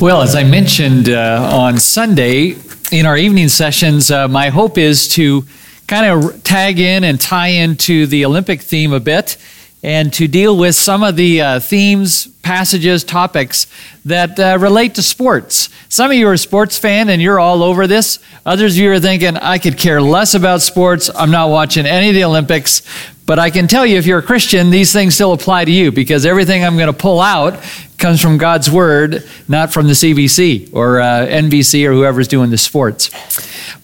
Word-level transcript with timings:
Well, 0.00 0.22
as 0.22 0.36
I 0.36 0.44
mentioned 0.44 1.08
uh, 1.08 1.50
on 1.52 1.78
Sunday 1.78 2.54
in 2.92 3.04
our 3.04 3.16
evening 3.16 3.48
sessions, 3.48 4.12
uh, 4.12 4.28
my 4.28 4.48
hope 4.48 4.78
is 4.78 5.08
to 5.14 5.44
kind 5.88 6.06
of 6.06 6.44
tag 6.44 6.78
in 6.78 7.02
and 7.02 7.20
tie 7.20 7.48
into 7.48 8.06
the 8.06 8.24
Olympic 8.24 8.60
theme 8.62 8.92
a 8.92 9.00
bit 9.00 9.36
and 9.82 10.12
to 10.12 10.28
deal 10.28 10.56
with 10.56 10.76
some 10.76 11.02
of 11.02 11.16
the 11.16 11.42
uh, 11.42 11.58
themes, 11.58 12.28
passages, 12.42 13.02
topics 13.02 13.66
that 14.04 14.38
uh, 14.38 14.56
relate 14.60 14.94
to 14.94 15.02
sports. 15.02 15.68
Some 15.88 16.12
of 16.12 16.16
you 16.16 16.28
are 16.28 16.34
a 16.34 16.38
sports 16.38 16.78
fan 16.78 17.08
and 17.08 17.20
you're 17.20 17.40
all 17.40 17.64
over 17.64 17.88
this. 17.88 18.20
Others 18.46 18.76
of 18.76 18.84
you 18.84 18.92
are 18.92 19.00
thinking, 19.00 19.36
I 19.36 19.58
could 19.58 19.76
care 19.76 20.00
less 20.00 20.32
about 20.32 20.62
sports. 20.62 21.10
I'm 21.12 21.32
not 21.32 21.50
watching 21.50 21.86
any 21.86 22.10
of 22.10 22.14
the 22.14 22.22
Olympics. 22.22 22.82
But 23.28 23.38
I 23.38 23.50
can 23.50 23.68
tell 23.68 23.84
you, 23.84 23.98
if 23.98 24.06
you're 24.06 24.20
a 24.20 24.22
Christian, 24.22 24.70
these 24.70 24.90
things 24.90 25.14
still 25.14 25.34
apply 25.34 25.66
to 25.66 25.70
you 25.70 25.92
because 25.92 26.24
everything 26.24 26.64
I'm 26.64 26.78
going 26.78 26.90
to 26.90 26.98
pull 26.98 27.20
out 27.20 27.62
comes 27.98 28.22
from 28.22 28.38
God's 28.38 28.70
Word, 28.70 29.22
not 29.46 29.70
from 29.70 29.86
the 29.86 29.92
CBC 29.92 30.72
or 30.72 30.98
uh, 30.98 31.26
NBC 31.26 31.86
or 31.86 31.92
whoever's 31.92 32.26
doing 32.26 32.48
the 32.48 32.56
sports. 32.56 33.10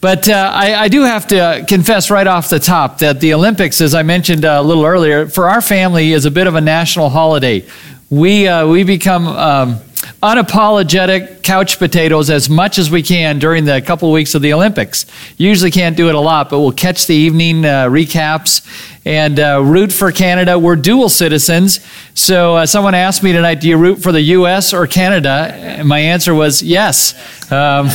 But 0.00 0.30
uh, 0.30 0.50
I, 0.50 0.84
I, 0.84 0.88
do 0.88 1.02
have 1.02 1.26
to 1.26 1.62
confess 1.68 2.10
right 2.10 2.26
off 2.26 2.48
the 2.48 2.58
top 2.58 3.00
that 3.00 3.20
the 3.20 3.34
Olympics, 3.34 3.82
as 3.82 3.94
I 3.94 4.02
mentioned 4.02 4.46
a 4.46 4.62
little 4.62 4.86
earlier, 4.86 5.26
for 5.26 5.50
our 5.50 5.60
family 5.60 6.12
is 6.12 6.24
a 6.24 6.30
bit 6.30 6.46
of 6.46 6.54
a 6.54 6.62
national 6.62 7.10
holiday. 7.10 7.66
We, 8.08 8.48
uh, 8.48 8.66
we 8.66 8.82
become. 8.82 9.26
Um, 9.26 9.80
unapologetic 10.22 11.42
couch 11.42 11.78
potatoes 11.78 12.30
as 12.30 12.48
much 12.48 12.78
as 12.78 12.90
we 12.90 13.02
can 13.02 13.38
during 13.38 13.64
the 13.64 13.80
couple 13.82 14.10
weeks 14.10 14.34
of 14.34 14.42
the 14.42 14.52
Olympics. 14.52 15.06
Usually 15.36 15.70
can't 15.70 15.96
do 15.96 16.08
it 16.08 16.14
a 16.14 16.20
lot, 16.20 16.50
but 16.50 16.60
we'll 16.60 16.72
catch 16.72 17.06
the 17.06 17.14
evening 17.14 17.64
uh, 17.64 17.86
recaps 17.88 18.66
and 19.04 19.38
uh, 19.38 19.62
root 19.62 19.92
for 19.92 20.10
Canada. 20.12 20.58
We're 20.58 20.76
dual 20.76 21.08
citizens. 21.08 21.80
So 22.14 22.56
uh, 22.56 22.66
someone 22.66 22.94
asked 22.94 23.22
me 23.22 23.32
tonight, 23.32 23.60
do 23.60 23.68
you 23.68 23.76
root 23.76 23.96
for 23.96 24.12
the 24.12 24.22
U.S. 24.22 24.72
or 24.72 24.86
Canada? 24.86 25.52
And 25.54 25.88
my 25.88 25.98
answer 25.98 26.34
was 26.34 26.62
yes. 26.62 27.14
Um, 27.52 27.88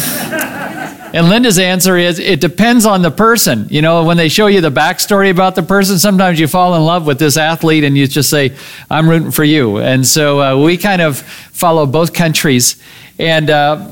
and 1.14 1.30
Linda's 1.30 1.60
answer 1.60 1.98
is 1.98 2.20
it 2.20 2.42
depends 2.42 2.86
on 2.86 3.02
the 3.02 3.12
person. 3.12 3.68
You 3.70 3.82
know, 3.82 4.04
when 4.04 4.18
they 4.18 4.30
show 4.30 4.48
you 4.48 4.62
the 4.62 4.72
backstory 4.72 5.30
about 5.30 5.56
the 5.56 5.64
person, 5.64 5.98
sometimes 6.00 6.40
you 6.40 6.48
fall 6.48 6.76
in 6.76 6.84
love 6.84 7.06
with 7.06 7.20
this 7.20 7.38
athlete 7.38 7.84
and 7.84 7.98
you 7.98 8.08
just 8.08 8.30
say, 8.30 8.56
I'm 8.90 9.10
rooting 9.10 9.32
for 9.32 9.44
you. 9.44 9.78
And 9.78 10.06
so 10.06 10.42
uh, 10.42 10.64
we 10.64 10.78
kind 10.78 11.02
of 11.02 11.20
follow 11.20 11.86
both 11.86 12.14
countries. 12.14 12.82
And 13.18 13.50
uh, 13.50 13.88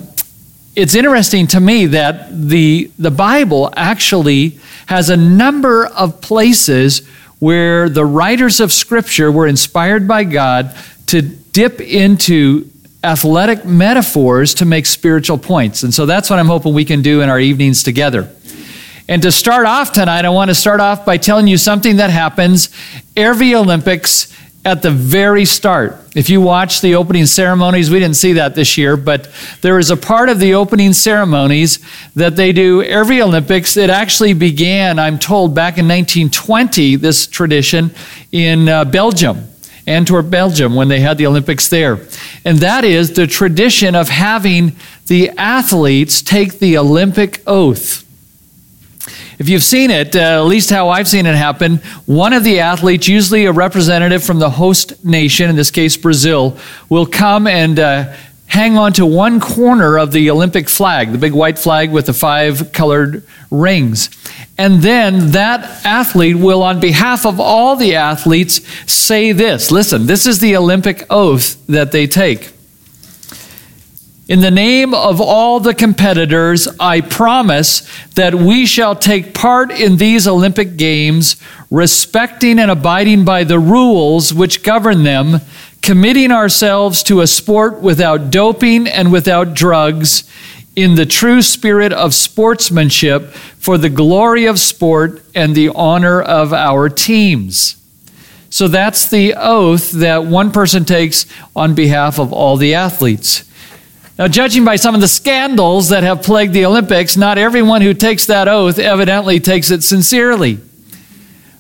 it's 0.76 0.96
interesting 0.96 1.48
to 1.48 1.60
me 1.60 1.88
that 1.88 2.30
the, 2.32 2.92
the 3.00 3.12
Bible 3.12 3.74
actually 3.76 4.60
has 4.88 5.10
a 5.10 5.18
number 5.18 5.88
of 5.88 6.22
places 6.22 7.08
where 7.40 7.90
the 7.90 8.06
writers 8.06 8.60
of 8.60 8.72
Scripture 8.72 9.32
were 9.32 9.48
inspired 9.48 10.08
by 10.08 10.24
God 10.24 10.76
to 11.08 11.22
dip 11.22 11.82
into 11.82 12.70
athletic 13.08 13.66
metaphors 13.66 14.54
to 14.56 14.66
make 14.66 14.86
spiritual 14.86 15.38
points. 15.38 15.84
And 15.84 15.94
so 15.94 16.06
that's 16.06 16.30
what 16.30 16.40
I'm 16.40 16.48
hoping 16.48 16.74
we 16.74 16.86
can 16.86 17.02
do 17.02 17.22
in 17.22 17.30
our 17.30 17.40
evenings 17.40 17.82
together. 17.82 18.30
And 19.10 19.22
to 19.22 19.32
start 19.32 19.66
off 19.66 19.94
tonight, 19.94 20.26
I 20.26 20.30
want 20.30 20.50
to 20.50 20.56
start 20.56 20.82
off 20.82 21.06
by 21.06 21.18
telling 21.18 21.48
you 21.48 21.58
something 21.58 21.98
that 21.98 22.10
happens 22.10 22.70
every 23.16 23.56
Olympics 23.56 24.34
at 24.66 24.82
the 24.82 24.92
very 24.92 25.46
start. 25.46 25.96
If 26.14 26.30
you 26.30 26.42
watch 26.42 26.82
the 26.82 26.96
opening 26.96 27.26
ceremonies, 27.26 27.90
we 27.90 28.00
didn't 28.00 28.18
see 28.18 28.34
that 28.34 28.54
this 28.54 28.78
year, 28.78 28.98
but 28.98 29.32
there 29.62 29.80
is 29.80 29.92
a 29.92 29.96
part 29.96 30.28
of 30.28 30.40
the 30.40 30.56
opening 30.56 30.92
ceremonies 30.92 31.80
that 32.16 32.36
they 32.36 32.52
do 32.52 32.84
every 32.84 33.22
Olympics. 33.22 33.78
It 33.78 33.90
actually 33.90 34.34
began, 34.34 35.00
I'm 35.00 35.20
told, 35.20 35.56
back 35.56 35.78
in 35.78 35.88
1920, 35.88 36.98
this 36.98 37.28
tradition 37.28 37.92
in 38.34 38.68
uh, 38.68 38.84
Belgium. 38.84 39.48
Antwerp, 39.88 40.30
Belgium, 40.30 40.76
when 40.76 40.90
they 40.90 41.00
had 41.00 41.18
the 41.18 41.26
Olympics 41.26 41.70
there. 41.70 42.00
And 42.46 42.60
that 42.60 42.84
is 42.84 43.14
the 43.14 43.26
tradition 43.26 43.96
of 43.96 44.10
having 44.10 44.76
the 45.08 45.30
athletes 45.32 46.22
take 46.22 46.60
the 46.60 46.78
Olympic 46.78 47.42
oath. 47.48 48.04
If 49.40 49.50
you've 49.50 49.64
seen 49.64 49.92
it, 49.92 50.16
uh, 50.16 50.20
at 50.20 50.42
least 50.42 50.72
how 50.72 50.90
I've 50.90 51.08
seen 51.08 51.26
it 51.26 51.36
happen, 51.36 51.78
one 52.06 52.34
of 52.34 52.44
the 52.44 52.60
athletes, 52.60 53.08
usually 53.08 53.46
a 53.46 53.52
representative 53.52 54.24
from 54.24 54.40
the 54.40 54.50
host 54.50 55.06
nation, 55.06 55.50
in 55.50 55.56
this 55.56 55.72
case 55.72 55.96
Brazil, 55.96 56.58
will 56.90 57.06
come 57.06 57.46
and 57.46 57.80
uh, 57.80 58.16
hang 58.48 58.78
on 58.78 58.94
to 58.94 59.06
one 59.06 59.40
corner 59.40 59.98
of 59.98 60.12
the 60.12 60.32
Olympic 60.32 60.68
flag, 60.68 61.12
the 61.12 61.18
big 61.20 61.34
white 61.34 61.60
flag 61.60 61.92
with 61.92 62.08
the 62.08 62.14
five 62.14 62.74
colored 62.74 63.24
rings. 63.52 64.10
And 64.58 64.82
then 64.82 65.32
that 65.32 65.86
athlete 65.86 66.38
will, 66.38 66.64
on 66.64 66.80
behalf 66.80 67.26
of 67.26 67.40
all 67.40 67.76
the 67.76 67.96
athletes, 67.96 68.62
say 68.92 69.32
this. 69.32 69.70
Listen, 69.70 70.08
this 70.08 70.26
is 70.26 70.40
the 70.40 70.56
Olympic 70.56 71.06
oath 71.10 71.64
that 71.68 71.92
they 71.92 72.08
take. 72.08 72.52
In 74.28 74.42
the 74.42 74.52
name 74.52 74.94
of 74.94 75.22
all 75.22 75.62
the 75.62 75.74
competitors, 75.74 76.68
I 76.82 77.00
promise 77.00 77.88
that 78.16 78.36
we 78.36 78.66
shall 78.66 78.94
take 78.94 79.34
part 79.34 79.72
in 79.72 79.98
these 79.98 80.28
Olympic 80.28 80.76
Games, 80.76 81.38
respecting 81.72 82.60
and 82.60 82.70
abiding 82.70 83.24
by 83.24 83.46
the 83.46 83.60
rules 83.60 84.34
which 84.34 84.64
govern 84.64 85.04
them, 85.04 85.40
committing 85.82 86.34
ourselves 86.34 87.04
to 87.04 87.22
a 87.22 87.28
sport 87.28 87.80
without 87.80 88.30
doping 88.30 88.86
and 88.86 89.14
without 89.14 89.54
drugs, 89.54 90.30
in 90.78 90.94
the 90.94 91.08
true 91.08 91.42
spirit 91.42 91.92
of 91.92 92.14
sportsmanship, 92.14 93.32
for 93.58 93.80
the 93.80 93.90
glory 93.90 94.46
of 94.46 94.60
sport 94.60 95.24
and 95.34 95.56
the 95.56 95.70
honor 95.70 96.22
of 96.22 96.54
our 96.54 96.88
teams. 96.88 97.76
So 98.52 98.68
that's 98.68 99.10
the 99.10 99.34
oath 99.34 99.92
that 99.94 100.26
one 100.26 100.52
person 100.52 100.86
takes 100.86 101.26
on 101.56 101.74
behalf 101.74 102.20
of 102.20 102.32
all 102.32 102.58
the 102.58 102.76
athletes. 102.76 103.44
Now, 104.20 104.28
judging 104.28 104.66
by 104.66 104.76
some 104.76 104.94
of 104.94 105.02
the 105.02 105.08
scandals 105.08 105.90
that 105.90 106.04
have 106.04 106.22
plagued 106.22 106.54
the 106.54 106.66
Olympics, 106.66 107.18
not 107.18 107.40
everyone 107.40 107.82
who 107.82 107.96
takes 107.96 108.28
that 108.28 108.48
oath 108.48 108.78
evidently 108.78 109.40
takes 109.40 109.72
it 109.72 109.84
sincerely. 109.84 110.60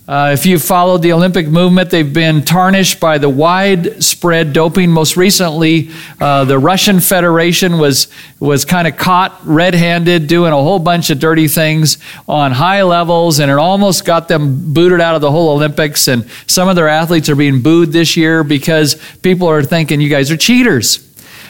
Uh, 0.07 0.31
if 0.33 0.45
you've 0.45 0.63
followed 0.63 1.01
the 1.01 1.11
Olympic 1.11 1.49
movement, 1.49 1.89
they've 1.89 2.13
been 2.13 2.41
tarnished 2.41 2.97
by 2.97 3.17
the 3.17 3.27
widespread 3.27 4.53
doping. 4.53 4.89
Most 4.89 5.17
recently, 5.17 5.89
uh, 6.21 6.45
the 6.45 6.57
Russian 6.57 7.01
Federation 7.01 7.77
was, 7.77 8.07
was 8.39 8.63
kind 8.63 8.87
of 8.87 8.95
caught 8.95 9.37
red 9.43 9.75
handed 9.75 10.27
doing 10.27 10.53
a 10.53 10.55
whole 10.55 10.79
bunch 10.79 11.09
of 11.09 11.19
dirty 11.19 11.49
things 11.49 11.97
on 12.25 12.53
high 12.53 12.83
levels, 12.83 13.39
and 13.39 13.51
it 13.51 13.57
almost 13.57 14.05
got 14.05 14.29
them 14.29 14.73
booted 14.73 15.01
out 15.01 15.15
of 15.15 15.19
the 15.19 15.29
whole 15.29 15.49
Olympics. 15.49 16.07
And 16.07 16.25
some 16.47 16.69
of 16.69 16.77
their 16.77 16.87
athletes 16.87 17.27
are 17.27 17.35
being 17.35 17.61
booed 17.61 17.91
this 17.91 18.15
year 18.15 18.45
because 18.45 18.95
people 19.23 19.49
are 19.49 19.61
thinking 19.61 19.99
you 19.99 20.09
guys 20.09 20.31
are 20.31 20.37
cheaters. 20.37 20.99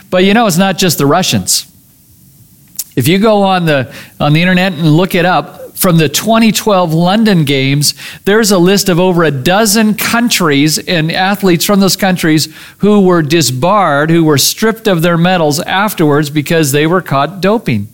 But 0.10 0.24
you 0.24 0.34
know, 0.34 0.48
it's 0.48 0.58
not 0.58 0.80
just 0.80 0.98
the 0.98 1.06
Russians. 1.06 1.72
If 2.96 3.08
you 3.08 3.20
go 3.20 3.44
on 3.44 3.66
the, 3.66 3.94
on 4.20 4.34
the 4.34 4.42
internet 4.42 4.74
and 4.74 4.98
look 4.98 5.14
it 5.14 5.26
up, 5.26 5.67
from 5.88 6.00
the 6.00 6.10
2012 6.10 6.94
London 6.94 7.46
Games, 7.46 7.94
there's 8.26 8.52
a 8.52 8.58
list 8.58 8.90
of 8.90 9.00
over 9.00 9.24
a 9.24 9.32
dozen 9.32 9.94
countries 9.94 10.78
and 10.78 11.10
athletes 11.10 11.64
from 11.64 11.80
those 11.80 11.96
countries 11.96 12.54
who 12.80 13.00
were 13.00 13.22
disbarred, 13.22 14.10
who 14.10 14.26
were 14.26 14.38
stripped 14.38 14.86
of 14.86 15.02
their 15.02 15.18
medals 15.18 15.62
afterwards 15.62 16.30
because 16.30 16.74
they 16.74 16.86
were 16.88 17.02
caught 17.02 17.40
doping. 17.40 17.88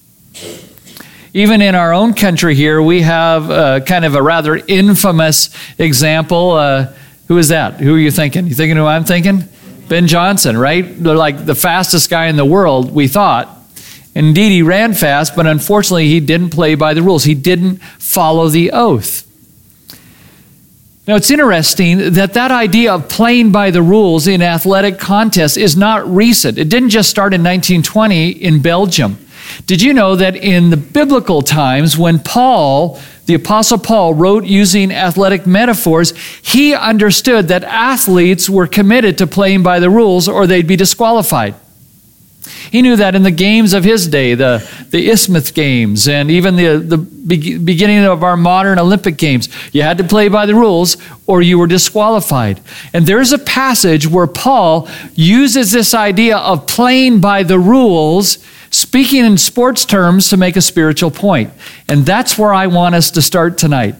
Even 1.35 1.61
in 1.61 1.75
our 1.75 1.93
own 1.93 2.15
country 2.15 2.55
here, 2.55 2.81
we 2.81 3.03
have 3.03 3.51
uh, 3.51 3.79
kind 3.81 4.05
of 4.05 4.15
a 4.15 4.23
rather 4.23 4.55
infamous 4.55 5.55
example. 5.77 6.53
Uh, 6.53 6.91
who 7.27 7.37
is 7.37 7.49
that? 7.49 7.79
Who 7.79 7.93
are 7.93 7.99
you 7.99 8.09
thinking? 8.09 8.47
You 8.47 8.55
thinking 8.55 8.77
who 8.77 8.87
I'm 8.87 9.05
thinking? 9.05 9.43
Ben 9.87 10.07
Johnson, 10.07 10.57
right? 10.57 10.81
They're 10.81 11.15
like 11.15 11.45
the 11.45 11.53
fastest 11.53 12.09
guy 12.09 12.25
in 12.25 12.37
the 12.37 12.45
world, 12.45 12.91
we 12.91 13.07
thought. 13.07 13.55
Indeed, 14.15 14.49
he 14.49 14.61
ran 14.61 14.93
fast, 14.93 15.35
but 15.35 15.47
unfortunately, 15.47 16.07
he 16.07 16.19
didn't 16.19 16.51
play 16.51 16.75
by 16.75 16.93
the 16.93 17.01
rules. 17.01 17.23
He 17.23 17.33
didn't 17.33 17.77
follow 17.99 18.47
the 18.47 18.71
oath. 18.71 19.27
Now, 21.07 21.15
it's 21.15 21.31
interesting 21.31 22.13
that 22.13 22.33
that 22.33 22.51
idea 22.51 22.93
of 22.93 23.09
playing 23.09 23.51
by 23.51 23.71
the 23.71 23.81
rules 23.81 24.27
in 24.27 24.41
athletic 24.41 24.99
contests 24.99 25.57
is 25.57 25.75
not 25.75 26.07
recent. 26.07 26.57
It 26.57 26.69
didn't 26.69 26.89
just 26.89 27.09
start 27.09 27.33
in 27.33 27.41
1920 27.41 28.29
in 28.29 28.61
Belgium. 28.61 29.17
Did 29.65 29.81
you 29.81 29.93
know 29.93 30.15
that 30.15 30.37
in 30.37 30.69
the 30.69 30.77
biblical 30.77 31.41
times, 31.41 31.97
when 31.97 32.19
Paul 32.19 32.99
the 33.25 33.35
Apostle 33.35 33.77
Paul 33.77 34.13
wrote 34.13 34.43
using 34.43 34.91
athletic 34.91 35.47
metaphors, 35.47 36.11
he 36.41 36.73
understood 36.73 37.47
that 37.47 37.63
athletes 37.63 38.49
were 38.49 38.67
committed 38.67 39.17
to 39.19 39.27
playing 39.27 39.63
by 39.63 39.79
the 39.79 39.89
rules 39.89 40.27
or 40.27 40.45
they'd 40.45 40.67
be 40.67 40.75
disqualified. 40.75 41.55
He 42.71 42.81
knew 42.81 42.95
that 42.95 43.15
in 43.15 43.23
the 43.23 43.31
games 43.31 43.73
of 43.73 43.83
his 43.83 44.07
day, 44.07 44.35
the, 44.35 44.67
the 44.89 45.09
Isthmus 45.09 45.51
Games, 45.51 46.07
and 46.07 46.29
even 46.31 46.55
the, 46.55 46.77
the 46.77 46.97
beginning 46.97 48.03
of 48.05 48.23
our 48.23 48.37
modern 48.37 48.79
Olympic 48.79 49.17
Games, 49.17 49.49
you 49.71 49.81
had 49.81 49.97
to 49.97 50.03
play 50.03 50.27
by 50.27 50.45
the 50.45 50.55
rules 50.55 50.97
or 51.27 51.41
you 51.41 51.57
were 51.57 51.67
disqualified. 51.67 52.59
And 52.93 53.05
there's 53.05 53.31
a 53.31 53.37
passage 53.37 54.07
where 54.07 54.27
Paul 54.27 54.89
uses 55.15 55.71
this 55.71 55.93
idea 55.93 56.37
of 56.37 56.67
playing 56.67 57.21
by 57.21 57.43
the 57.43 57.59
rules 57.59 58.43
speaking 58.71 59.23
in 59.23 59.37
sports 59.37 59.85
terms 59.85 60.29
to 60.29 60.37
make 60.37 60.55
a 60.55 60.61
spiritual 60.61 61.11
point. 61.11 61.53
And 61.87 62.05
that's 62.05 62.37
where 62.37 62.53
I 62.53 62.67
want 62.67 62.95
us 62.95 63.11
to 63.11 63.21
start 63.21 63.57
tonight. 63.57 63.95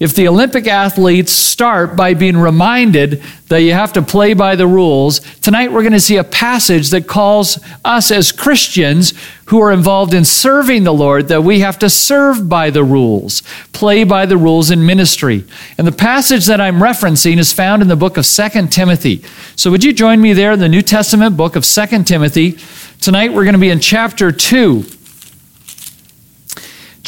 If 0.00 0.14
the 0.14 0.28
Olympic 0.28 0.68
athletes 0.68 1.32
start 1.32 1.96
by 1.96 2.14
being 2.14 2.36
reminded 2.36 3.20
that 3.48 3.62
you 3.62 3.72
have 3.72 3.92
to 3.94 4.02
play 4.02 4.32
by 4.32 4.54
the 4.54 4.66
rules, 4.66 5.18
tonight 5.40 5.72
we're 5.72 5.82
going 5.82 5.92
to 5.92 5.98
see 5.98 6.18
a 6.18 6.24
passage 6.24 6.90
that 6.90 7.08
calls 7.08 7.58
us 7.84 8.12
as 8.12 8.30
Christians 8.30 9.12
who 9.46 9.60
are 9.60 9.72
involved 9.72 10.14
in 10.14 10.24
serving 10.24 10.84
the 10.84 10.94
Lord 10.94 11.26
that 11.28 11.42
we 11.42 11.60
have 11.60 11.80
to 11.80 11.90
serve 11.90 12.48
by 12.48 12.70
the 12.70 12.84
rules, 12.84 13.42
play 13.72 14.04
by 14.04 14.24
the 14.24 14.36
rules 14.36 14.70
in 14.70 14.86
ministry. 14.86 15.44
And 15.78 15.86
the 15.86 15.92
passage 15.92 16.46
that 16.46 16.60
I'm 16.60 16.76
referencing 16.76 17.38
is 17.38 17.52
found 17.52 17.82
in 17.82 17.88
the 17.88 17.96
book 17.96 18.16
of 18.16 18.24
Second 18.24 18.70
Timothy. 18.70 19.24
So 19.56 19.68
would 19.72 19.82
you 19.82 19.92
join 19.92 20.20
me 20.20 20.32
there 20.32 20.52
in 20.52 20.60
the 20.60 20.68
New 20.68 20.82
Testament 20.82 21.36
book 21.36 21.56
of 21.56 21.64
Second 21.64 22.06
Timothy? 22.06 22.58
Tonight 23.00 23.32
we're 23.32 23.44
going 23.44 23.54
to 23.54 23.58
be 23.58 23.70
in 23.70 23.80
chapter 23.80 24.30
2 24.30 24.84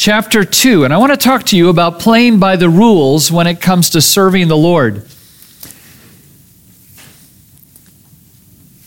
chapter 0.01 0.43
2, 0.43 0.83
and 0.83 0.91
I 0.91 0.97
want 0.97 1.11
to 1.11 1.17
talk 1.17 1.43
to 1.43 1.55
you 1.55 1.69
about 1.69 1.99
playing 1.99 2.39
by 2.39 2.55
the 2.55 2.67
rules 2.67 3.31
when 3.31 3.45
it 3.45 3.61
comes 3.61 3.91
to 3.91 4.01
serving 4.01 4.47
the 4.47 4.57
Lord. 4.57 5.07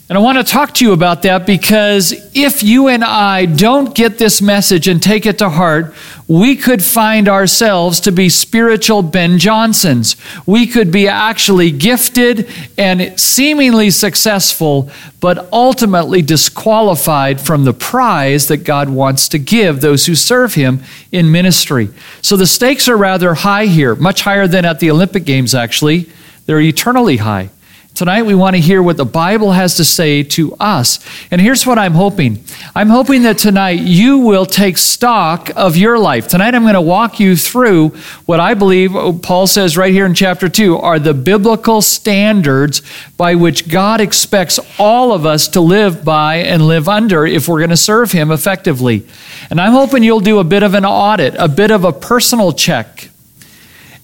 And 0.09 0.19
I 0.19 0.21
want 0.21 0.39
to 0.39 0.45
talk 0.45 0.75
to 0.75 0.85
you 0.85 0.93
about 0.93 1.23
that 1.23 1.47
because 1.47 2.13
if 2.35 2.65
you 2.65 2.89
and 2.89 3.05
I 3.05 3.47
don't 3.47 3.95
get 3.95 4.19
this 4.19 4.43
message 4.43 4.89
and 4.89 5.01
take 5.01 5.25
it 5.25 5.39
to 5.39 5.49
heart, 5.49 5.95
we 6.27 6.57
could 6.57 6.83
find 6.83 7.29
ourselves 7.29 8.01
to 8.01 8.13
be 8.13 8.29
spiritual 8.29 9.03
Ben 9.03 9.39
Johnsons. 9.39 10.17
We 10.47 10.67
could 10.67 10.91
be 10.91 11.07
actually 11.07 11.71
gifted 11.71 12.49
and 12.79 13.19
seemingly 13.21 13.91
successful, 13.91 14.91
but 15.21 15.49
ultimately 15.53 16.23
disqualified 16.23 17.41
from 17.41 17.65
the 17.65 17.75
prize 17.75 18.49
that 18.49 18.59
God 18.59 18.89
wants 18.89 19.29
to 19.29 19.39
give 19.39 19.81
those 19.81 20.07
who 20.07 20.15
serve 20.15 20.55
Him 20.55 20.83
in 21.13 21.31
ministry. 21.31 21.91
So 22.23 22.37
the 22.37 22.47
stakes 22.47 22.89
are 22.89 22.97
rather 22.97 23.35
high 23.35 23.67
here, 23.67 23.95
much 23.95 24.23
higher 24.23 24.49
than 24.49 24.65
at 24.65 24.81
the 24.81 24.91
Olympic 24.91 25.25
Games, 25.25 25.55
actually. 25.55 26.09
They're 26.47 26.61
eternally 26.61 27.19
high. 27.19 27.51
Tonight, 27.95 28.25
we 28.25 28.35
want 28.35 28.57
to 28.57 28.61
hear 28.61 28.83
what 28.83 28.97
the 28.97 29.05
Bible 29.05 29.53
has 29.53 29.77
to 29.77 29.85
say 29.85 30.25
to 30.25 30.57
us. 30.59 30.99
And 31.31 31.41
here's 31.41 31.65
what 31.65 31.79
I'm 31.79 31.93
hoping 31.93 32.43
I'm 32.75 32.89
hoping 32.89 33.23
that 33.23 33.39
tonight 33.39 33.79
you 33.79 34.19
will 34.19 34.47
take 34.47 34.79
stock 34.79 35.51
of 35.55 35.77
your 35.77 35.97
life. 35.97 36.27
Tonight, 36.27 36.57
I'm 36.57 36.63
going 36.63 36.75
to 36.75 36.81
walk 36.81 37.21
you 37.21 37.37
through 37.37 37.91
what 38.27 38.41
I 38.41 38.55
believe 38.55 38.97
Paul 39.23 39.47
says 39.47 39.77
right 39.77 39.93
here 39.93 40.07
in 40.07 40.15
chapter 40.15 40.49
2 40.49 40.77
are 40.77 40.99
the 40.99 41.15
biblical 41.15 41.81
standards 41.81 42.83
by 43.17 43.37
which 43.37 43.69
God 43.69 44.01
expects 44.01 44.59
all 44.77 45.13
of 45.13 45.25
us 45.25 45.47
to 45.49 45.61
live 45.61 46.05
by 46.05 46.39
and 46.39 46.67
live 46.67 46.89
under 46.89 47.25
if 47.25 47.47
we're 47.47 47.61
going 47.61 47.71
to 47.71 47.77
serve 47.77 48.11
Him 48.11 48.33
effectively. 48.33 49.07
And 49.51 49.61
I'm 49.61 49.73
hoping 49.73 50.03
you'll 50.03 50.19
do 50.19 50.41
a 50.41 50.45
bit 50.45 50.65
of 50.65 50.75
an 50.75 50.85
audit, 50.85 51.37
a 51.39 51.47
bit 51.47 51.71
of 51.71 51.85
a 51.85 51.93
personal 51.93 52.53
check 52.53 53.11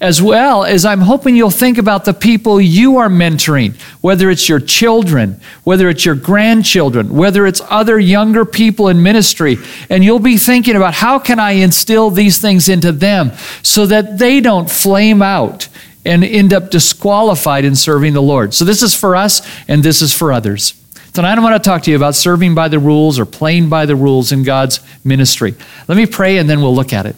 as 0.01 0.23
well 0.23 0.65
as 0.65 0.85
I'm 0.85 1.01
hoping 1.01 1.37
you'll 1.37 1.51
think 1.51 1.77
about 1.77 2.05
the 2.05 2.15
people 2.15 2.61
you 2.61 2.97
are 2.97 3.09
mentoring, 3.09 3.75
whether 4.01 4.31
it's 4.31 4.49
your 4.49 4.61
children, 4.61 5.41
whether 5.65 5.89
it's 5.91 6.05
your 6.05 6.15
grandchildren, 6.15 7.11
whether 7.11 7.47
it's 7.47 7.61
other 7.69 7.99
younger 7.99 8.47
people 8.47 8.89
in 8.89 9.03
ministry, 9.03 9.59
and 9.91 10.03
you'll 10.03 10.19
be 10.19 10.39
thinking 10.39 10.75
about 10.75 10.95
how 10.95 11.19
can 11.19 11.39
I 11.39 11.53
instill 11.53 12.11
these 12.11 12.41
things 12.41 12.69
into 12.69 12.93
them 12.93 13.33
so 13.63 13.85
that 13.87 14.19
they 14.19 14.41
don't 14.41 14.71
flame 14.71 15.21
out 15.21 15.69
and 16.07 16.25
end 16.25 16.55
up 16.55 16.71
disqualified 16.71 17.67
in 17.67 17.77
serving 17.77 18.15
the 18.15 18.23
Lord. 18.23 18.55
So 18.55 18.65
this 18.65 18.83
is 18.83 18.95
for 18.95 19.15
us 19.15 19.47
and 19.69 19.83
this 19.83 20.01
is 20.01 20.15
for 20.15 20.33
others. 20.33 20.75
Tonight 21.13 21.37
I 21.37 21.41
want 21.43 21.63
to 21.63 21.69
talk 21.69 21.83
to 21.83 21.91
you 21.91 21.97
about 21.97 22.15
serving 22.15 22.55
by 22.55 22.69
the 22.69 22.79
rules 22.79 23.19
or 23.19 23.27
playing 23.27 23.69
by 23.69 23.85
the 23.85 23.97
rules 23.97 24.33
in 24.33 24.45
God's 24.45 24.81
ministry. 25.05 25.55
Let 25.89 25.99
me 25.99 26.07
pray 26.07 26.39
and 26.39 26.49
then 26.49 26.63
we'll 26.63 26.75
look 26.75 26.95
at 26.95 27.05
it. 27.05 27.17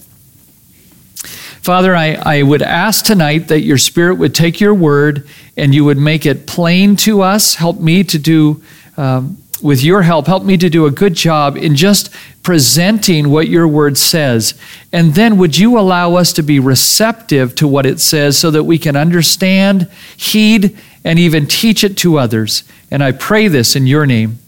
Father, 1.62 1.94
I, 1.94 2.14
I 2.14 2.42
would 2.42 2.60
ask 2.60 3.04
tonight 3.04 3.46
that 3.46 3.60
your 3.60 3.78
Spirit 3.78 4.16
would 4.16 4.34
take 4.34 4.60
your 4.60 4.74
word 4.74 5.28
and 5.56 5.72
you 5.72 5.84
would 5.84 5.96
make 5.96 6.26
it 6.26 6.44
plain 6.44 6.96
to 6.96 7.22
us. 7.22 7.54
Help 7.54 7.78
me 7.78 8.02
to 8.02 8.18
do, 8.18 8.60
um, 8.96 9.38
with 9.62 9.84
your 9.84 10.02
help, 10.02 10.26
help 10.26 10.42
me 10.42 10.56
to 10.56 10.68
do 10.68 10.86
a 10.86 10.90
good 10.90 11.14
job 11.14 11.56
in 11.56 11.76
just 11.76 12.12
presenting 12.42 13.30
what 13.30 13.46
your 13.46 13.68
word 13.68 13.96
says. 13.96 14.54
And 14.92 15.14
then 15.14 15.36
would 15.38 15.56
you 15.56 15.78
allow 15.78 16.16
us 16.16 16.32
to 16.32 16.42
be 16.42 16.58
receptive 16.58 17.54
to 17.54 17.68
what 17.68 17.86
it 17.86 18.00
says 18.00 18.36
so 18.36 18.50
that 18.50 18.64
we 18.64 18.76
can 18.76 18.96
understand, 18.96 19.88
heed, 20.16 20.76
and 21.04 21.16
even 21.16 21.46
teach 21.46 21.84
it 21.84 21.96
to 21.98 22.18
others? 22.18 22.64
And 22.90 23.04
I 23.04 23.12
pray 23.12 23.46
this 23.46 23.76
in 23.76 23.86
your 23.86 24.04
name. 24.04 24.40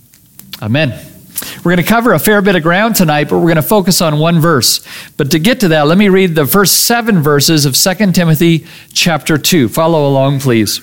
Amen. 0.60 1.13
We're 1.58 1.74
going 1.74 1.76
to 1.78 1.82
cover 1.82 2.12
a 2.12 2.18
fair 2.18 2.42
bit 2.42 2.56
of 2.56 2.62
ground 2.62 2.96
tonight, 2.96 3.28
but 3.28 3.38
we're 3.38 3.44
going 3.44 3.56
to 3.56 3.62
focus 3.62 4.00
on 4.00 4.18
one 4.18 4.40
verse. 4.40 4.86
But 5.16 5.30
to 5.32 5.38
get 5.38 5.60
to 5.60 5.68
that, 5.68 5.86
let 5.86 5.98
me 5.98 6.08
read 6.08 6.34
the 6.34 6.46
first 6.46 6.86
seven 6.86 7.22
verses 7.22 7.66
of 7.66 7.74
2 7.74 8.12
Timothy 8.12 8.66
chapter 8.92 9.38
2. 9.38 9.68
Follow 9.68 10.08
along, 10.08 10.40
please. 10.40 10.80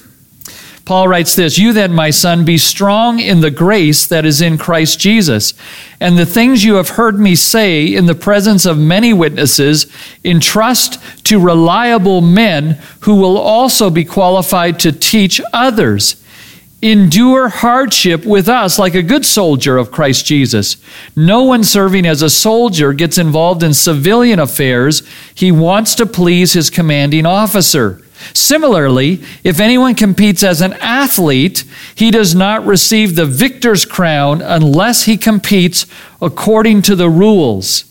Paul 0.85 1.07
writes 1.07 1.35
this 1.35 1.57
You 1.57 1.73
then, 1.73 1.93
my 1.93 2.09
son, 2.09 2.43
be 2.43 2.57
strong 2.57 3.19
in 3.19 3.41
the 3.41 3.51
grace 3.51 4.05
that 4.07 4.25
is 4.25 4.41
in 4.41 4.57
Christ 4.57 4.99
Jesus. 4.99 5.53
And 5.99 6.17
the 6.17 6.25
things 6.25 6.63
you 6.63 6.75
have 6.75 6.89
heard 6.89 7.19
me 7.19 7.35
say 7.35 7.85
in 7.85 8.07
the 8.07 8.15
presence 8.15 8.65
of 8.65 8.77
many 8.77 9.13
witnesses, 9.13 9.85
entrust 10.25 10.99
to 11.25 11.39
reliable 11.39 12.21
men 12.21 12.79
who 13.01 13.15
will 13.15 13.37
also 13.37 13.89
be 13.89 14.03
qualified 14.03 14.79
to 14.79 14.91
teach 14.91 15.39
others 15.53 16.21
endure 16.81 17.47
hardship 17.49 18.25
with 18.25 18.49
us 18.49 18.79
like 18.79 18.95
a 18.95 19.03
good 19.03 19.25
soldier 19.25 19.77
of 19.77 19.91
Christ 19.91 20.25
Jesus. 20.25 20.77
No 21.15 21.43
one 21.43 21.63
serving 21.63 22.05
as 22.05 22.21
a 22.21 22.29
soldier 22.29 22.93
gets 22.93 23.17
involved 23.17 23.61
in 23.61 23.73
civilian 23.73 24.39
affairs. 24.39 25.03
He 25.35 25.51
wants 25.51 25.93
to 25.95 26.05
please 26.05 26.53
his 26.53 26.69
commanding 26.69 27.25
officer. 27.25 28.01
Similarly, 28.33 29.23
if 29.43 29.59
anyone 29.59 29.95
competes 29.95 30.43
as 30.43 30.61
an 30.61 30.73
athlete, 30.73 31.63
he 31.95 32.11
does 32.11 32.35
not 32.35 32.65
receive 32.65 33.15
the 33.15 33.25
victor's 33.25 33.85
crown 33.85 34.41
unless 34.41 35.03
he 35.03 35.17
competes 35.17 35.85
according 36.21 36.83
to 36.83 36.95
the 36.95 37.09
rules. 37.09 37.85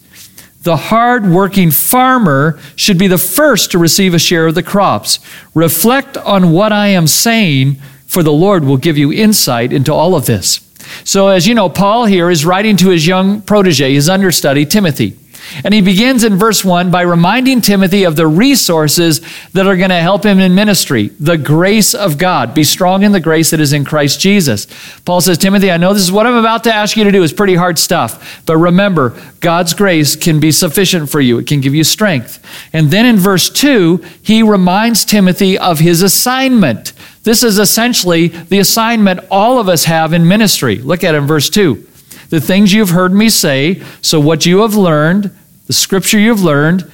The 0.63 0.77
hard 0.77 1.27
working 1.27 1.71
farmer 1.71 2.61
should 2.77 2.99
be 2.99 3.07
the 3.07 3.19
first 3.19 3.71
to 3.71 3.79
receive 3.79 4.15
a 4.15 4.19
share 4.19 4.47
of 4.47 4.55
the 4.55 4.63
crops. 4.63 5.19
Reflect 5.55 6.17
on 6.19 6.53
what 6.53 6.71
I 6.71 6.89
am 6.89 7.07
saying 7.07 7.81
for 8.11 8.25
the 8.25 8.33
Lord 8.33 8.65
will 8.65 8.77
give 8.77 8.99
you 8.99 9.13
insight 9.13 9.73
into 9.73 9.95
all 9.95 10.17
of 10.17 10.27
this. 10.27 10.67
So, 11.05 11.29
as 11.29 11.47
you 11.47 11.55
know, 11.55 11.69
Paul 11.69 12.07
here 12.07 12.29
is 12.29 12.45
writing 12.45 12.77
to 12.79 12.89
his 12.89 13.07
young 13.07 13.41
protege, 13.41 13.95
his 13.95 14.09
understudy, 14.09 14.67
Timothy. 14.67 15.17
And 15.65 15.73
he 15.73 15.81
begins 15.81 16.25
in 16.25 16.37
verse 16.37 16.65
1 16.65 16.91
by 16.91 17.03
reminding 17.03 17.61
Timothy 17.61 18.03
of 18.03 18.17
the 18.17 18.27
resources 18.27 19.21
that 19.53 19.67
are 19.67 19.77
going 19.77 19.91
to 19.91 20.01
help 20.01 20.25
him 20.25 20.41
in 20.41 20.57
ministry 20.57 21.09
the 21.21 21.39
grace 21.39 21.95
of 21.95 22.19
God. 22.19 22.53
Be 22.53 22.65
strong 22.65 23.05
in 23.05 23.13
the 23.13 23.21
grace 23.21 23.51
that 23.51 23.61
is 23.61 23.73
in 23.73 23.85
Christ 23.85 24.19
Jesus. 24.19 24.67
Paul 25.05 25.21
says, 25.21 25.39
Timothy, 25.39 25.71
I 25.71 25.77
know 25.77 25.93
this 25.93 26.03
is 26.03 26.13
what 26.13 26.27
I'm 26.27 26.35
about 26.35 26.65
to 26.65 26.75
ask 26.75 26.97
you 26.97 27.05
to 27.05 27.13
do 27.13 27.23
is 27.23 27.33
pretty 27.33 27.55
hard 27.55 27.79
stuff, 27.79 28.43
but 28.45 28.57
remember, 28.57 29.17
God's 29.39 29.73
grace 29.73 30.17
can 30.17 30.41
be 30.41 30.51
sufficient 30.51 31.11
for 31.11 31.21
you, 31.21 31.39
it 31.39 31.47
can 31.47 31.61
give 31.61 31.77
you 31.77 31.85
strength. 31.85 32.45
And 32.73 32.91
then 32.91 33.07
in 33.07 33.17
verse 33.17 33.49
2, 33.51 34.05
he 34.21 34.43
reminds 34.43 35.05
Timothy 35.05 35.57
of 35.57 35.79
his 35.79 36.03
assignment. 36.03 36.93
This 37.23 37.43
is 37.43 37.59
essentially 37.59 38.29
the 38.29 38.59
assignment 38.61 39.21
all 39.31 39.59
of 39.59 39.69
us 39.69 39.85
have 39.85 40.13
in 40.13 40.27
ministry. 40.27 40.77
Look 40.77 41.05
at 41.05 41.15
it 41.15 41.19
in 41.19 41.27
verse 41.27 41.51
2. 41.51 41.87
The 42.31 42.41
things 42.41 42.73
you've 42.73 42.91
heard 42.91 43.13
me 43.13 43.29
say, 43.29 43.83
so 44.01 44.21
what 44.21 44.47
you 44.47 44.61
have 44.61 44.75
learned, 44.75 45.37
the 45.67 45.73
scripture 45.73 46.19
you've 46.19 46.43
learned, 46.43 46.91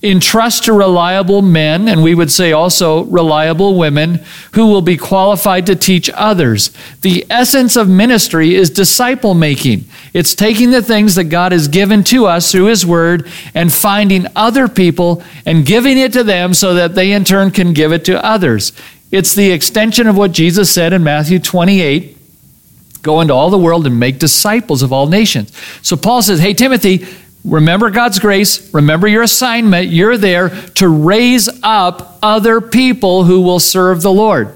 entrust 0.00 0.64
to 0.64 0.72
reliable 0.72 1.42
men, 1.42 1.88
and 1.88 2.04
we 2.04 2.14
would 2.14 2.30
say 2.30 2.52
also 2.52 3.02
reliable 3.04 3.76
women, 3.76 4.20
who 4.52 4.66
will 4.66 4.82
be 4.82 4.96
qualified 4.96 5.66
to 5.66 5.74
teach 5.74 6.08
others. 6.14 6.70
The 7.00 7.26
essence 7.28 7.74
of 7.74 7.88
ministry 7.88 8.54
is 8.54 8.70
disciple 8.70 9.34
making. 9.34 9.86
It's 10.14 10.36
taking 10.36 10.70
the 10.70 10.82
things 10.82 11.16
that 11.16 11.24
God 11.24 11.50
has 11.50 11.66
given 11.66 12.04
to 12.04 12.26
us 12.26 12.52
through 12.52 12.66
His 12.66 12.86
Word 12.86 13.26
and 13.54 13.72
finding 13.72 14.26
other 14.36 14.68
people 14.68 15.22
and 15.44 15.66
giving 15.66 15.98
it 15.98 16.12
to 16.12 16.22
them 16.22 16.54
so 16.54 16.74
that 16.74 16.94
they 16.94 17.12
in 17.12 17.24
turn 17.24 17.50
can 17.50 17.72
give 17.72 17.92
it 17.92 18.04
to 18.04 18.24
others. 18.24 18.72
It's 19.10 19.34
the 19.34 19.50
extension 19.50 20.06
of 20.06 20.16
what 20.16 20.32
Jesus 20.32 20.70
said 20.70 20.92
in 20.92 21.02
Matthew 21.02 21.38
28 21.38 22.16
go 23.02 23.20
into 23.20 23.32
all 23.32 23.50
the 23.50 23.58
world 23.58 23.86
and 23.86 23.98
make 23.98 24.18
disciples 24.18 24.82
of 24.82 24.92
all 24.92 25.06
nations. 25.06 25.52
So 25.82 25.96
Paul 25.96 26.20
says, 26.20 26.40
Hey, 26.40 26.52
Timothy, 26.52 27.06
remember 27.44 27.90
God's 27.90 28.18
grace, 28.18 28.72
remember 28.74 29.08
your 29.08 29.22
assignment. 29.22 29.88
You're 29.88 30.18
there 30.18 30.50
to 30.50 30.88
raise 30.88 31.48
up 31.62 32.18
other 32.22 32.60
people 32.60 33.24
who 33.24 33.40
will 33.40 33.60
serve 33.60 34.02
the 34.02 34.12
Lord. 34.12 34.54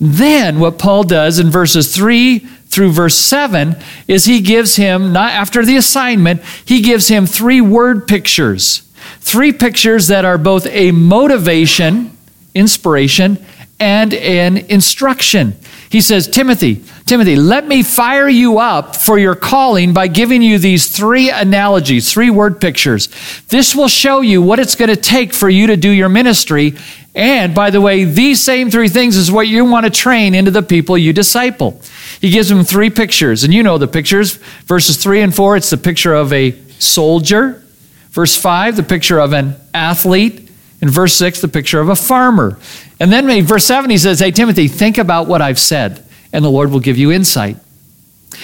Then, 0.00 0.60
what 0.60 0.78
Paul 0.78 1.04
does 1.04 1.38
in 1.38 1.50
verses 1.50 1.94
3 1.94 2.38
through 2.38 2.92
verse 2.92 3.16
7 3.16 3.76
is 4.08 4.24
he 4.24 4.40
gives 4.40 4.76
him, 4.76 5.12
not 5.12 5.32
after 5.32 5.64
the 5.64 5.76
assignment, 5.76 6.42
he 6.64 6.80
gives 6.80 7.08
him 7.08 7.26
three 7.26 7.60
word 7.60 8.06
pictures. 8.06 8.82
Three 9.20 9.52
pictures 9.52 10.08
that 10.08 10.24
are 10.24 10.38
both 10.38 10.66
a 10.66 10.92
motivation, 10.92 12.16
inspiration, 12.54 13.44
and 13.80 14.12
an 14.14 14.58
instruction. 14.58 15.56
He 15.88 16.00
says, 16.00 16.28
Timothy, 16.28 16.84
Timothy, 17.06 17.34
let 17.34 17.66
me 17.66 17.82
fire 17.82 18.28
you 18.28 18.58
up 18.58 18.94
for 18.94 19.18
your 19.18 19.34
calling 19.34 19.92
by 19.92 20.06
giving 20.06 20.42
you 20.42 20.58
these 20.58 20.94
three 20.94 21.30
analogies, 21.30 22.12
three 22.12 22.30
word 22.30 22.60
pictures. 22.60 23.08
This 23.48 23.74
will 23.74 23.88
show 23.88 24.20
you 24.20 24.40
what 24.40 24.60
it's 24.60 24.76
going 24.76 24.90
to 24.90 24.96
take 24.96 25.32
for 25.32 25.48
you 25.48 25.66
to 25.66 25.76
do 25.76 25.90
your 25.90 26.08
ministry. 26.08 26.76
And 27.12 27.54
by 27.54 27.70
the 27.70 27.80
way, 27.80 28.04
these 28.04 28.40
same 28.40 28.70
three 28.70 28.88
things 28.88 29.16
is 29.16 29.32
what 29.32 29.48
you 29.48 29.64
want 29.64 29.84
to 29.84 29.90
train 29.90 30.36
into 30.36 30.52
the 30.52 30.62
people 30.62 30.96
you 30.96 31.12
disciple. 31.12 31.80
He 32.20 32.30
gives 32.30 32.48
them 32.48 32.62
three 32.62 32.90
pictures, 32.90 33.42
and 33.42 33.52
you 33.52 33.64
know 33.64 33.78
the 33.78 33.88
pictures. 33.88 34.36
Verses 34.66 34.96
three 34.96 35.22
and 35.22 35.34
four, 35.34 35.56
it's 35.56 35.70
the 35.70 35.76
picture 35.76 36.14
of 36.14 36.32
a 36.32 36.52
soldier. 36.78 37.64
Verse 38.10 38.36
five, 38.36 38.76
the 38.76 38.84
picture 38.84 39.18
of 39.18 39.32
an 39.32 39.56
athlete. 39.74 40.50
In 40.80 40.88
verse 40.88 41.14
6, 41.14 41.42
the 41.42 41.48
picture 41.48 41.80
of 41.80 41.88
a 41.88 41.96
farmer. 41.96 42.58
And 43.00 43.10
then 43.10 43.44
verse 43.44 43.64
7, 43.64 43.90
he 43.90 43.98
says, 43.98 44.20
Hey, 44.20 44.30
Timothy, 44.30 44.68
think 44.68 44.98
about 44.98 45.26
what 45.26 45.40
I've 45.40 45.58
said, 45.58 46.04
and 46.32 46.44
the 46.44 46.50
Lord 46.50 46.70
will 46.70 46.80
give 46.80 46.98
you 46.98 47.10
insight. 47.10 47.56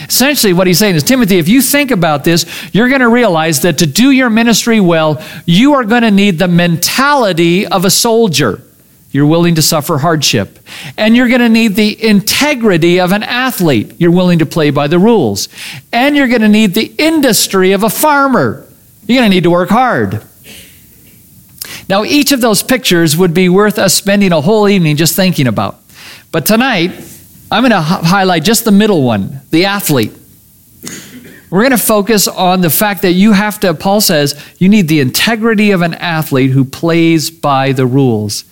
Essentially, 0.08 0.52
what 0.52 0.66
he's 0.66 0.78
saying 0.78 0.96
is, 0.96 1.02
Timothy, 1.02 1.38
if 1.38 1.48
you 1.48 1.62
think 1.62 1.90
about 1.90 2.24
this, 2.24 2.44
you're 2.72 2.88
going 2.88 3.00
to 3.00 3.08
realize 3.08 3.62
that 3.62 3.78
to 3.78 3.86
do 3.86 4.10
your 4.10 4.28
ministry 4.30 4.80
well, 4.80 5.22
you 5.46 5.74
are 5.74 5.84
going 5.84 6.02
to 6.02 6.10
need 6.10 6.38
the 6.38 6.48
mentality 6.48 7.66
of 7.66 7.84
a 7.84 7.90
soldier. 7.90 8.62
You're 9.10 9.26
willing 9.26 9.54
to 9.54 9.62
suffer 9.62 9.98
hardship. 9.98 10.58
And 10.98 11.16
you're 11.16 11.28
going 11.28 11.40
to 11.40 11.48
need 11.48 11.76
the 11.76 12.04
integrity 12.04 13.00
of 13.00 13.12
an 13.12 13.22
athlete. 13.22 13.94
You're 13.98 14.10
willing 14.10 14.40
to 14.40 14.46
play 14.46 14.70
by 14.70 14.88
the 14.88 14.98
rules. 14.98 15.48
And 15.92 16.16
you're 16.16 16.28
going 16.28 16.42
to 16.42 16.48
need 16.48 16.74
the 16.74 16.92
industry 16.98 17.72
of 17.72 17.82
a 17.82 17.88
farmer. 17.88 18.66
You're 19.06 19.20
going 19.20 19.30
to 19.30 19.34
need 19.34 19.44
to 19.44 19.50
work 19.50 19.70
hard. 19.70 20.22
Now, 21.88 22.04
each 22.04 22.32
of 22.32 22.40
those 22.40 22.62
pictures 22.62 23.16
would 23.16 23.32
be 23.32 23.48
worth 23.48 23.78
us 23.78 23.94
spending 23.94 24.32
a 24.32 24.40
whole 24.40 24.68
evening 24.68 24.96
just 24.96 25.14
thinking 25.14 25.46
about. 25.46 25.78
But 26.32 26.46
tonight, 26.46 26.90
I'm 27.50 27.62
going 27.62 27.70
to 27.70 27.80
highlight 27.80 28.42
just 28.42 28.64
the 28.64 28.72
middle 28.72 29.02
one 29.02 29.40
the 29.50 29.66
athlete. 29.66 30.12
We're 31.48 31.62
going 31.62 31.70
to 31.70 31.78
focus 31.78 32.26
on 32.26 32.60
the 32.60 32.70
fact 32.70 33.02
that 33.02 33.12
you 33.12 33.32
have 33.32 33.60
to, 33.60 33.72
Paul 33.72 34.00
says, 34.00 34.42
you 34.58 34.68
need 34.68 34.88
the 34.88 34.98
integrity 34.98 35.70
of 35.70 35.80
an 35.82 35.94
athlete 35.94 36.50
who 36.50 36.64
plays 36.64 37.30
by 37.30 37.70
the 37.70 37.86
rules. 37.86 38.44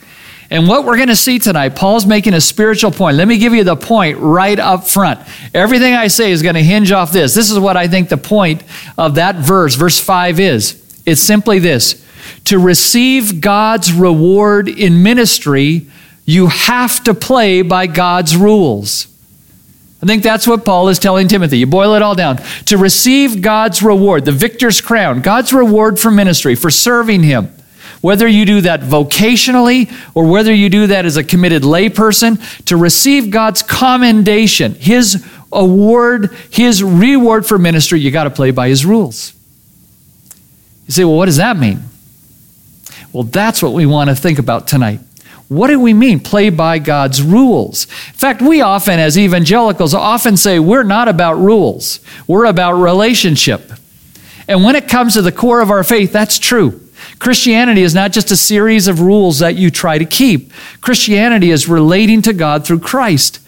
And 0.49 0.69
what 0.69 0.85
we're 0.85 0.97
going 0.97 1.09
to 1.09 1.17
see 1.17 1.41
tonight, 1.41 1.75
Paul's 1.75 2.07
making 2.07 2.35
a 2.35 2.41
spiritual 2.41 2.93
point. 2.93 3.17
Let 3.17 3.27
me 3.27 3.39
give 3.39 3.53
you 3.53 3.65
the 3.65 3.75
point 3.75 4.19
right 4.19 4.59
up 4.59 4.87
front. 4.87 5.21
Everything 5.53 5.95
I 5.95 6.07
say 6.07 6.31
is 6.31 6.43
going 6.43 6.55
to 6.55 6.63
hinge 6.63 6.93
off 6.93 7.11
this. 7.11 7.35
This 7.35 7.51
is 7.51 7.59
what 7.59 7.77
I 7.77 7.89
think 7.89 8.09
the 8.09 8.17
point 8.17 8.63
of 8.97 9.17
that 9.17 9.37
verse, 9.37 9.75
verse 9.75 9.99
5 9.99 10.39
is. 10.39 11.03
It's 11.05 11.21
simply 11.21 11.59
this 11.59 12.04
to 12.45 12.59
receive 12.59 13.41
God's 13.41 13.93
reward 13.93 14.69
in 14.69 15.03
ministry, 15.03 15.87
you 16.25 16.47
have 16.47 17.05
to 17.05 17.15
play 17.15 17.63
by 17.63 17.87
God's 17.87 18.37
rules. 18.37 19.09
I 20.03 20.07
think 20.07 20.23
that's 20.23 20.47
what 20.47 20.67
Paul 20.67 20.91
is 20.91 20.99
telling 20.99 21.29
Timothy. 21.29 21.59
You 21.59 21.67
boil 21.67 21.95
it 21.95 22.03
all 22.03 22.15
down. 22.15 22.37
To 22.67 22.77
receive 22.77 23.41
God's 23.41 23.83
reward, 23.83 24.27
the 24.27 24.33
victor's 24.33 24.83
crown, 24.83 25.23
God's 25.23 25.53
reward 25.55 25.99
for 25.99 26.11
ministry, 26.11 26.55
for 26.55 26.71
serving 26.71 27.23
Him, 27.23 27.51
whether 28.03 28.29
you 28.29 28.45
do 28.45 28.61
that 28.63 28.81
vocationally 28.81 29.91
or 30.15 30.27
whether 30.27 30.53
you 30.53 30.69
do 30.69 30.89
that 30.89 31.07
as 31.07 31.17
a 31.17 31.25
committed 31.25 31.63
layperson, 31.63 32.39
to 32.67 32.77
receive 32.77 33.31
God's 33.31 33.63
commendation, 33.63 34.75
His 34.75 35.27
award, 35.51 36.35
His 36.51 36.83
reward 36.83 37.47
for 37.47 37.57
ministry, 37.57 37.99
you 37.99 38.11
got 38.11 38.25
to 38.25 38.31
play 38.31 38.51
by 38.51 38.69
His 38.69 38.85
rules. 38.85 39.33
You 40.87 40.93
say, 40.93 41.05
well, 41.05 41.17
what 41.17 41.27
does 41.27 41.39
that 41.39 41.57
mean? 41.57 41.83
Well, 43.15 43.23
that's 43.23 43.63
what 43.63 43.73
we 43.73 43.87
want 43.87 44.11
to 44.11 44.17
think 44.17 44.41
about 44.41 44.67
tonight. 44.67 44.99
What 45.47 45.69
do 45.69 45.79
we 45.79 45.95
mean, 45.95 46.19
play 46.19 46.51
by 46.51 46.81
God's 46.81 47.23
rules? 47.23 47.85
In 47.85 48.15
fact, 48.15 48.43
we 48.43 48.61
often, 48.61 48.99
as 48.99 49.17
evangelicals, 49.17 49.95
often 49.95 50.37
say 50.37 50.59
we're 50.59 50.83
not 50.83 51.07
about 51.07 51.35
rules, 51.35 52.01
we're 52.27 52.47
about 52.47 52.73
relationship. 52.73 53.71
And 54.49 54.65
when 54.65 54.75
it 54.75 54.89
comes 54.89 55.15
to 55.15 55.23
the 55.23 55.31
core 55.31 55.61
of 55.61 55.71
our 55.71 55.85
faith, 55.85 56.13
that's 56.13 56.41
true. 56.41 56.81
Christianity 57.21 57.83
is 57.83 57.95
not 57.95 58.11
just 58.11 58.33
a 58.33 58.37
series 58.37 58.89
of 58.89 59.01
rules 59.01 59.39
that 59.39 59.55
you 59.55 59.71
try 59.71 59.97
to 59.97 60.05
keep. 60.05 60.53
Christianity 60.81 61.53
is 61.53 61.69
relating 61.69 62.21
to 62.23 62.33
God 62.33 62.67
through 62.67 62.81
Christ. 62.81 63.39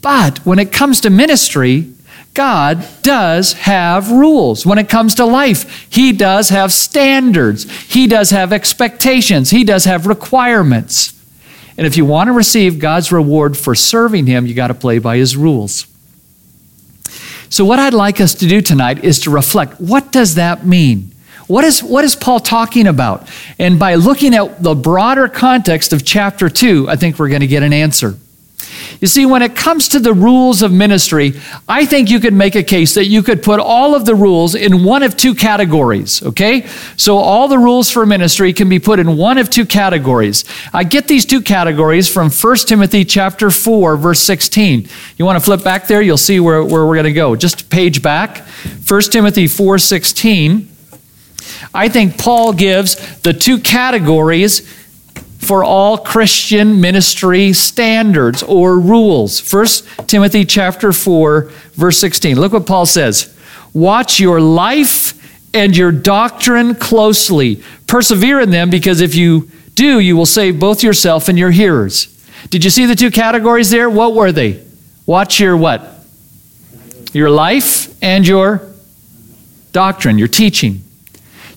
But 0.00 0.38
when 0.46 0.60
it 0.60 0.72
comes 0.72 1.00
to 1.00 1.10
ministry, 1.10 1.92
God 2.38 2.86
does 3.02 3.54
have 3.54 4.12
rules. 4.12 4.64
When 4.64 4.78
it 4.78 4.88
comes 4.88 5.16
to 5.16 5.24
life, 5.24 5.88
He 5.90 6.12
does 6.12 6.50
have 6.50 6.72
standards, 6.72 7.68
He 7.92 8.06
does 8.06 8.30
have 8.30 8.52
expectations, 8.52 9.50
He 9.50 9.64
does 9.64 9.86
have 9.86 10.06
requirements. 10.06 11.20
And 11.76 11.84
if 11.84 11.96
you 11.96 12.04
want 12.04 12.28
to 12.28 12.32
receive 12.32 12.78
God's 12.78 13.10
reward 13.10 13.56
for 13.56 13.74
serving 13.74 14.26
Him, 14.26 14.46
you 14.46 14.54
got 14.54 14.68
to 14.68 14.74
play 14.74 15.00
by 15.00 15.16
His 15.16 15.36
rules. 15.36 15.88
So, 17.50 17.64
what 17.64 17.80
I'd 17.80 17.92
like 17.92 18.20
us 18.20 18.36
to 18.36 18.46
do 18.46 18.60
tonight 18.60 19.02
is 19.02 19.18
to 19.22 19.30
reflect 19.30 19.80
what 19.80 20.12
does 20.12 20.36
that 20.36 20.64
mean? 20.64 21.10
What 21.48 21.64
is, 21.64 21.82
what 21.82 22.04
is 22.04 22.14
Paul 22.14 22.38
talking 22.38 22.86
about? 22.86 23.28
And 23.58 23.80
by 23.80 23.96
looking 23.96 24.32
at 24.32 24.62
the 24.62 24.76
broader 24.76 25.26
context 25.26 25.92
of 25.92 26.04
chapter 26.04 26.48
2, 26.48 26.88
I 26.88 26.94
think 26.94 27.18
we're 27.18 27.30
going 27.30 27.40
to 27.40 27.48
get 27.48 27.64
an 27.64 27.72
answer. 27.72 28.16
You 29.00 29.06
see, 29.06 29.26
when 29.26 29.42
it 29.42 29.54
comes 29.54 29.88
to 29.88 30.00
the 30.00 30.12
rules 30.12 30.62
of 30.62 30.72
ministry, 30.72 31.34
I 31.68 31.86
think 31.86 32.10
you 32.10 32.18
could 32.18 32.34
make 32.34 32.56
a 32.56 32.62
case 32.62 32.94
that 32.94 33.06
you 33.06 33.22
could 33.22 33.42
put 33.42 33.60
all 33.60 33.94
of 33.94 34.04
the 34.04 34.14
rules 34.14 34.54
in 34.54 34.84
one 34.84 35.02
of 35.02 35.16
two 35.16 35.34
categories, 35.34 36.22
okay? 36.22 36.66
So 36.96 37.18
all 37.18 37.48
the 37.48 37.58
rules 37.58 37.90
for 37.90 38.04
ministry 38.06 38.52
can 38.52 38.68
be 38.68 38.78
put 38.78 38.98
in 38.98 39.16
one 39.16 39.38
of 39.38 39.50
two 39.50 39.66
categories. 39.66 40.44
I 40.74 40.84
get 40.84 41.06
these 41.06 41.24
two 41.24 41.40
categories 41.40 42.12
from 42.12 42.30
1 42.30 42.56
Timothy 42.66 43.04
chapter 43.04 43.50
4, 43.50 43.96
verse 43.96 44.20
16. 44.20 44.88
You 45.16 45.24
want 45.24 45.38
to 45.38 45.44
flip 45.44 45.62
back 45.62 45.86
there? 45.86 46.02
You'll 46.02 46.16
see 46.16 46.40
where, 46.40 46.64
where 46.64 46.84
we're 46.86 46.96
going 46.96 47.04
to 47.04 47.12
go. 47.12 47.36
Just 47.36 47.70
page 47.70 48.02
back. 48.02 48.38
1 48.88 49.00
Timothy 49.02 49.46
4, 49.46 49.78
16. 49.78 50.68
I 51.74 51.88
think 51.88 52.18
Paul 52.18 52.52
gives 52.52 53.20
the 53.20 53.32
two 53.32 53.58
categories 53.58 54.77
for 55.38 55.64
all 55.64 55.98
Christian 55.98 56.80
ministry 56.80 57.52
standards 57.52 58.42
or 58.42 58.78
rules. 58.78 59.40
1 59.52 60.06
Timothy 60.06 60.44
chapter 60.44 60.92
4 60.92 61.42
verse 61.72 61.98
16. 61.98 62.38
Look 62.38 62.52
what 62.52 62.66
Paul 62.66 62.86
says. 62.86 63.34
Watch 63.72 64.20
your 64.20 64.40
life 64.40 65.14
and 65.54 65.76
your 65.76 65.92
doctrine 65.92 66.74
closely. 66.74 67.62
Persevere 67.86 68.40
in 68.40 68.50
them 68.50 68.70
because 68.70 69.00
if 69.00 69.14
you 69.14 69.50
do, 69.74 70.00
you 70.00 70.16
will 70.16 70.26
save 70.26 70.58
both 70.58 70.82
yourself 70.82 71.28
and 71.28 71.38
your 71.38 71.50
hearers. 71.50 72.14
Did 72.50 72.64
you 72.64 72.70
see 72.70 72.86
the 72.86 72.96
two 72.96 73.10
categories 73.10 73.70
there? 73.70 73.88
What 73.88 74.14
were 74.14 74.32
they? 74.32 74.62
Watch 75.06 75.40
your 75.40 75.56
what? 75.56 76.04
Your 77.12 77.30
life 77.30 77.94
and 78.02 78.26
your 78.26 78.62
doctrine, 79.72 80.18
your 80.18 80.28
teaching. 80.28 80.82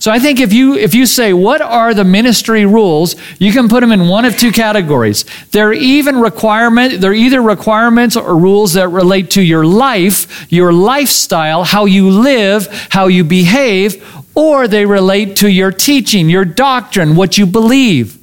So 0.01 0.10
I 0.10 0.17
think 0.17 0.39
if 0.39 0.51
you 0.51 0.74
if 0.74 0.96
you 0.96 1.05
say 1.05 1.31
what 1.31 1.62
are 1.62 1.93
the 1.93 2.03
ministry 2.03 2.65
rules, 2.65 3.15
you 3.38 3.51
can 3.51 3.70
put 3.70 3.81
them 3.81 3.91
in 3.91 4.08
one 4.08 4.25
of 4.25 4.36
two 4.36 4.51
categories. 4.51 5.25
They're 5.51 5.74
even 5.74 6.20
requirement, 6.20 7.01
they're 7.01 7.13
either 7.13 7.39
requirements 7.39 8.15
or 8.15 8.36
rules 8.36 8.74
that 8.74 8.88
relate 8.88 9.29
to 9.31 9.43
your 9.43 9.63
life, 9.63 10.51
your 10.51 10.74
lifestyle, 10.74 11.63
how 11.63 11.86
you 11.86 12.10
live, 12.10 12.67
how 12.89 13.10
you 13.10 13.24
behave, 13.24 14.03
or 14.34 14.67
they 14.67 14.88
relate 14.88 15.36
to 15.36 15.51
your 15.51 15.72
teaching, 15.72 16.31
your 16.31 16.46
doctrine, 16.46 17.15
what 17.15 17.38
you 17.38 17.46
believe. 17.46 18.17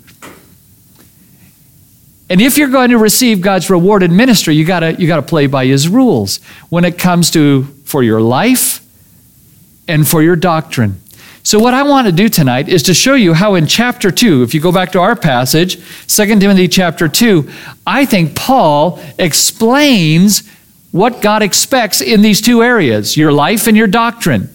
And 2.28 2.40
if 2.40 2.58
you're 2.58 2.70
going 2.70 2.90
to 2.90 2.98
receive 2.98 3.40
God's 3.40 3.70
reward 3.70 4.02
in 4.02 4.16
ministry, 4.16 4.56
you 4.56 4.64
gotta 4.64 4.94
you 4.94 5.06
gotta 5.06 5.22
play 5.22 5.46
by 5.46 5.66
his 5.66 5.86
rules 5.86 6.38
when 6.70 6.84
it 6.84 6.98
comes 6.98 7.30
to 7.30 7.66
for 7.84 8.02
your 8.02 8.20
life 8.20 8.84
and 9.86 10.08
for 10.08 10.24
your 10.24 10.34
doctrine. 10.34 11.00
So, 11.48 11.58
what 11.58 11.72
I 11.72 11.82
want 11.82 12.06
to 12.06 12.12
do 12.12 12.28
tonight 12.28 12.68
is 12.68 12.82
to 12.82 12.92
show 12.92 13.14
you 13.14 13.32
how 13.32 13.54
in 13.54 13.66
chapter 13.66 14.10
2, 14.10 14.42
if 14.42 14.52
you 14.52 14.60
go 14.60 14.70
back 14.70 14.92
to 14.92 15.00
our 15.00 15.16
passage, 15.16 15.76
2 16.06 16.38
Timothy 16.38 16.68
chapter 16.68 17.08
2, 17.08 17.50
I 17.86 18.04
think 18.04 18.36
Paul 18.36 19.00
explains 19.18 20.46
what 20.92 21.22
God 21.22 21.42
expects 21.42 22.02
in 22.02 22.20
these 22.20 22.42
two 22.42 22.62
areas 22.62 23.16
your 23.16 23.32
life 23.32 23.66
and 23.66 23.78
your 23.78 23.86
doctrine, 23.86 24.54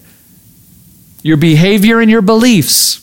your 1.23 1.38
behavior 1.38 2.00
and 2.00 2.12
your 2.12 2.21
beliefs. 2.21 3.02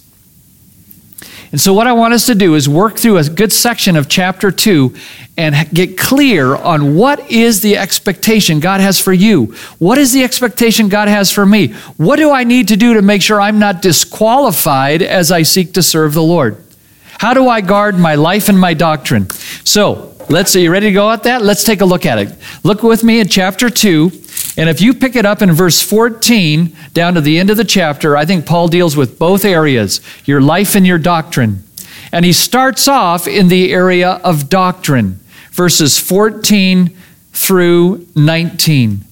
And 1.52 1.61
so, 1.61 1.75
what 1.75 1.88
I 1.88 1.92
want 1.92 2.14
us 2.14 2.26
to 2.26 2.37
do 2.37 2.54
is 2.54 2.69
work 2.69 2.97
through 2.97 3.19
a 3.19 3.28
good 3.28 3.52
section 3.52 3.97
of 3.97 4.09
chapter 4.09 4.52
2 4.52 4.95
and 5.37 5.75
get 5.75 5.99
clear 5.99 6.54
on 6.54 6.95
what 6.95 7.28
is 7.30 7.61
the 7.61 7.76
expectation 7.76 8.61
God 8.61 8.80
has 8.80 9.00
for 9.00 9.12
you. 9.12 9.47
What 9.78 9.99
is 9.99 10.12
the 10.12 10.23
expectation 10.23 10.88
God 10.88 11.09
has 11.09 11.33
for 11.33 11.45
me? 11.45 11.69
What 11.97 12.16
do 12.16 12.30
I 12.30 12.45
need 12.45 12.69
to 12.69 12.76
do 12.76 12.95
to 12.95 13.02
make 13.02 13.21
sure 13.21 13.40
I'm 13.40 13.59
not 13.59 13.83
disqualified 13.83 15.02
as 15.02 15.33
I 15.33 15.42
seek 15.42 15.75
to 15.75 15.83
serve 15.83 16.14
the 16.14 16.23
Lord? 16.23 16.62
How 17.19 17.35
do 17.35 17.49
I 17.49 17.62
guard 17.62 17.99
my 17.99 18.14
life 18.14 18.49
and 18.49 18.59
my 18.59 18.75
doctrine? 18.75 19.28
So, 19.64 20.14
let's 20.28 20.54
are 20.54 20.61
you 20.61 20.71
ready 20.71 20.87
to 20.87 20.92
go 20.92 21.11
at 21.11 21.25
that? 21.25 21.42
Let's 21.42 21.64
take 21.64 21.80
a 21.80 21.85
look 21.85 22.07
at 22.07 22.19
it. 22.19 22.33
Look 22.62 22.85
with 22.85 23.02
me 23.02 23.19
in 23.19 23.26
chapter 23.26 23.69
2. 23.69 24.11
And 24.57 24.69
if 24.69 24.80
you 24.80 24.95
pick 24.95 25.16
it 25.16 25.25
up 25.25 25.42
in 25.42 25.52
verse 25.52 25.80
14 25.80 26.76
down 26.92 27.14
to 27.14 27.21
the 27.21 27.38
end 27.38 27.50
of 27.50 27.57
the 27.57 27.64
chapter, 27.64 28.16
I 28.16 28.25
think 28.25 28.47
Paul 28.47 28.69
deals 28.69 28.97
with 28.97 29.19
both 29.19 29.45
areas 29.45 30.00
your 30.25 30.40
life 30.40 30.75
and 30.75 30.87
your 30.87 30.99
doctrine. 30.99 31.62
And 32.12 32.25
he 32.25 32.33
starts 32.33 32.88
off 32.88 33.28
in 33.28 33.49
the 33.49 33.73
area 33.73 34.12
of 34.25 34.49
doctrine, 34.49 35.21
verses 35.52 35.99
14 35.99 36.97
through 37.33 38.07
19. 38.16 39.04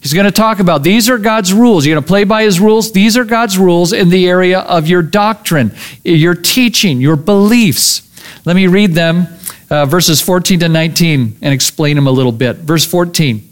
He's 0.00 0.14
going 0.14 0.26
to 0.26 0.32
talk 0.32 0.60
about 0.60 0.82
these 0.82 1.10
are 1.10 1.18
God's 1.18 1.52
rules. 1.52 1.84
You're 1.84 1.96
going 1.96 2.04
to 2.04 2.08
play 2.08 2.24
by 2.24 2.44
his 2.44 2.60
rules. 2.60 2.92
These 2.92 3.16
are 3.16 3.24
God's 3.24 3.58
rules 3.58 3.92
in 3.92 4.08
the 4.08 4.28
area 4.28 4.60
of 4.60 4.86
your 4.86 5.02
doctrine, 5.02 5.74
your 6.04 6.34
teaching, 6.34 7.00
your 7.00 7.16
beliefs. 7.16 8.08
Let 8.44 8.54
me 8.54 8.68
read 8.68 8.92
them, 8.92 9.26
uh, 9.68 9.84
verses 9.86 10.20
14 10.20 10.60
to 10.60 10.68
19, 10.68 11.38
and 11.42 11.52
explain 11.52 11.96
them 11.96 12.06
a 12.06 12.12
little 12.12 12.32
bit. 12.32 12.58
Verse 12.58 12.84
14. 12.84 13.45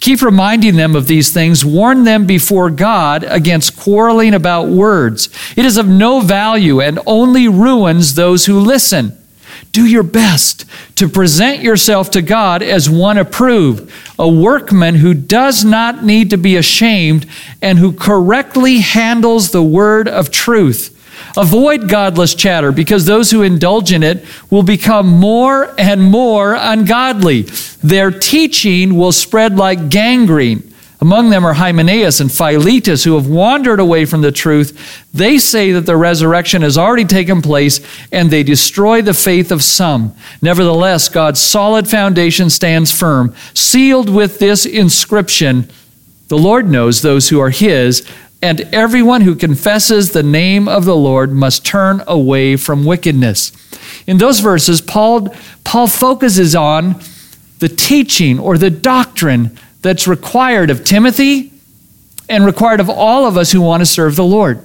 Keep 0.00 0.22
reminding 0.22 0.76
them 0.76 0.94
of 0.94 1.06
these 1.06 1.32
things. 1.32 1.64
Warn 1.64 2.04
them 2.04 2.26
before 2.26 2.70
God 2.70 3.24
against 3.24 3.76
quarreling 3.76 4.34
about 4.34 4.68
words. 4.68 5.28
It 5.56 5.64
is 5.64 5.76
of 5.76 5.88
no 5.88 6.20
value 6.20 6.80
and 6.80 6.98
only 7.06 7.48
ruins 7.48 8.14
those 8.14 8.46
who 8.46 8.58
listen. 8.58 9.16
Do 9.72 9.84
your 9.84 10.02
best 10.02 10.64
to 10.96 11.08
present 11.08 11.62
yourself 11.62 12.10
to 12.12 12.22
God 12.22 12.62
as 12.62 12.88
one 12.88 13.18
approved, 13.18 13.90
a 14.18 14.28
workman 14.28 14.96
who 14.96 15.14
does 15.14 15.64
not 15.64 16.04
need 16.04 16.30
to 16.30 16.38
be 16.38 16.56
ashamed 16.56 17.26
and 17.60 17.78
who 17.78 17.92
correctly 17.92 18.78
handles 18.78 19.50
the 19.50 19.62
word 19.62 20.08
of 20.08 20.30
truth. 20.30 20.95
Avoid 21.36 21.88
godless 21.88 22.34
chatter 22.34 22.72
because 22.72 23.04
those 23.04 23.30
who 23.30 23.42
indulge 23.42 23.92
in 23.92 24.02
it 24.02 24.24
will 24.50 24.62
become 24.62 25.06
more 25.06 25.74
and 25.78 26.02
more 26.02 26.54
ungodly. 26.54 27.42
Their 27.82 28.10
teaching 28.10 28.96
will 28.96 29.12
spread 29.12 29.56
like 29.56 29.88
gangrene. 29.88 30.72
Among 30.98 31.28
them 31.28 31.44
are 31.44 31.52
Hymenaeus 31.52 32.20
and 32.20 32.32
Philetus, 32.32 33.04
who 33.04 33.16
have 33.16 33.26
wandered 33.26 33.80
away 33.80 34.06
from 34.06 34.22
the 34.22 34.32
truth. 34.32 35.06
They 35.12 35.38
say 35.38 35.72
that 35.72 35.84
the 35.84 35.96
resurrection 35.96 36.62
has 36.62 36.78
already 36.78 37.04
taken 37.04 37.42
place, 37.42 37.80
and 38.10 38.30
they 38.30 38.42
destroy 38.42 39.02
the 39.02 39.12
faith 39.12 39.52
of 39.52 39.62
some. 39.62 40.14
Nevertheless, 40.40 41.10
God's 41.10 41.40
solid 41.40 41.86
foundation 41.86 42.48
stands 42.48 42.90
firm, 42.92 43.34
sealed 43.52 44.08
with 44.08 44.38
this 44.38 44.64
inscription 44.64 45.68
The 46.28 46.38
Lord 46.38 46.68
knows 46.68 47.02
those 47.02 47.28
who 47.28 47.38
are 47.40 47.50
his, 47.50 48.04
and 48.42 48.60
everyone 48.72 49.22
who 49.22 49.34
confesses 49.34 50.12
the 50.12 50.22
name 50.22 50.68
of 50.68 50.84
the 50.84 50.96
Lord 50.96 51.32
must 51.32 51.64
turn 51.64 52.02
away 52.06 52.56
from 52.56 52.84
wickedness. 52.84 53.52
In 54.06 54.18
those 54.18 54.40
verses, 54.40 54.80
Paul, 54.80 55.34
Paul 55.64 55.86
focuses 55.86 56.54
on 56.54 57.00
the 57.58 57.68
teaching 57.68 58.38
or 58.38 58.58
the 58.58 58.70
doctrine 58.70 59.58
that's 59.82 60.06
required 60.06 60.70
of 60.70 60.84
Timothy 60.84 61.52
and 62.28 62.44
required 62.44 62.80
of 62.80 62.90
all 62.90 63.26
of 63.26 63.36
us 63.36 63.52
who 63.52 63.60
want 63.60 63.80
to 63.80 63.86
serve 63.86 64.16
the 64.16 64.24
Lord. 64.24 64.64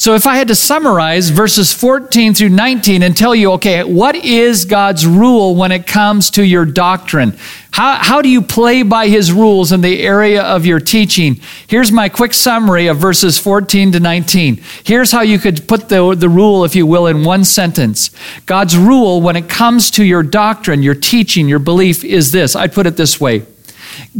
So, 0.00 0.14
if 0.14 0.26
I 0.26 0.36
had 0.36 0.48
to 0.48 0.54
summarize 0.54 1.28
verses 1.28 1.74
14 1.74 2.32
through 2.32 2.48
19 2.48 3.02
and 3.02 3.14
tell 3.14 3.34
you, 3.34 3.52
okay, 3.52 3.84
what 3.84 4.16
is 4.16 4.64
God's 4.64 5.06
rule 5.06 5.54
when 5.54 5.72
it 5.72 5.86
comes 5.86 6.30
to 6.30 6.42
your 6.42 6.64
doctrine? 6.64 7.36
How, 7.70 7.96
how 7.96 8.22
do 8.22 8.30
you 8.30 8.40
play 8.40 8.82
by 8.82 9.08
his 9.08 9.30
rules 9.30 9.72
in 9.72 9.82
the 9.82 10.00
area 10.00 10.42
of 10.42 10.64
your 10.64 10.80
teaching? 10.80 11.38
Here's 11.66 11.92
my 11.92 12.08
quick 12.08 12.32
summary 12.32 12.86
of 12.86 12.96
verses 12.96 13.38
14 13.38 13.92
to 13.92 14.00
19. 14.00 14.62
Here's 14.84 15.12
how 15.12 15.20
you 15.20 15.38
could 15.38 15.68
put 15.68 15.90
the, 15.90 16.14
the 16.14 16.30
rule, 16.30 16.64
if 16.64 16.74
you 16.74 16.86
will, 16.86 17.06
in 17.06 17.22
one 17.22 17.44
sentence. 17.44 18.10
God's 18.46 18.78
rule 18.78 19.20
when 19.20 19.36
it 19.36 19.50
comes 19.50 19.90
to 19.90 20.02
your 20.02 20.22
doctrine, 20.22 20.82
your 20.82 20.94
teaching, 20.94 21.46
your 21.46 21.58
belief 21.58 22.04
is 22.04 22.32
this. 22.32 22.56
I'd 22.56 22.72
put 22.72 22.86
it 22.86 22.96
this 22.96 23.20
way 23.20 23.44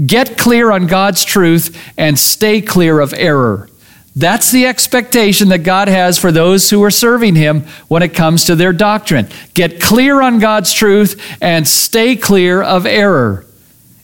Get 0.05 0.37
clear 0.37 0.73
on 0.73 0.89
God's 0.89 1.25
truth 1.25 1.75
and 1.97 2.19
stay 2.19 2.61
clear 2.61 3.01
of 3.01 3.15
error. 3.15 3.70
That's 4.17 4.51
the 4.51 4.67
expectation 4.67 5.49
that 5.51 5.59
God 5.59 5.89
has 5.89 6.19
for 6.19 6.33
those 6.33 6.69
who 6.69 6.83
are 6.83 6.91
serving 6.91 7.37
Him 7.37 7.63
when 7.89 8.03
it 8.03 8.15
comes 8.15 8.45
to 8.45 8.57
their 8.57 8.73
doctrine. 8.73 9.29
Get 9.55 9.81
clear 9.81 10.21
on 10.21 10.41
God's 10.41 10.73
truth 10.73 11.21
and 11.41 11.67
stay 11.67 12.17
clear 12.17 12.61
of 12.63 12.87
error. 12.87 13.47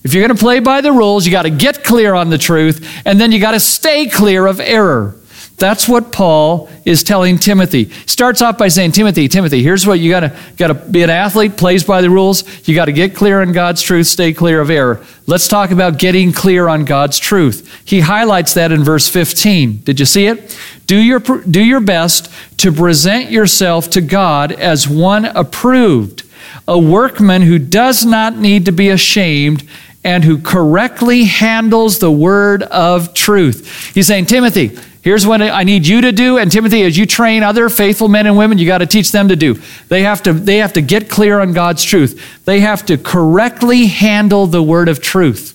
If 0.04 0.14
you're 0.14 0.24
going 0.24 0.36
to 0.36 0.40
play 0.40 0.60
by 0.60 0.82
the 0.82 0.92
rules, 0.92 1.26
you 1.26 1.32
got 1.32 1.42
to 1.42 1.50
get 1.50 1.82
clear 1.82 2.14
on 2.14 2.30
the 2.30 2.38
truth, 2.38 2.88
and 3.04 3.20
then 3.20 3.32
you 3.32 3.40
got 3.40 3.52
to 3.52 3.60
stay 3.60 4.06
clear 4.06 4.46
of 4.46 4.60
error. 4.60 5.16
That's 5.58 5.88
what 5.88 6.12
Paul 6.12 6.68
is 6.84 7.02
telling 7.02 7.38
Timothy. 7.38 7.90
Starts 8.04 8.42
off 8.42 8.58
by 8.58 8.68
saying, 8.68 8.92
Timothy, 8.92 9.26
Timothy, 9.26 9.62
here's 9.62 9.86
what 9.86 10.00
you 10.00 10.10
gotta 10.10 10.36
gotta 10.58 10.74
be 10.74 11.02
an 11.02 11.08
athlete, 11.08 11.56
plays 11.56 11.82
by 11.82 12.02
the 12.02 12.10
rules. 12.10 12.44
You 12.68 12.74
gotta 12.74 12.92
get 12.92 13.14
clear 13.14 13.40
on 13.40 13.52
God's 13.52 13.80
truth, 13.80 14.06
stay 14.06 14.34
clear 14.34 14.60
of 14.60 14.68
error. 14.68 15.02
Let's 15.26 15.48
talk 15.48 15.70
about 15.70 15.98
getting 15.98 16.32
clear 16.32 16.68
on 16.68 16.84
God's 16.84 17.18
truth. 17.18 17.82
He 17.86 18.00
highlights 18.00 18.52
that 18.54 18.70
in 18.70 18.84
verse 18.84 19.08
15. 19.08 19.78
Did 19.78 19.98
you 19.98 20.06
see 20.06 20.26
it? 20.26 20.56
Do 20.86 20.96
your, 20.96 21.20
do 21.20 21.64
your 21.64 21.80
best 21.80 22.30
to 22.58 22.70
present 22.70 23.30
yourself 23.30 23.88
to 23.90 24.02
God 24.02 24.52
as 24.52 24.86
one 24.86 25.24
approved, 25.24 26.22
a 26.68 26.78
workman 26.78 27.42
who 27.42 27.58
does 27.58 28.04
not 28.04 28.36
need 28.36 28.66
to 28.66 28.72
be 28.72 28.90
ashamed 28.90 29.66
and 30.04 30.22
who 30.22 30.38
correctly 30.38 31.24
handles 31.24 31.98
the 31.98 32.12
word 32.12 32.62
of 32.62 33.12
truth. 33.12 33.92
He's 33.92 34.06
saying, 34.06 34.26
Timothy, 34.26 34.78
Here's 35.06 35.24
what 35.24 35.40
I 35.40 35.62
need 35.62 35.86
you 35.86 36.00
to 36.00 36.10
do. 36.10 36.36
And 36.36 36.50
Timothy, 36.50 36.82
as 36.82 36.98
you 36.98 37.06
train 37.06 37.44
other 37.44 37.68
faithful 37.68 38.08
men 38.08 38.26
and 38.26 38.36
women, 38.36 38.58
you 38.58 38.66
got 38.66 38.78
to 38.78 38.86
teach 38.86 39.12
them 39.12 39.28
to 39.28 39.36
do. 39.36 39.54
They 39.86 40.02
have 40.02 40.20
to, 40.24 40.32
they 40.32 40.56
have 40.56 40.72
to 40.72 40.82
get 40.82 41.08
clear 41.08 41.38
on 41.38 41.52
God's 41.52 41.84
truth. 41.84 42.44
They 42.44 42.58
have 42.58 42.84
to 42.86 42.98
correctly 42.98 43.86
handle 43.86 44.48
the 44.48 44.60
word 44.60 44.88
of 44.88 45.00
truth. 45.00 45.52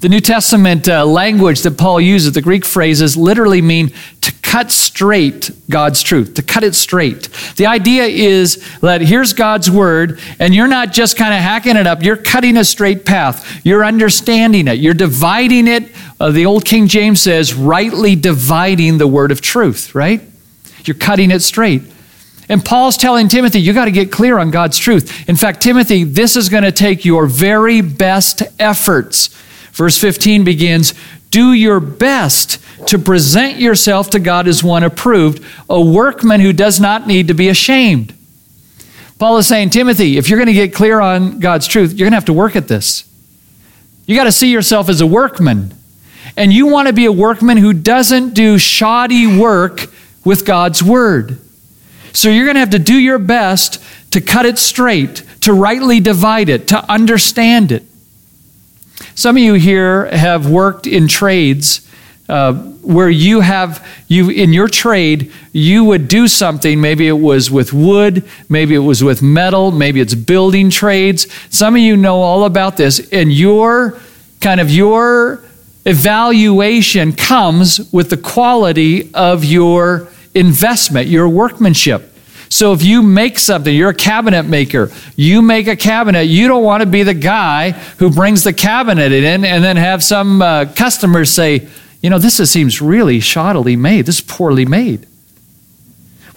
The 0.00 0.08
New 0.08 0.20
Testament 0.20 0.88
uh, 0.88 1.06
language 1.06 1.62
that 1.62 1.78
Paul 1.78 2.00
uses, 2.00 2.32
the 2.32 2.42
Greek 2.42 2.64
phrases, 2.64 3.16
literally 3.16 3.62
mean 3.62 3.92
to 4.22 4.32
cut 4.42 4.70
straight 4.70 5.50
God's 5.70 6.02
truth, 6.02 6.34
to 6.34 6.42
cut 6.42 6.62
it 6.62 6.74
straight. 6.74 7.28
The 7.56 7.66
idea 7.66 8.04
is 8.04 8.62
that 8.80 9.02
here's 9.02 9.32
God's 9.32 9.70
word, 9.70 10.20
and 10.38 10.54
you're 10.54 10.66
not 10.68 10.92
just 10.92 11.16
kind 11.16 11.32
of 11.32 11.40
hacking 11.40 11.76
it 11.76 11.86
up, 11.86 12.02
you're 12.02 12.16
cutting 12.16 12.56
a 12.56 12.64
straight 12.64 13.06
path. 13.06 13.64
You're 13.64 13.84
understanding 13.84 14.68
it, 14.68 14.78
you're 14.78 14.94
dividing 14.94 15.68
it. 15.68 15.90
Uh, 16.20 16.30
the 16.30 16.46
old 16.46 16.64
King 16.64 16.86
James 16.86 17.20
says, 17.20 17.54
rightly 17.54 18.16
dividing 18.16 18.98
the 18.98 19.06
word 19.06 19.30
of 19.30 19.40
truth, 19.40 19.94
right? 19.94 20.20
You're 20.84 20.96
cutting 20.96 21.30
it 21.30 21.40
straight. 21.40 21.82
And 22.48 22.64
Paul's 22.64 22.96
telling 22.96 23.28
Timothy, 23.28 23.60
you 23.60 23.72
got 23.72 23.86
to 23.86 23.90
get 23.90 24.12
clear 24.12 24.38
on 24.38 24.50
God's 24.50 24.78
truth. 24.78 25.28
In 25.28 25.36
fact, 25.36 25.62
Timothy, 25.62 26.04
this 26.04 26.36
is 26.36 26.48
going 26.48 26.62
to 26.62 26.72
take 26.72 27.04
your 27.04 27.26
very 27.26 27.80
best 27.80 28.42
efforts 28.58 29.30
Verse 29.74 29.98
15 29.98 30.44
begins 30.44 30.94
Do 31.30 31.52
your 31.52 31.80
best 31.80 32.60
to 32.86 32.98
present 32.98 33.58
yourself 33.58 34.10
to 34.10 34.20
God 34.20 34.46
as 34.48 34.62
one 34.62 34.84
approved, 34.84 35.44
a 35.68 35.80
workman 35.80 36.40
who 36.40 36.52
does 36.52 36.80
not 36.80 37.06
need 37.06 37.28
to 37.28 37.34
be 37.34 37.48
ashamed. 37.48 38.14
Paul 39.18 39.38
is 39.38 39.46
saying, 39.46 39.70
Timothy, 39.70 40.16
if 40.16 40.28
you're 40.28 40.38
going 40.38 40.46
to 40.46 40.52
get 40.52 40.74
clear 40.74 41.00
on 41.00 41.40
God's 41.40 41.66
truth, 41.66 41.92
you're 41.92 42.06
going 42.06 42.12
to 42.12 42.16
have 42.16 42.24
to 42.26 42.32
work 42.32 42.56
at 42.56 42.68
this. 42.68 43.08
You 44.06 44.16
got 44.16 44.24
to 44.24 44.32
see 44.32 44.50
yourself 44.50 44.88
as 44.88 45.00
a 45.00 45.06
workman. 45.06 45.74
And 46.36 46.52
you 46.52 46.66
want 46.66 46.88
to 46.88 46.94
be 46.94 47.04
a 47.04 47.12
workman 47.12 47.56
who 47.56 47.72
doesn't 47.72 48.34
do 48.34 48.58
shoddy 48.58 49.26
work 49.26 49.86
with 50.24 50.44
God's 50.44 50.82
word. 50.82 51.38
So 52.12 52.28
you're 52.28 52.44
going 52.46 52.54
to 52.54 52.60
have 52.60 52.70
to 52.70 52.78
do 52.78 52.94
your 52.94 53.18
best 53.18 53.82
to 54.12 54.20
cut 54.20 54.46
it 54.46 54.58
straight, 54.58 55.24
to 55.40 55.52
rightly 55.52 56.00
divide 56.00 56.48
it, 56.48 56.68
to 56.68 56.90
understand 56.90 57.72
it. 57.72 57.82
Some 59.14 59.36
of 59.36 59.42
you 59.42 59.54
here 59.54 60.06
have 60.06 60.48
worked 60.48 60.86
in 60.86 61.08
trades 61.08 61.88
uh, 62.28 62.54
where 62.54 63.10
you 63.10 63.40
have 63.40 63.86
you 64.08 64.30
in 64.30 64.52
your 64.52 64.68
trade 64.68 65.30
you 65.52 65.84
would 65.84 66.08
do 66.08 66.26
something 66.26 66.80
maybe 66.80 67.06
it 67.06 67.12
was 67.12 67.50
with 67.50 67.72
wood 67.72 68.24
maybe 68.48 68.74
it 68.74 68.78
was 68.78 69.04
with 69.04 69.20
metal 69.20 69.70
maybe 69.70 70.00
it's 70.00 70.14
building 70.14 70.70
trades 70.70 71.26
some 71.50 71.74
of 71.74 71.80
you 71.80 71.96
know 71.96 72.22
all 72.22 72.44
about 72.44 72.78
this 72.78 73.10
and 73.10 73.30
your 73.32 73.98
kind 74.40 74.58
of 74.58 74.70
your 74.70 75.43
evaluation 75.86 77.12
comes 77.12 77.92
with 77.92 78.10
the 78.10 78.16
quality 78.16 79.12
of 79.14 79.44
your 79.44 80.08
investment 80.34 81.06
your 81.06 81.28
workmanship 81.28 82.14
so 82.54 82.72
if 82.72 82.84
you 82.84 83.02
make 83.02 83.40
something, 83.40 83.74
you're 83.74 83.90
a 83.90 83.94
cabinet 83.94 84.44
maker, 84.44 84.92
you 85.16 85.42
make 85.42 85.66
a 85.66 85.74
cabinet, 85.74 86.24
you 86.24 86.46
don't 86.46 86.62
want 86.62 86.82
to 86.82 86.86
be 86.86 87.02
the 87.02 87.12
guy 87.12 87.72
who 87.98 88.10
brings 88.10 88.44
the 88.44 88.52
cabinet 88.52 89.10
in 89.10 89.44
and 89.44 89.64
then 89.64 89.76
have 89.76 90.04
some 90.04 90.40
uh, 90.40 90.66
customers 90.76 91.32
say, 91.32 91.66
you 92.00 92.10
know, 92.10 92.18
this 92.20 92.36
seems 92.48 92.80
really 92.80 93.18
shoddily 93.18 93.76
made, 93.76 94.06
this 94.06 94.18
is 94.18 94.20
poorly 94.20 94.64
made. 94.64 95.04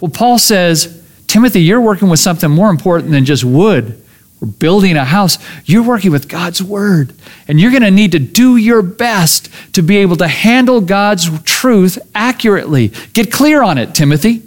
Well, 0.00 0.10
Paul 0.10 0.40
says, 0.40 1.00
Timothy, 1.28 1.62
you're 1.62 1.80
working 1.80 2.08
with 2.08 2.18
something 2.18 2.50
more 2.50 2.70
important 2.70 3.12
than 3.12 3.24
just 3.24 3.44
wood 3.44 4.02
or 4.40 4.46
building 4.46 4.96
a 4.96 5.04
house. 5.04 5.38
You're 5.64 5.82
working 5.82 6.10
with 6.10 6.28
God's 6.28 6.62
word. 6.62 7.14
And 7.46 7.60
you're 7.60 7.70
going 7.70 7.82
to 7.82 7.90
need 7.90 8.12
to 8.12 8.18
do 8.18 8.56
your 8.56 8.82
best 8.82 9.48
to 9.74 9.82
be 9.82 9.98
able 9.98 10.16
to 10.16 10.28
handle 10.28 10.80
God's 10.80 11.42
truth 11.42 11.98
accurately. 12.14 12.88
Get 13.12 13.32
clear 13.32 13.62
on 13.62 13.78
it, 13.78 13.94
Timothy. 13.94 14.42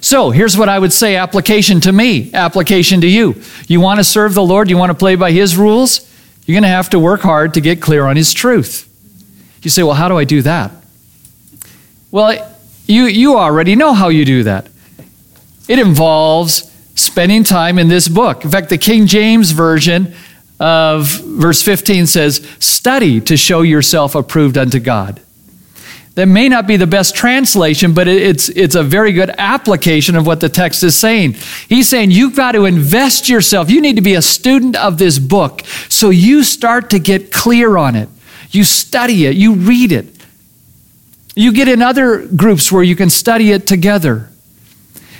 So 0.00 0.30
here's 0.30 0.56
what 0.56 0.68
I 0.68 0.78
would 0.78 0.92
say 0.92 1.16
application 1.16 1.80
to 1.82 1.92
me, 1.92 2.32
application 2.32 3.00
to 3.00 3.06
you. 3.06 3.40
You 3.66 3.80
want 3.80 3.98
to 3.98 4.04
serve 4.04 4.34
the 4.34 4.42
Lord, 4.42 4.70
you 4.70 4.76
want 4.76 4.90
to 4.90 4.94
play 4.94 5.16
by 5.16 5.32
His 5.32 5.56
rules, 5.56 6.00
you're 6.46 6.54
going 6.54 6.62
to 6.62 6.68
have 6.68 6.90
to 6.90 6.98
work 6.98 7.22
hard 7.22 7.54
to 7.54 7.60
get 7.60 7.82
clear 7.82 8.06
on 8.06 8.16
His 8.16 8.32
truth. 8.32 8.88
You 9.62 9.70
say, 9.70 9.82
well, 9.82 9.94
how 9.94 10.08
do 10.08 10.16
I 10.16 10.24
do 10.24 10.42
that? 10.42 10.70
Well, 12.10 12.56
you, 12.86 13.04
you 13.06 13.36
already 13.36 13.74
know 13.74 13.94
how 13.94 14.08
you 14.08 14.24
do 14.24 14.44
that. 14.44 14.68
It 15.68 15.80
involves 15.80 16.72
spending 16.96 17.44
time 17.44 17.78
in 17.78 17.88
this 17.88 18.08
book. 18.08 18.44
In 18.44 18.50
fact, 18.50 18.68
the 18.68 18.78
King 18.78 19.06
James 19.06 19.52
Version 19.52 20.14
of 20.58 21.06
verse 21.20 21.62
15 21.62 22.06
says, 22.06 22.46
Study 22.58 23.20
to 23.20 23.36
show 23.36 23.62
yourself 23.62 24.14
approved 24.14 24.58
unto 24.58 24.80
God. 24.80 25.20
That 26.14 26.26
may 26.26 26.48
not 26.48 26.66
be 26.66 26.78
the 26.78 26.86
best 26.86 27.14
translation, 27.14 27.92
but 27.92 28.08
it's, 28.08 28.48
it's 28.48 28.74
a 28.74 28.82
very 28.82 29.12
good 29.12 29.30
application 29.36 30.16
of 30.16 30.26
what 30.26 30.40
the 30.40 30.48
text 30.48 30.82
is 30.82 30.98
saying. 30.98 31.34
He's 31.68 31.90
saying 31.90 32.10
you've 32.10 32.34
got 32.34 32.52
to 32.52 32.64
invest 32.64 33.28
yourself. 33.28 33.70
You 33.70 33.82
need 33.82 33.96
to 33.96 34.02
be 34.02 34.14
a 34.14 34.22
student 34.22 34.76
of 34.76 34.96
this 34.96 35.18
book 35.18 35.60
so 35.90 36.08
you 36.08 36.42
start 36.42 36.88
to 36.90 36.98
get 36.98 37.30
clear 37.30 37.76
on 37.76 37.94
it. 37.96 38.08
You 38.50 38.64
study 38.64 39.26
it, 39.26 39.36
you 39.36 39.54
read 39.54 39.92
it. 39.92 40.06
You 41.34 41.52
get 41.52 41.68
in 41.68 41.82
other 41.82 42.26
groups 42.26 42.72
where 42.72 42.82
you 42.82 42.96
can 42.96 43.10
study 43.10 43.52
it 43.52 43.66
together. 43.66 44.30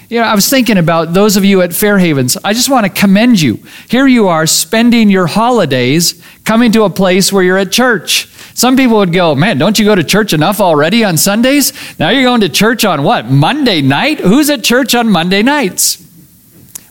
You 0.09 0.21
know, 0.21 0.27
I 0.27 0.37
was 0.37 0.49
thinking 0.49 0.79
about 0.79 1.14
those 1.14 1.37
of 1.37 1.45
you 1.45 1.62
at 1.62 1.73
Fair 1.73 1.99
Havens. 1.99 2.37
I 2.45 2.53
just 2.53 2.71
want 2.71 2.87
to 2.87 3.01
commend 3.01 3.40
you. 3.40 3.59
Here 3.88 4.07
you 4.07 4.29
are 4.29 4.47
spending 4.47 5.11
your 5.11 5.27
holidays 5.27 6.23
coming 6.45 6.71
to 6.73 6.85
a 6.85 6.90
place 6.90 7.33
where 7.33 7.42
you're 7.42 7.59
at 7.59 7.73
church. 7.73 8.29
Some 8.55 8.77
people 8.77 8.99
would 8.99 9.12
go, 9.12 9.35
Man, 9.35 9.59
don't 9.59 9.79
you 9.79 9.85
go 9.85 9.97
to 9.97 10.05
church 10.05 10.33
enough 10.33 10.61
already 10.61 11.03
on 11.03 11.16
Sundays? 11.16 11.73
Now 11.99 12.11
you're 12.11 12.23
going 12.23 12.42
to 12.42 12.49
church 12.49 12.85
on 12.85 13.03
what? 13.03 13.27
Monday 13.27 13.83
night? 13.83 14.21
Who's 14.21 14.49
at 14.49 14.62
church 14.62 14.95
on 14.95 15.11
Monday 15.11 15.42
nights? 15.42 16.05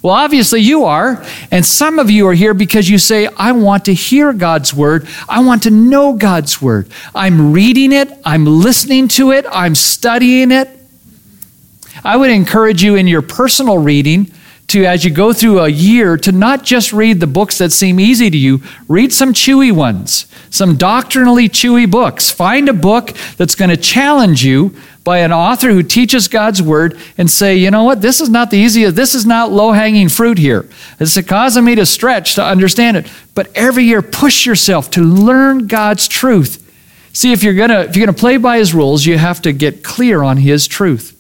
Well, 0.02 0.14
obviously 0.14 0.60
you 0.60 0.84
are. 0.84 1.26
And 1.50 1.66
some 1.66 1.98
of 1.98 2.12
you 2.12 2.28
are 2.28 2.34
here 2.34 2.54
because 2.54 2.88
you 2.90 3.00
say, 3.00 3.28
I 3.38 3.54
want 3.54 3.86
to 3.86 3.94
hear 3.94 4.34
God's 4.34 4.74
word. 4.74 5.08
I 5.28 5.44
want 5.44 5.64
to 5.64 5.72
know 5.72 6.14
God's 6.14 6.62
word. 6.62 6.92
I'm 7.16 7.54
reading 7.54 7.92
it. 7.92 8.12
I'm 8.26 8.46
listening 8.46 9.08
to 9.10 9.32
it. 9.32 9.46
I'm 9.50 9.74
studying 9.74 10.52
it. 10.52 10.70
I 12.06 12.18
would 12.18 12.30
encourage 12.30 12.84
you 12.84 12.96
in 12.96 13.08
your 13.08 13.24
personal 13.24 13.80
reading 13.80 14.32
to, 14.68 14.86
as 14.86 15.04
you 15.04 15.12
go 15.12 15.34
through 15.34 15.60
a 15.60 15.70
year, 15.70 16.18
to 16.18 16.32
not 16.32 16.64
just 16.64 16.94
read 16.94 17.20
the 17.20 17.28
books 17.28 17.58
that 17.58 17.72
seem 17.72 18.00
easy 18.00 18.30
to 18.30 18.38
you, 18.38 18.62
read 18.88 19.12
some 19.12 19.34
chewy 19.34 19.72
ones, 19.72 20.28
some 20.52 20.76
doctrinally 20.76 21.50
chewy 21.50 21.90
books. 21.90 22.30
Find 22.30 22.70
a 22.70 22.74
book 22.74 23.12
that's 23.38 23.56
going 23.56 23.70
to 23.70 23.78
challenge 23.78 24.46
you 24.46 24.76
by 25.04 25.20
an 25.20 25.32
author 25.32 25.70
who 25.70 25.82
teaches 25.82 26.28
God's 26.28 26.62
word 26.62 27.00
and 27.18 27.30
say, 27.30 27.56
you 27.56 27.72
know 27.72 27.84
what, 27.84 28.02
this 28.02 28.22
is 28.22 28.30
not 28.30 28.52
the 28.52 28.58
easiest, 28.58 28.96
this 28.96 29.16
is 29.16 29.26
not 29.26 29.52
low 29.52 29.72
hanging 29.72 30.10
fruit 30.10 30.38
here. 30.38 30.70
It's 31.00 31.20
causing 31.24 31.66
me 31.66 31.74
to 31.74 31.88
stretch 31.88 32.36
to 32.36 32.44
understand 32.44 32.98
it. 32.98 33.12
But 33.34 33.50
every 33.56 33.84
year, 33.84 34.04
push 34.04 34.46
yourself 34.46 34.92
to 34.92 35.02
learn 35.02 35.66
God's 35.66 36.08
truth. 36.08 36.62
See, 37.14 37.32
if 37.32 37.44
you're 37.44 37.54
gonna 37.54 37.82
if 37.82 37.96
you're 37.96 38.06
gonna 38.06 38.18
play 38.18 38.38
by 38.38 38.58
His 38.58 38.74
rules, 38.74 39.06
you 39.06 39.18
have 39.18 39.42
to 39.44 39.54
get 39.54 39.84
clear 39.84 40.22
on 40.22 40.38
His 40.38 40.68
truth. 40.68 41.15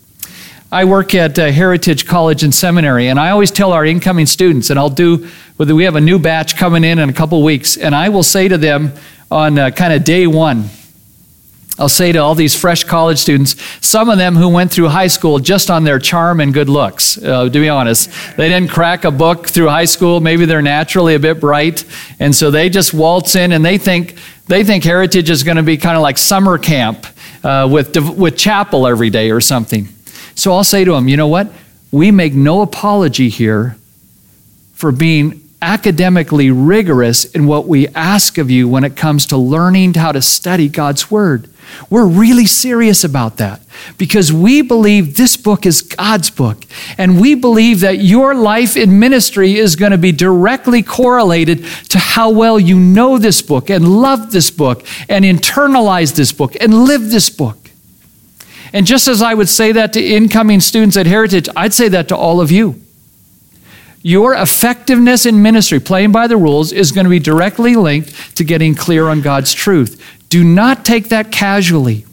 I 0.75 0.83
work 0.83 1.15
at 1.15 1.39
uh, 1.39 1.51
Heritage 1.51 2.05
College 2.05 2.43
and 2.43 2.53
Seminary, 2.53 3.07
and 3.07 3.17
I 3.17 3.29
always 3.29 3.49
tell 3.49 3.71
our 3.71 3.85
incoming 3.85 4.25
students, 4.25 4.69
and 4.69 4.77
I'll 4.77 4.89
do, 4.89 5.29
whether 5.55 5.73
we 5.73 5.85
have 5.85 5.95
a 5.95 6.01
new 6.01 6.19
batch 6.19 6.57
coming 6.57 6.83
in 6.83 6.99
in 6.99 7.07
a 7.07 7.13
couple 7.13 7.41
weeks, 7.43 7.77
and 7.77 7.95
I 7.95 8.09
will 8.09 8.23
say 8.23 8.49
to 8.49 8.57
them 8.57 8.91
on 9.31 9.57
uh, 9.57 9.69
kind 9.69 9.93
of 9.93 10.03
day 10.03 10.27
one, 10.27 10.65
I'll 11.79 11.87
say 11.87 12.11
to 12.11 12.19
all 12.19 12.35
these 12.35 12.59
fresh 12.59 12.83
college 12.83 13.19
students, 13.19 13.55
some 13.79 14.09
of 14.09 14.17
them 14.17 14.35
who 14.35 14.49
went 14.49 14.69
through 14.69 14.89
high 14.89 15.07
school 15.07 15.39
just 15.39 15.71
on 15.71 15.85
their 15.85 15.97
charm 15.97 16.41
and 16.41 16.53
good 16.53 16.67
looks, 16.67 17.17
uh, 17.23 17.45
to 17.45 17.49
be 17.49 17.69
honest. 17.69 18.09
They 18.35 18.49
didn't 18.49 18.69
crack 18.69 19.05
a 19.05 19.11
book 19.11 19.47
through 19.47 19.69
high 19.69 19.85
school. 19.85 20.19
Maybe 20.19 20.43
they're 20.43 20.61
naturally 20.61 21.15
a 21.15 21.19
bit 21.19 21.39
bright. 21.39 21.85
And 22.19 22.35
so 22.35 22.51
they 22.51 22.69
just 22.69 22.93
waltz 22.93 23.35
in 23.37 23.53
and 23.53 23.63
they 23.63 23.77
think, 23.77 24.17
they 24.47 24.65
think 24.65 24.83
Heritage 24.83 25.29
is 25.29 25.43
going 25.43 25.55
to 25.55 25.63
be 25.63 25.77
kind 25.77 25.95
of 25.95 26.01
like 26.01 26.17
summer 26.17 26.57
camp 26.57 27.07
uh, 27.45 27.65
with, 27.71 27.95
with 28.17 28.37
chapel 28.37 28.87
every 28.87 29.09
day 29.09 29.31
or 29.31 29.39
something. 29.39 29.87
So 30.35 30.53
I'll 30.53 30.63
say 30.63 30.85
to 30.85 30.91
them, 30.91 31.07
you 31.07 31.17
know 31.17 31.27
what? 31.27 31.51
We 31.91 32.11
make 32.11 32.33
no 32.33 32.61
apology 32.61 33.29
here 33.29 33.77
for 34.73 34.91
being 34.91 35.41
academically 35.61 36.51
rigorous 36.51 37.25
in 37.25 37.47
what 37.47 37.67
we 37.67 37.87
ask 37.89 38.37
of 38.37 38.51
you 38.51 38.67
when 38.67 38.83
it 38.83 38.95
comes 38.95 39.25
to 39.27 39.37
learning 39.37 39.93
how 39.93 40.11
to 40.11 40.21
study 40.21 40.67
God's 40.67 41.09
Word. 41.09 41.49
We're 41.89 42.05
really 42.05 42.45
serious 42.45 43.03
about 43.03 43.37
that 43.37 43.61
because 43.97 44.31
we 44.31 44.61
believe 44.61 45.17
this 45.17 45.35
book 45.35 45.65
is 45.65 45.81
God's 45.81 46.29
book. 46.29 46.63
And 46.97 47.19
we 47.19 47.33
believe 47.35 47.79
that 47.79 47.99
your 47.99 48.35
life 48.35 48.77
in 48.77 48.99
ministry 48.99 49.55
is 49.55 49.75
going 49.75 49.91
to 49.91 49.97
be 49.97 50.11
directly 50.11 50.83
correlated 50.83 51.65
to 51.89 51.97
how 51.97 52.29
well 52.29 52.59
you 52.59 52.79
know 52.79 53.17
this 53.17 53.41
book 53.41 53.69
and 53.69 53.87
love 53.87 54.31
this 54.31 54.51
book 54.51 54.85
and 55.09 55.25
internalize 55.25 56.15
this 56.15 56.31
book 56.31 56.55
and 56.59 56.85
live 56.85 57.09
this 57.09 57.29
book. 57.29 57.64
And 58.73 58.85
just 58.85 59.07
as 59.07 59.21
I 59.21 59.33
would 59.33 59.49
say 59.49 59.71
that 59.71 59.93
to 59.93 60.03
incoming 60.03 60.59
students 60.59 60.97
at 60.97 61.05
Heritage, 61.05 61.47
I'd 61.55 61.73
say 61.73 61.87
that 61.89 62.07
to 62.09 62.17
all 62.17 62.41
of 62.41 62.51
you. 62.51 62.81
Your 64.01 64.35
effectiveness 64.35 65.25
in 65.25 65.41
ministry, 65.41 65.79
playing 65.79 66.11
by 66.11 66.27
the 66.27 66.37
rules, 66.37 66.71
is 66.71 66.91
going 66.91 67.05
to 67.05 67.09
be 67.09 67.19
directly 67.19 67.75
linked 67.75 68.35
to 68.37 68.43
getting 68.43 68.75
clear 68.75 69.07
on 69.07 69.21
God's 69.21 69.53
truth. 69.53 69.99
Do 70.29 70.43
not 70.43 70.85
take 70.85 71.09
that 71.09 71.31
casually. 71.31 72.05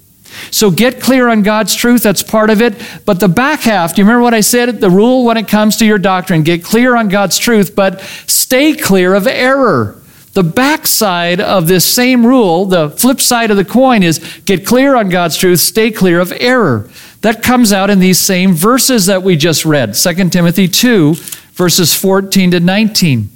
So 0.51 0.71
get 0.71 1.01
clear 1.01 1.29
on 1.29 1.43
God's 1.43 1.75
truth, 1.75 2.03
that's 2.03 2.23
part 2.23 2.51
of 2.51 2.63
it. 2.63 2.75
But 3.05 3.21
the 3.21 3.29
back 3.29 3.61
half, 3.61 3.95
do 3.95 4.01
you 4.01 4.07
remember 4.07 4.23
what 4.23 4.35
I 4.35 4.41
said? 4.41 4.81
The 4.81 4.91
rule 4.91 5.25
when 5.25 5.37
it 5.37 5.49
comes 5.49 5.77
to 5.77 5.85
your 5.85 5.99
doctrine 5.99 6.43
get 6.43 6.65
clear 6.65 6.97
on 6.97 7.09
God's 7.09 7.39
truth, 7.39 7.75
but 7.75 8.01
stay 8.27 8.75
clear 8.75 9.15
of 9.15 9.27
error. 9.27 10.02
The 10.33 10.43
backside 10.43 11.41
of 11.41 11.69
this 11.69 11.85
same 11.85 12.25
rule, 12.25 12.65
the 12.65 12.89
flip 12.89 13.21
side 13.21 13.51
of 13.51 13.59
the 13.59 13.67
coin, 13.67 14.03
is 14.03 14.19
get 14.47 14.65
clear 14.67 14.97
on 14.97 15.11
God's 15.11 15.37
truth, 15.37 15.61
stay 15.61 15.91
clear 15.91 16.21
of 16.21 16.33
error. 16.33 16.89
That 17.21 17.43
comes 17.43 17.73
out 17.73 17.91
in 17.91 18.01
these 18.01 18.19
same 18.19 18.55
verses 18.55 19.07
that 19.07 19.23
we 19.23 19.37
just 19.37 19.67
read 19.67 19.95
2 19.95 20.31
Timothy 20.31 20.69
2, 20.69 21.15
verses 21.53 21.95
14 21.95 22.53
to 22.53 22.61
19. 22.61 23.29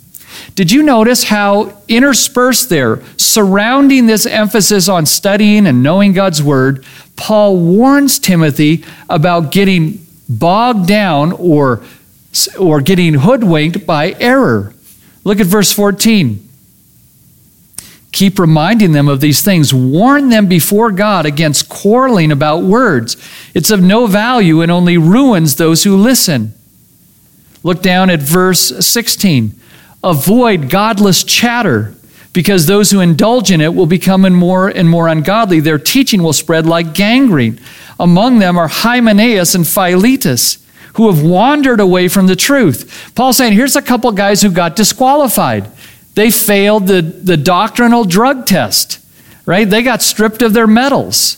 Did 0.55 0.73
you 0.73 0.83
notice 0.83 1.25
how 1.25 1.83
interspersed 1.87 2.71
there, 2.71 3.03
surrounding 3.19 4.07
this 4.07 4.25
emphasis 4.25 4.89
on 4.89 5.05
studying 5.05 5.67
and 5.67 5.83
knowing 5.83 6.13
God's 6.13 6.43
Word, 6.43 6.85
Paul 7.17 7.59
warns 7.59 8.19
Timothy 8.19 8.85
about 9.09 9.53
getting 9.53 10.05
bogged 10.29 10.89
down 10.89 11.33
or, 11.33 11.83
or 12.59 12.81
getting 12.81 13.15
hoodwinked 13.15 13.87
by 13.87 14.13
error? 14.19 14.75
Look 15.25 15.41
at 15.41 15.47
verse 15.47 15.73
14. 15.73 16.46
Keep 18.17 18.39
reminding 18.39 18.93
them 18.93 19.09
of 19.09 19.21
these 19.21 19.43
things. 19.43 19.75
Warn 19.75 20.31
them 20.31 20.47
before 20.47 20.91
God 20.91 21.27
against 21.27 21.69
quarreling 21.69 22.33
about 22.33 22.63
words. 22.63 23.15
It's 23.53 23.71
of 23.71 23.83
no 23.83 24.07
value 24.07 24.63
and 24.63 24.73
only 24.73 24.97
ruins 24.97 25.57
those 25.57 25.85
who 25.85 25.95
listen. 25.99 26.55
Look 27.63 27.83
down 27.83 28.09
at 28.09 28.23
verse 28.23 28.87
16. 28.87 29.55
Avoid 30.03 30.71
godless 30.71 31.25
chatter, 31.25 31.93
because 32.33 32.65
those 32.65 32.91
who 32.91 33.01
indulge 33.01 33.51
in 33.51 33.61
it 33.61 33.75
will 33.75 33.85
become 33.85 34.23
more 34.33 34.69
and 34.69 34.89
more 34.89 35.09
ungodly. 35.09 35.61
Their 35.61 35.79
teaching 35.79 36.23
will 36.23 36.33
spread 36.33 36.65
like 36.65 36.95
gangrene. 36.95 37.61
Among 38.01 38.39
them 38.39 38.57
are 38.57 38.69
Hymenaeus 38.69 39.55
and 39.55 39.69
Philetus, 39.69 40.65
who 40.95 41.11
have 41.13 41.23
wandered 41.23 41.81
away 41.81 42.09
from 42.09 42.29
the 42.29 42.37
truth. 42.37 43.13
Paul's 43.15 43.37
saying, 43.37 43.53
here's 43.53 43.77
a 43.77 43.83
couple 43.83 44.11
guys 44.13 44.41
who 44.41 44.51
got 44.51 44.75
disqualified. 44.75 45.71
They 46.17 46.31
failed 46.31 46.87
the, 46.87 47.03
the 47.03 47.37
doctrinal 47.37 48.05
drug 48.05 48.47
test, 48.47 49.05
right? 49.45 49.69
They 49.69 49.83
got 49.83 50.01
stripped 50.01 50.41
of 50.41 50.55
their 50.55 50.67
medals. 50.67 51.37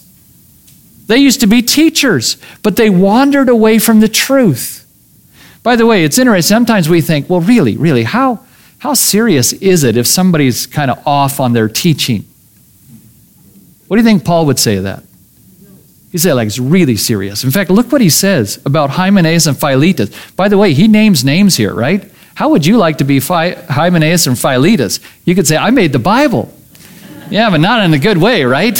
They 1.08 1.18
used 1.18 1.40
to 1.40 1.48
be 1.48 1.62
teachers, 1.62 2.36
but 2.62 2.76
they 2.76 2.88
wandered 2.88 3.48
away 3.48 3.80
from 3.80 3.98
the 3.98 4.08
truth. 4.08 4.86
By 5.64 5.74
the 5.74 5.84
way, 5.84 6.04
it's 6.04 6.16
interesting. 6.16 6.54
Sometimes 6.54 6.88
we 6.88 7.00
think, 7.00 7.28
well, 7.28 7.40
really, 7.40 7.76
really, 7.76 8.04
how, 8.04 8.38
how 8.78 8.94
serious 8.94 9.52
is 9.52 9.82
it 9.82 9.96
if 9.96 10.06
somebody's 10.06 10.66
kind 10.66 10.92
of 10.92 11.04
off 11.04 11.40
on 11.40 11.54
their 11.54 11.68
teaching? 11.68 12.24
What 13.88 13.96
do 13.96 14.02
you 14.02 14.08
think 14.08 14.24
Paul 14.24 14.46
would 14.46 14.60
say 14.60 14.76
to 14.76 14.82
that? 14.82 15.02
He 16.12 16.18
said, 16.18 16.34
like, 16.34 16.46
it's 16.46 16.60
really 16.60 16.96
serious. 16.96 17.42
In 17.42 17.50
fact, 17.50 17.68
look 17.68 17.90
what 17.90 18.00
he 18.00 18.10
says 18.10 18.62
about 18.64 18.90
Hymenaeus 18.90 19.48
and 19.48 19.58
Philetus. 19.58 20.10
By 20.36 20.48
the 20.48 20.56
way, 20.56 20.72
he 20.72 20.86
names 20.86 21.24
names 21.24 21.56
here, 21.56 21.74
right? 21.74 22.08
How 22.38 22.50
would 22.50 22.64
you 22.64 22.76
like 22.76 22.98
to 22.98 23.04
be 23.04 23.18
Phi- 23.18 23.54
Hymenaeus 23.54 24.28
and 24.28 24.38
Philetus? 24.38 25.00
You 25.24 25.34
could 25.34 25.48
say, 25.48 25.56
I 25.56 25.70
made 25.70 25.92
the 25.92 25.98
Bible. 25.98 26.54
yeah, 27.30 27.50
but 27.50 27.56
not 27.56 27.82
in 27.82 27.92
a 27.92 27.98
good 27.98 28.16
way, 28.16 28.44
right? 28.44 28.78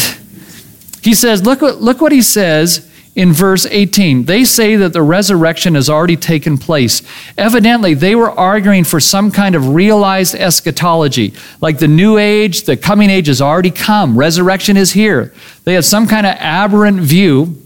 He 1.02 1.12
says, 1.12 1.44
look 1.44 1.60
look 1.60 2.00
what 2.00 2.12
he 2.12 2.22
says 2.22 2.88
in 3.16 3.32
verse 3.32 3.66
18. 3.66 4.26
They 4.26 4.44
say 4.44 4.76
that 4.76 4.92
the 4.92 5.02
resurrection 5.02 5.74
has 5.74 5.90
already 5.90 6.14
taken 6.14 6.56
place. 6.56 7.02
Evidently, 7.36 7.94
they 7.94 8.14
were 8.14 8.30
arguing 8.30 8.84
for 8.84 9.00
some 9.00 9.32
kind 9.32 9.56
of 9.56 9.70
realized 9.70 10.36
eschatology, 10.36 11.34
like 11.60 11.80
the 11.80 11.88
new 11.88 12.16
age, 12.16 12.62
the 12.62 12.76
coming 12.76 13.10
age 13.10 13.26
has 13.26 13.42
already 13.42 13.72
come, 13.72 14.16
resurrection 14.16 14.76
is 14.76 14.92
here. 14.92 15.34
They 15.64 15.74
had 15.74 15.84
some 15.84 16.06
kind 16.06 16.28
of 16.28 16.36
aberrant 16.38 17.00
view. 17.00 17.60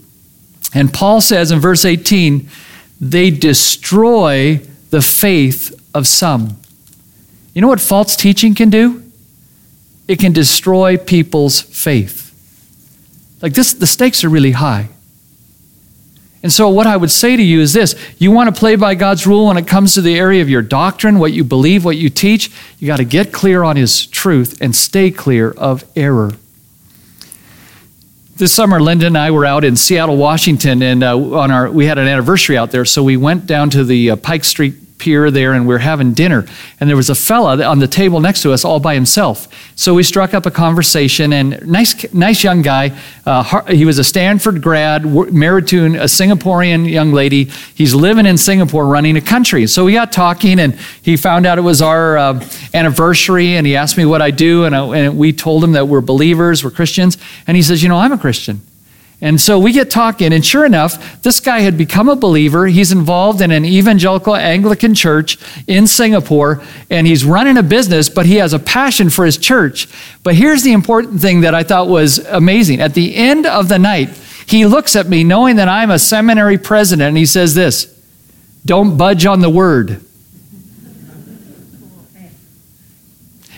And 0.73 0.91
Paul 0.91 1.21
says 1.21 1.51
in 1.51 1.59
verse 1.59 1.85
18, 1.85 2.49
they 2.99 3.29
destroy 3.29 4.59
the 4.89 5.03
faith 5.03 5.81
of 5.93 6.07
some. 6.07 6.57
You 7.53 7.61
know 7.61 7.67
what 7.67 7.79
false 7.79 8.15
teaching 8.15 8.55
can 8.55 8.69
do? 8.69 9.03
It 10.07 10.19
can 10.19 10.33
destroy 10.33 10.97
people's 10.97 11.61
faith. 11.61 12.23
Like 13.41 13.53
this, 13.53 13.73
the 13.73 13.87
stakes 13.87 14.23
are 14.23 14.29
really 14.29 14.51
high. 14.51 14.89
And 16.41 16.51
so, 16.51 16.67
what 16.67 16.87
I 16.87 16.97
would 16.97 17.11
say 17.11 17.37
to 17.37 17.41
you 17.41 17.61
is 17.61 17.71
this 17.71 17.95
you 18.17 18.31
want 18.31 18.53
to 18.53 18.59
play 18.59 18.75
by 18.75 18.95
God's 18.95 19.25
rule 19.25 19.47
when 19.47 19.57
it 19.57 19.65
comes 19.65 19.93
to 19.93 20.01
the 20.01 20.17
area 20.17 20.41
of 20.41 20.49
your 20.49 20.61
doctrine, 20.61 21.19
what 21.19 21.31
you 21.31 21.45
believe, 21.45 21.85
what 21.85 21.95
you 21.95 22.09
teach, 22.09 22.51
you 22.79 22.87
got 22.87 22.97
to 22.97 23.05
get 23.05 23.31
clear 23.31 23.63
on 23.63 23.77
His 23.77 24.05
truth 24.05 24.61
and 24.61 24.75
stay 24.75 25.09
clear 25.09 25.51
of 25.51 25.85
error. 25.95 26.31
This 28.35 28.53
summer, 28.53 28.81
Linda 28.81 29.07
and 29.07 29.17
I 29.17 29.31
were 29.31 29.45
out 29.45 29.63
in 29.63 29.77
Seattle, 29.77 30.17
Washington, 30.17 30.81
and 30.81 31.01
uh, 31.01 31.17
on 31.17 31.49
our 31.49 31.71
we 31.71 31.85
had 31.85 31.97
an 31.97 32.09
anniversary 32.09 32.57
out 32.57 32.71
there, 32.71 32.83
so 32.83 33.03
we 33.03 33.15
went 33.15 33.45
down 33.45 33.69
to 33.69 33.85
the 33.85 34.11
uh, 34.11 34.15
Pike 34.17 34.43
Street 34.43 34.75
pier 34.97 35.29
there 35.31 35.53
and 35.53 35.67
we 35.67 35.75
are 35.75 35.79
having 35.79 36.13
dinner. 36.13 36.45
And 36.79 36.89
there 36.89 36.97
was 36.97 37.09
a 37.09 37.15
fella 37.15 37.63
on 37.65 37.79
the 37.79 37.87
table 37.87 38.19
next 38.19 38.41
to 38.43 38.51
us 38.51 38.63
all 38.63 38.79
by 38.79 38.93
himself. 38.93 39.47
So 39.75 39.93
we 39.93 40.03
struck 40.03 40.33
up 40.33 40.45
a 40.45 40.51
conversation 40.51 41.33
and 41.33 41.65
nice, 41.67 42.13
nice 42.13 42.43
young 42.43 42.61
guy. 42.61 42.97
Uh, 43.25 43.63
he 43.65 43.85
was 43.85 43.99
a 43.99 44.03
Stanford 44.03 44.61
grad, 44.61 45.05
married 45.33 45.67
to 45.67 45.85
a 45.85 46.05
Singaporean 46.05 46.89
young 46.89 47.11
lady. 47.11 47.45
He's 47.75 47.93
living 47.93 48.25
in 48.25 48.37
Singapore 48.37 48.85
running 48.85 49.17
a 49.17 49.21
country. 49.21 49.67
So 49.67 49.85
we 49.85 49.93
got 49.93 50.11
talking 50.11 50.59
and 50.59 50.75
he 51.01 51.17
found 51.17 51.45
out 51.45 51.57
it 51.57 51.61
was 51.61 51.81
our 51.81 52.17
uh, 52.17 52.47
anniversary 52.73 53.55
and 53.55 53.67
he 53.67 53.75
asked 53.75 53.97
me 53.97 54.05
what 54.05 54.21
I 54.21 54.31
do. 54.31 54.65
And, 54.65 54.75
I, 54.75 54.85
and 54.97 55.17
we 55.17 55.33
told 55.33 55.63
him 55.63 55.73
that 55.73 55.87
we're 55.87 56.01
believers, 56.01 56.63
we're 56.63 56.71
Christians. 56.71 57.17
And 57.47 57.57
he 57.57 57.63
says, 57.63 57.83
You 57.83 57.89
know, 57.89 57.97
I'm 57.97 58.11
a 58.11 58.17
Christian. 58.17 58.61
And 59.23 59.39
so 59.39 59.57
we 59.57 59.71
get 59.71 59.89
talking, 59.89 60.33
and 60.33 60.45
sure 60.45 60.65
enough, 60.65 61.21
this 61.21 61.39
guy 61.39 61.61
had 61.61 61.77
become 61.77 62.09
a 62.09 62.15
believer. 62.15 62.67
He's 62.67 62.91
involved 62.91 63.39
in 63.39 63.51
an 63.51 63.63
evangelical 63.63 64.35
Anglican 64.35 64.93
church 64.93 65.37
in 65.65 65.87
Singapore, 65.87 66.61
and 66.89 67.07
he's 67.07 67.23
running 67.23 67.55
a 67.55 67.63
business, 67.63 68.09
but 68.09 68.25
he 68.25 68.35
has 68.35 68.51
a 68.51 68.59
passion 68.59 69.09
for 69.09 69.25
his 69.25 69.37
church. 69.37 69.87
But 70.23 70.35
here's 70.35 70.63
the 70.63 70.73
important 70.73 71.21
thing 71.21 71.39
that 71.39 71.55
I 71.55 71.63
thought 71.63 71.87
was 71.87 72.19
amazing. 72.19 72.81
At 72.81 72.95
the 72.95 73.15
end 73.15 73.45
of 73.45 73.69
the 73.69 73.79
night, 73.79 74.09
he 74.45 74.65
looks 74.65 74.93
at 74.93 75.07
me, 75.07 75.23
knowing 75.23 75.55
that 75.55 75.69
I'm 75.69 75.89
a 75.89 75.99
seminary 75.99 76.57
president, 76.57 77.07
and 77.07 77.17
he 77.17 77.25
says 77.25 77.55
this 77.55 77.97
Don't 78.65 78.97
budge 78.97 79.25
on 79.25 79.39
the 79.39 79.49
word. 79.49 80.03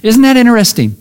Isn't 0.03 0.21
that 0.21 0.37
interesting? 0.37 0.95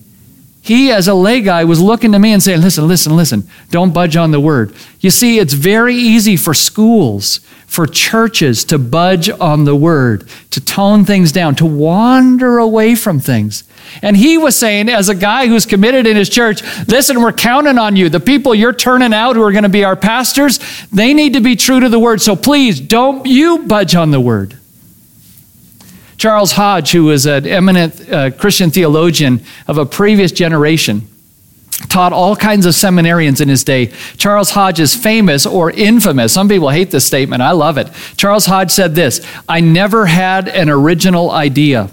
He, 0.65 0.91
as 0.91 1.09
a 1.09 1.15
lay 1.15 1.43
guy, 1.43 1.65
was 1.65 1.79
looking 1.79 2.13
to 2.13 2.19
me 2.19 2.33
and 2.33 2.43
saying, 2.43 2.63
Listen, 2.63 2.89
listen, 2.89 3.15
listen, 3.15 3.47
don't 3.71 3.93
budge 3.93 4.17
on 4.17 4.31
the 4.31 4.41
word. 4.41 4.75
You 4.99 5.11
see, 5.11 5.39
it's 5.39 5.53
very 5.53 5.95
easy 5.95 6.39
for 6.39 6.55
schools, 6.55 7.41
for 7.67 7.87
churches 7.87 8.65
to 8.65 8.79
budge 8.79 9.29
on 9.29 9.65
the 9.65 9.77
word, 9.77 10.27
to 10.53 10.65
tone 10.65 11.05
things 11.05 11.33
down, 11.33 11.55
to 11.57 11.67
wander 11.67 12.57
away 12.57 12.95
from 12.95 13.21
things. 13.21 13.65
And 14.01 14.17
he 14.17 14.39
was 14.39 14.57
saying, 14.57 14.89
as 14.89 15.11
a 15.11 15.15
guy 15.15 15.49
who's 15.49 15.67
committed 15.67 16.07
in 16.07 16.17
his 16.17 16.31
church, 16.31 16.63
listen, 16.89 17.21
we're 17.21 17.33
counting 17.33 17.77
on 17.77 17.95
you. 17.95 18.09
The 18.09 18.19
people 18.19 18.55
you're 18.55 18.73
turning 18.73 19.13
out 19.13 19.37
who 19.37 19.43
are 19.43 19.53
going 19.53 19.65
to 19.65 19.69
be 19.69 19.85
our 19.85 19.97
pastors, 19.97 20.61
they 20.91 21.13
need 21.13 21.35
to 21.35 21.43
be 21.43 21.57
true 21.57 21.81
to 21.81 21.91
the 21.91 21.99
word. 21.99 22.23
So 22.23 22.37
please 22.37 22.81
don't 22.81 23.27
you 23.27 23.59
budge 23.67 23.95
on 23.95 24.13
the 24.13 24.21
word. 24.21 24.57
Charles 26.25 26.53
Hodge, 26.53 26.93
who 26.93 27.05
was 27.05 27.27
an 27.27 27.47
eminent 27.47 28.11
uh, 28.11 28.31
Christian 28.31 28.71
theologian 28.71 29.43
of 29.69 29.77
a 29.77 29.85
previous 29.85 30.33
generation, 30.33 31.07
taught 31.91 32.15
all 32.15 32.35
kinds 32.35 32.65
of 32.65 32.73
seminarians 32.73 33.43
in 33.43 33.51
his 33.51 33.63
day. 33.63 33.93
Charles 34.17 34.49
Hodge 34.49 34.81
is 34.81 34.95
famous 34.95 35.45
or 35.45 35.71
infamous. 35.71 36.33
Some 36.33 36.49
people 36.49 36.71
hate 36.71 36.91
this 36.91 37.05
statement. 37.05 37.43
I 37.43 37.51
love 37.51 37.77
it. 37.77 37.91
Charles 38.17 38.47
Hodge 38.47 38.71
said 38.71 38.95
this 38.95 39.21
I 39.47 39.61
never 39.61 40.07
had 40.07 40.49
an 40.49 40.71
original 40.71 41.31
idea. 41.31 41.91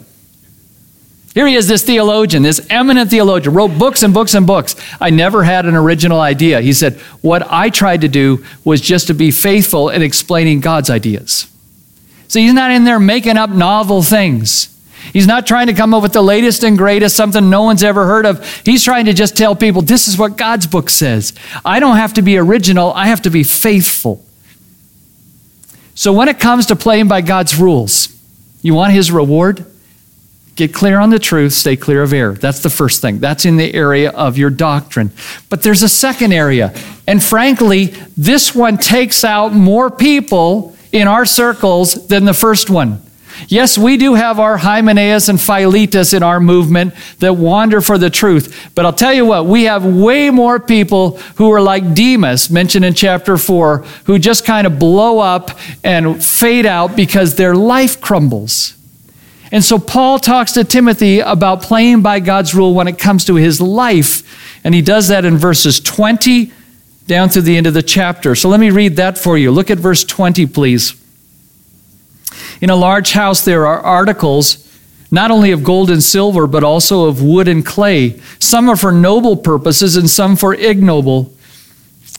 Here 1.34 1.46
he 1.46 1.56
is, 1.56 1.68
this 1.68 1.84
theologian, 1.84 2.42
this 2.42 2.66
eminent 2.70 3.10
theologian, 3.10 3.54
wrote 3.54 3.78
books 3.78 4.02
and 4.02 4.14
books 4.14 4.34
and 4.34 4.48
books. 4.48 4.78
I 5.02 5.10
never 5.10 5.44
had 5.44 5.66
an 5.66 5.76
original 5.76 6.22
idea. 6.22 6.62
He 6.62 6.72
said, 6.72 6.94
What 7.20 7.46
I 7.52 7.70
tried 7.70 8.00
to 8.00 8.08
do 8.08 8.46
was 8.64 8.80
just 8.80 9.08
to 9.08 9.14
be 9.14 9.30
faithful 9.30 9.90
in 9.90 10.02
explaining 10.02 10.62
God's 10.62 10.90
ideas. 10.90 11.51
So 12.32 12.40
he's 12.40 12.54
not 12.54 12.72
in 12.72 12.86
there 12.86 12.98
making 12.98 13.36
up 13.36 13.50
novel 13.50 14.02
things. 14.02 14.70
He's 15.12 15.28
not 15.28 15.46
trying 15.46 15.68
to 15.68 15.74
come 15.74 15.94
up 15.94 16.02
with 16.02 16.14
the 16.14 16.22
latest 16.22 16.64
and 16.64 16.78
greatest, 16.78 17.14
something 17.14 17.50
no 17.50 17.64
one's 17.64 17.84
ever 17.84 18.06
heard 18.06 18.26
of. 18.26 18.48
He's 18.64 18.86
trying 18.86 19.08
to 19.08 19.14
just 19.14 19.36
tell 19.36 19.54
people 19.54 19.82
this 19.82 20.08
is 20.08 20.18
what 20.18 20.38
God's 20.38 20.66
book 20.66 20.90
says. 20.90 21.34
I 21.66 21.82
don't 21.82 21.98
have 21.98 22.14
to 22.14 22.22
be 22.22 22.38
original, 22.38 22.94
I 22.94 23.08
have 23.08 23.24
to 23.24 23.30
be 23.30 23.44
faithful. 23.44 24.24
So 25.94 26.14
when 26.14 26.30
it 26.30 26.40
comes 26.40 26.68
to 26.68 26.76
playing 26.78 27.10
by 27.10 27.20
God's 27.20 27.60
rules, 27.60 28.18
you 28.62 28.76
want 28.76 28.94
his 28.94 29.12
reward? 29.12 29.66
Get 30.56 30.74
clear 30.74 31.00
on 31.00 31.10
the 31.10 31.20
truth, 31.20 31.52
stay 31.52 31.76
clear 31.76 32.02
of 32.02 32.14
error. 32.14 32.36
That's 32.36 32.62
the 32.62 32.70
first 32.70 33.02
thing. 33.02 33.20
That's 33.20 33.44
in 33.44 33.58
the 33.58 33.74
area 33.74 34.10
of 34.12 34.38
your 34.38 34.52
doctrine. 34.52 35.12
But 35.50 35.64
there's 35.64 35.84
a 35.84 35.90
second 35.90 36.32
area. 36.32 36.74
And 37.06 37.22
frankly, 37.22 37.88
this 38.16 38.56
one 38.56 38.78
takes 38.78 39.26
out 39.26 39.52
more 39.52 39.92
people 39.92 40.78
in 40.92 41.08
our 41.08 41.26
circles 41.26 42.08
than 42.08 42.26
the 42.26 42.34
first 42.34 42.70
one. 42.70 43.02
Yes, 43.48 43.78
we 43.78 43.98
do 43.98 44.14
have 44.14 44.40
our 44.40 44.58
Hymenaeus 44.58 45.30
and 45.30 45.40
Philetus 45.40 46.14
in 46.14 46.24
our 46.24 46.40
movement 46.40 46.94
that 47.20 47.34
wander 47.34 47.82
for 47.82 47.98
the 47.98 48.10
truth. 48.10 48.72
But 48.76 48.86
I'll 48.86 48.94
tell 48.94 49.14
you 49.14 49.26
what, 49.26 49.46
we 49.46 49.64
have 49.64 49.86
way 49.86 50.30
more 50.30 50.60
people 50.60 51.18
who 51.36 51.52
are 51.52 51.62
like 51.62 51.94
Demas, 51.94 52.50
mentioned 52.50 52.86
in 52.86 52.94
chapter 52.94 53.38
4, 53.38 53.80
who 54.06 54.20
just 54.20 54.46
kind 54.46 54.68
of 54.68 54.80
blow 54.80 55.20
up 55.20 55.52
and 55.84 56.24
fade 56.24 56.66
out 56.66 56.96
because 56.96 57.36
their 57.36 57.56
life 57.56 58.00
crumbles. 58.02 58.78
And 59.52 59.64
so 59.64 59.78
Paul 59.78 60.20
talks 60.20 60.54
to 60.54 60.64
Timothy 60.64 61.20
about 61.20 61.62
playing 61.62 62.02
by 62.02 62.22
God's 62.22 62.56
rule 62.56 62.74
when 62.74 62.88
it 62.88 62.98
comes 62.98 63.26
to 63.26 63.36
his 63.36 63.60
life. 63.60 64.24
And 64.64 64.74
he 64.74 64.82
does 64.82 65.10
that 65.10 65.26
in 65.26 65.38
verses 65.38 65.80
20 65.80 66.52
down 67.08 67.30
to 67.30 67.42
the 67.42 67.58
end 67.58 67.68
of 67.68 67.74
the 67.74 67.84
chapter. 67.84 68.36
So 68.36 68.50
let 68.50 68.60
me 68.60 68.70
read 68.70 68.96
that 68.96 69.18
for 69.18 69.38
you. 69.38 69.52
Look 69.52 69.70
at 69.70 69.78
verse 69.78 70.04
20, 70.04 70.46
please. 70.48 70.96
In 72.62 72.70
a 72.70 72.76
large 72.76 73.12
house, 73.12 73.44
there 73.44 73.66
are 73.66 73.80
articles 73.80 74.68
not 75.12 75.30
only 75.30 75.52
of 75.52 75.64
gold 75.64 75.90
and 75.90 76.02
silver, 76.02 76.48
but 76.48 76.64
also 76.64 77.06
of 77.06 77.22
wood 77.22 77.50
and 77.50 77.66
clay. 77.66 78.20
Some 78.40 78.70
are 78.70 78.78
for 78.78 78.94
noble 78.94 79.36
purposes, 79.36 79.98
and 79.98 80.10
some 80.10 80.38
for 80.38 80.54
ignoble. 80.54 81.34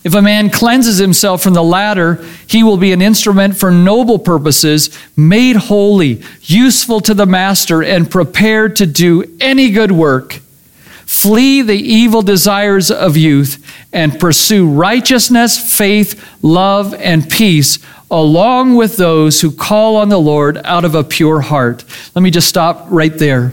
If 0.05 0.15
a 0.15 0.21
man 0.21 0.51
cleanses 0.51 0.99
himself 0.99 1.43
from 1.43 1.55
the 1.55 1.63
latter, 1.63 2.23
he 2.47 2.63
will 2.63 2.77
be 2.77 2.93
an 2.93 3.01
instrument 3.01 3.57
for 3.57 3.71
noble 3.71 4.19
purposes, 4.19 4.91
made 5.17 5.57
holy, 5.57 6.23
useful 6.43 7.01
to 7.01 7.15
the 7.15 7.25
master, 7.25 7.83
and 7.83 8.11
prepared 8.11 8.77
to 8.77 8.87
do 8.87 9.25
any 9.41 9.71
good 9.71 9.93
work. 9.93 10.42
Flee 11.13 11.61
the 11.61 11.77
evil 11.77 12.23
desires 12.23 12.91
of 12.91 13.19
youth 13.19 13.63
and 13.93 14.19
pursue 14.19 14.67
righteousness, 14.67 15.77
faith, 15.77 16.27
love, 16.41 16.95
and 16.95 17.29
peace 17.29 17.79
along 18.11 18.77
with 18.77 18.97
those 18.97 19.43
who 19.43 19.51
call 19.51 19.97
on 19.97 20.09
the 20.09 20.19
Lord 20.19 20.57
out 20.65 20.87
of 20.87 20.95
a 20.95 21.05
pure 21.05 21.43
heart. 21.43 21.85
Let 22.15 22.23
me 22.23 22.31
just 22.31 22.49
stop 22.49 22.87
right 22.89 23.13
there. 23.13 23.53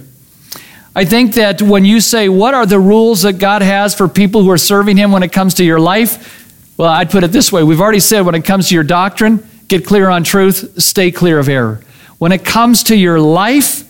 I 0.95 1.03
think 1.03 1.33
that 1.33 1.61
when 1.61 1.83
you 1.83 1.99
say, 1.99 2.29
What 2.29 2.53
are 2.53 2.65
the 2.65 2.79
rules 2.79 3.23
that 3.23 3.33
God 3.33 3.61
has 3.61 3.93
for 3.93 4.07
people 4.07 4.41
who 4.41 4.51
are 4.51 4.57
serving 4.57 4.95
Him 4.95 5.11
when 5.11 5.21
it 5.21 5.33
comes 5.33 5.55
to 5.55 5.65
your 5.65 5.81
life? 5.81 6.47
Well, 6.77 6.89
I'd 6.89 7.11
put 7.11 7.25
it 7.25 7.33
this 7.33 7.51
way. 7.51 7.61
We've 7.61 7.81
already 7.81 7.99
said 7.99 8.21
when 8.21 8.35
it 8.35 8.45
comes 8.45 8.69
to 8.69 8.73
your 8.73 8.85
doctrine, 8.85 9.45
get 9.67 9.85
clear 9.85 10.09
on 10.09 10.23
truth, 10.23 10.81
stay 10.81 11.11
clear 11.11 11.37
of 11.37 11.49
error. 11.49 11.81
When 12.19 12.31
it 12.31 12.45
comes 12.45 12.83
to 12.83 12.95
your 12.95 13.19
life, 13.19 13.83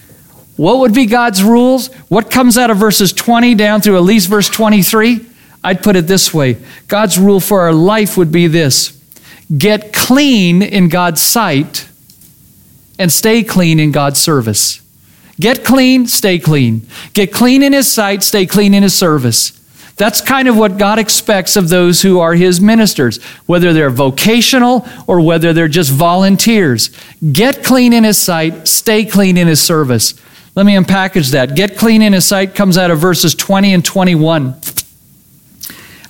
what 0.59 0.79
would 0.79 0.93
be 0.93 1.05
God's 1.05 1.41
rules? 1.41 1.87
What 2.09 2.29
comes 2.29 2.57
out 2.57 2.69
of 2.69 2.75
verses 2.75 3.13
20 3.13 3.55
down 3.55 3.79
through 3.79 3.95
at 3.95 4.03
least 4.03 4.27
verse 4.27 4.49
23? 4.49 5.25
I'd 5.63 5.81
put 5.81 5.95
it 5.95 6.05
this 6.05 6.33
way 6.33 6.57
God's 6.89 7.17
rule 7.17 7.39
for 7.39 7.61
our 7.61 7.71
life 7.71 8.17
would 8.17 8.29
be 8.29 8.47
this 8.47 9.01
get 9.57 9.93
clean 9.93 10.61
in 10.61 10.89
God's 10.89 11.21
sight 11.21 11.87
and 12.99 13.09
stay 13.09 13.41
clean 13.41 13.79
in 13.79 13.93
God's 13.93 14.19
service. 14.19 14.81
Get 15.39 15.63
clean, 15.63 16.07
stay 16.07 16.37
clean. 16.39 16.85
Get 17.13 17.31
clean 17.31 17.63
in 17.63 17.71
His 17.71 17.89
sight, 17.89 18.21
stay 18.21 18.45
clean 18.45 18.73
in 18.73 18.83
His 18.83 18.93
service. 18.93 19.55
That's 19.95 20.19
kind 20.19 20.49
of 20.49 20.57
what 20.57 20.77
God 20.77 20.99
expects 20.99 21.55
of 21.55 21.69
those 21.69 22.01
who 22.01 22.19
are 22.19 22.33
His 22.33 22.59
ministers, 22.59 23.23
whether 23.45 23.71
they're 23.71 23.89
vocational 23.89 24.85
or 25.07 25.21
whether 25.21 25.53
they're 25.53 25.69
just 25.69 25.89
volunteers. 25.89 26.89
Get 27.31 27.63
clean 27.63 27.93
in 27.93 28.03
His 28.03 28.17
sight, 28.17 28.67
stay 28.67 29.05
clean 29.05 29.37
in 29.37 29.47
His 29.47 29.61
service. 29.61 30.19
Let 30.55 30.65
me 30.65 30.75
unpackage 30.75 31.31
that. 31.31 31.55
Get 31.55 31.77
clean 31.77 32.01
in 32.01 32.13
his 32.13 32.25
sight 32.25 32.55
comes 32.55 32.77
out 32.77 32.91
of 32.91 32.99
verses 32.99 33.35
20 33.35 33.73
and 33.73 33.85
21. 33.85 34.59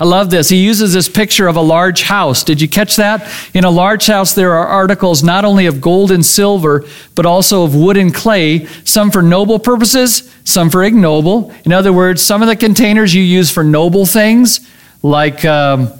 I 0.01 0.05
love 0.05 0.29
this. 0.29 0.47
He 0.47 0.63
uses 0.63 0.93
this 0.93 1.09
picture 1.09 1.47
of 1.47 1.57
a 1.57 1.61
large 1.61 2.03
house. 2.03 2.45
Did 2.45 2.61
you 2.61 2.69
catch 2.69 2.95
that? 2.95 3.29
In 3.53 3.65
a 3.65 3.69
large 3.69 4.05
house, 4.05 4.33
there 4.33 4.53
are 4.53 4.65
articles 4.65 5.23
not 5.23 5.43
only 5.43 5.65
of 5.65 5.81
gold 5.81 6.11
and 6.11 6.25
silver, 6.25 6.85
but 7.15 7.25
also 7.25 7.63
of 7.63 7.75
wood 7.75 7.97
and 7.97 8.15
clay, 8.15 8.65
some 8.85 9.11
for 9.11 9.21
noble 9.21 9.59
purposes, 9.59 10.33
some 10.45 10.69
for 10.69 10.85
ignoble. 10.85 11.53
In 11.65 11.73
other 11.73 11.91
words, 11.91 12.21
some 12.21 12.41
of 12.41 12.47
the 12.47 12.55
containers 12.55 13.13
you 13.13 13.21
use 13.21 13.51
for 13.51 13.63
noble 13.63 14.05
things, 14.05 14.65
like 15.03 15.43
um, 15.43 15.91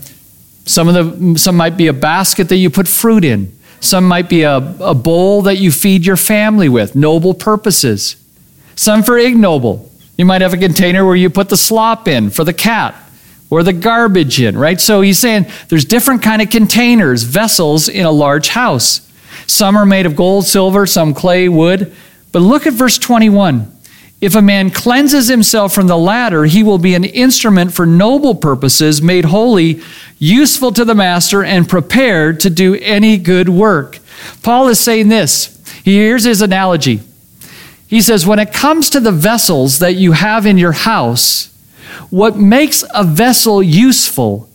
some 0.65 0.87
of 0.87 0.93
the 0.93 1.37
some 1.37 1.57
might 1.57 1.75
be 1.75 1.87
a 1.87 1.93
basket 1.93 2.47
that 2.49 2.57
you 2.57 2.69
put 2.69 2.87
fruit 2.87 3.25
in. 3.25 3.51
Some 3.81 4.07
might 4.07 4.29
be 4.29 4.43
a, 4.43 4.57
a 4.79 4.95
bowl 4.95 5.41
that 5.41 5.57
you 5.57 5.73
feed 5.73 6.05
your 6.05 6.17
family 6.17 6.69
with, 6.69 6.95
noble 6.95 7.33
purposes 7.33 8.15
some 8.79 9.03
for 9.03 9.17
ignoble. 9.17 9.91
You 10.17 10.23
might 10.23 10.39
have 10.39 10.53
a 10.53 10.57
container 10.57 11.05
where 11.05 11.17
you 11.17 11.29
put 11.29 11.49
the 11.49 11.57
slop 11.57 12.07
in 12.07 12.29
for 12.29 12.45
the 12.45 12.53
cat, 12.53 12.95
or 13.49 13.61
the 13.61 13.73
garbage 13.73 14.39
in, 14.39 14.57
right? 14.57 14.79
So 14.79 15.01
he's 15.01 15.19
saying 15.19 15.47
there's 15.67 15.83
different 15.83 16.23
kind 16.23 16.41
of 16.41 16.49
containers, 16.49 17.23
vessels 17.23 17.89
in 17.89 18.05
a 18.05 18.11
large 18.11 18.47
house. 18.47 19.05
Some 19.47 19.75
are 19.75 19.85
made 19.85 20.05
of 20.05 20.15
gold, 20.15 20.45
silver, 20.45 20.85
some 20.85 21.13
clay, 21.13 21.49
wood. 21.49 21.93
But 22.31 22.39
look 22.39 22.67
at 22.67 22.71
verse 22.71 22.97
21. 22.97 23.69
If 24.21 24.33
a 24.33 24.41
man 24.41 24.69
cleanses 24.69 25.27
himself 25.27 25.73
from 25.73 25.87
the 25.87 25.97
latter, 25.97 26.45
he 26.45 26.63
will 26.63 26.77
be 26.77 26.95
an 26.95 27.03
instrument 27.03 27.73
for 27.73 27.85
noble 27.85 28.33
purposes, 28.33 29.01
made 29.01 29.25
holy, 29.25 29.81
useful 30.19 30.71
to 30.71 30.85
the 30.85 30.95
master, 30.95 31.43
and 31.43 31.67
prepared 31.67 32.39
to 32.39 32.49
do 32.49 32.75
any 32.75 33.17
good 33.17 33.49
work. 33.49 33.99
Paul 34.41 34.69
is 34.69 34.79
saying 34.79 35.09
this. 35.09 35.61
Here's 35.83 36.23
his 36.23 36.41
analogy. 36.41 37.01
He 37.89 38.01
says, 38.01 38.25
when 38.27 38.37
it 38.37 38.53
comes 38.53 38.91
to 38.91 38.99
the 38.99 39.11
vessels 39.11 39.79
that 39.79 39.95
you 39.95 40.11
have 40.11 40.45
in 40.45 40.59
your 40.59 40.73
house, 40.73 41.47
what 42.11 42.37
makes 42.37 42.83
a 42.93 43.03
vessel 43.03 43.63
useful 43.63 44.47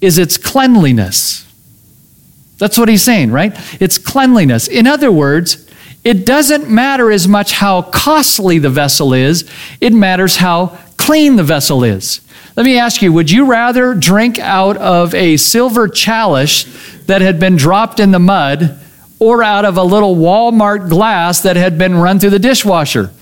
is 0.00 0.16
its 0.16 0.38
cleanliness. 0.38 1.46
That's 2.56 2.78
what 2.78 2.88
he's 2.88 3.02
saying, 3.02 3.30
right? 3.30 3.54
It's 3.78 3.98
cleanliness. 3.98 4.68
In 4.68 4.86
other 4.86 5.12
words, 5.12 5.70
it 6.02 6.24
doesn't 6.24 6.70
matter 6.70 7.10
as 7.10 7.28
much 7.28 7.52
how 7.52 7.82
costly 7.82 8.58
the 8.58 8.70
vessel 8.70 9.12
is, 9.12 9.50
it 9.82 9.92
matters 9.92 10.36
how 10.36 10.78
clean 10.96 11.36
the 11.36 11.44
vessel 11.44 11.84
is. 11.84 12.22
Let 12.56 12.64
me 12.64 12.78
ask 12.78 13.02
you 13.02 13.12
would 13.12 13.30
you 13.30 13.44
rather 13.44 13.92
drink 13.92 14.38
out 14.38 14.78
of 14.78 15.14
a 15.14 15.36
silver 15.36 15.88
chalice 15.88 16.64
that 17.04 17.20
had 17.20 17.38
been 17.38 17.56
dropped 17.56 18.00
in 18.00 18.12
the 18.12 18.18
mud 18.18 18.80
or 19.18 19.42
out 19.42 19.64
of 19.64 19.76
a 19.76 19.82
little 19.82 20.16
Walmart 20.16 20.88
glass 20.88 21.42
that 21.42 21.56
had 21.56 21.78
been 21.78 21.96
run 21.96 22.18
through 22.18 22.30
the 22.30 22.38
dishwasher? 22.38 23.12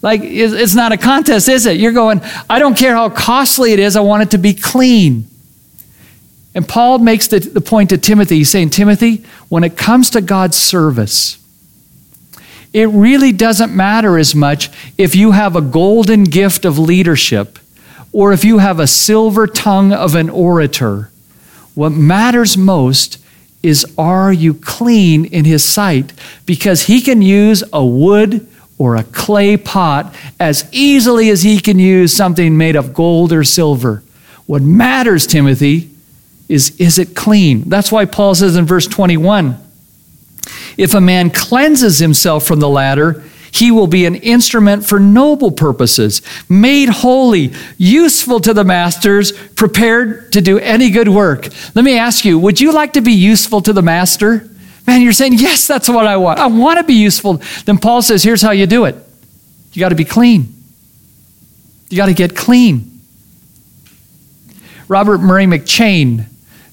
Like, 0.00 0.20
it's 0.22 0.74
not 0.74 0.92
a 0.92 0.96
contest, 0.96 1.48
is 1.48 1.66
it? 1.66 1.78
You're 1.78 1.92
going, 1.92 2.20
I 2.48 2.58
don't 2.58 2.76
care 2.76 2.94
how 2.94 3.08
costly 3.10 3.72
it 3.72 3.78
is, 3.78 3.96
I 3.96 4.00
want 4.00 4.22
it 4.22 4.30
to 4.30 4.38
be 4.38 4.54
clean. 4.54 5.26
And 6.54 6.66
Paul 6.66 6.98
makes 6.98 7.28
the, 7.28 7.40
the 7.40 7.60
point 7.60 7.90
to 7.90 7.98
Timothy. 7.98 8.36
He's 8.36 8.50
saying, 8.50 8.70
Timothy, 8.70 9.24
when 9.48 9.64
it 9.64 9.76
comes 9.76 10.10
to 10.10 10.20
God's 10.20 10.56
service, 10.56 11.38
it 12.72 12.88
really 12.88 13.32
doesn't 13.32 13.74
matter 13.74 14.18
as 14.18 14.34
much 14.34 14.70
if 14.96 15.16
you 15.16 15.32
have 15.32 15.56
a 15.56 15.60
golden 15.60 16.24
gift 16.24 16.64
of 16.64 16.78
leadership 16.78 17.58
or 18.12 18.32
if 18.32 18.44
you 18.44 18.58
have 18.58 18.78
a 18.78 18.86
silver 18.86 19.46
tongue 19.46 19.92
of 19.92 20.14
an 20.14 20.30
orator. 20.30 21.10
What 21.74 21.90
matters 21.90 22.56
most 22.56 23.18
is 23.62 23.84
are 23.98 24.32
you 24.32 24.54
clean 24.54 25.24
in 25.24 25.44
his 25.44 25.64
sight? 25.64 26.12
Because 26.46 26.84
he 26.84 27.00
can 27.00 27.22
use 27.22 27.64
a 27.72 27.84
wood 27.84 28.46
or 28.78 28.96
a 28.96 29.02
clay 29.02 29.56
pot 29.56 30.14
as 30.38 30.68
easily 30.72 31.30
as 31.30 31.42
he 31.42 31.60
can 31.60 31.78
use 31.78 32.14
something 32.14 32.56
made 32.56 32.76
of 32.76 32.94
gold 32.94 33.32
or 33.32 33.44
silver. 33.44 34.02
What 34.46 34.62
matters, 34.62 35.26
Timothy, 35.26 35.90
is 36.48 36.78
is 36.78 36.98
it 36.98 37.14
clean? 37.14 37.68
That's 37.68 37.92
why 37.92 38.04
Paul 38.04 38.34
says 38.34 38.56
in 38.56 38.64
verse 38.64 38.86
21 38.86 39.64
if 40.78 40.94
a 40.94 41.00
man 41.00 41.30
cleanses 41.30 41.98
himself 41.98 42.46
from 42.46 42.60
the 42.60 42.68
latter, 42.68 43.24
he 43.50 43.70
will 43.70 43.86
be 43.86 44.04
an 44.06 44.14
instrument 44.16 44.84
for 44.84 45.00
noble 45.00 45.50
purposes, 45.50 46.22
made 46.48 46.88
holy, 46.88 47.52
useful 47.76 48.40
to 48.40 48.54
the 48.54 48.64
masters, 48.64 49.32
prepared 49.32 50.32
to 50.32 50.40
do 50.40 50.58
any 50.58 50.90
good 50.90 51.08
work. 51.08 51.48
Let 51.74 51.84
me 51.84 51.98
ask 51.98 52.24
you, 52.24 52.38
would 52.38 52.60
you 52.60 52.72
like 52.72 52.92
to 52.94 53.00
be 53.00 53.12
useful 53.12 53.60
to 53.62 53.72
the 53.72 53.82
master? 53.82 54.48
Man, 54.86 55.02
you're 55.02 55.12
saying, 55.12 55.34
yes, 55.34 55.66
that's 55.66 55.88
what 55.88 56.06
I 56.06 56.16
want. 56.16 56.38
I 56.38 56.46
want 56.46 56.78
to 56.78 56.84
be 56.84 56.94
useful. 56.94 57.42
Then 57.64 57.78
Paul 57.78 58.02
says, 58.02 58.22
here's 58.22 58.42
how 58.42 58.52
you 58.52 58.66
do 58.66 58.84
it 58.84 58.96
you 59.72 59.80
got 59.80 59.90
to 59.90 59.94
be 59.94 60.04
clean. 60.04 60.54
You 61.90 61.96
got 61.96 62.06
to 62.06 62.14
get 62.14 62.34
clean. 62.34 63.00
Robert 64.88 65.18
Murray 65.18 65.44
McCheyne, 65.44 66.24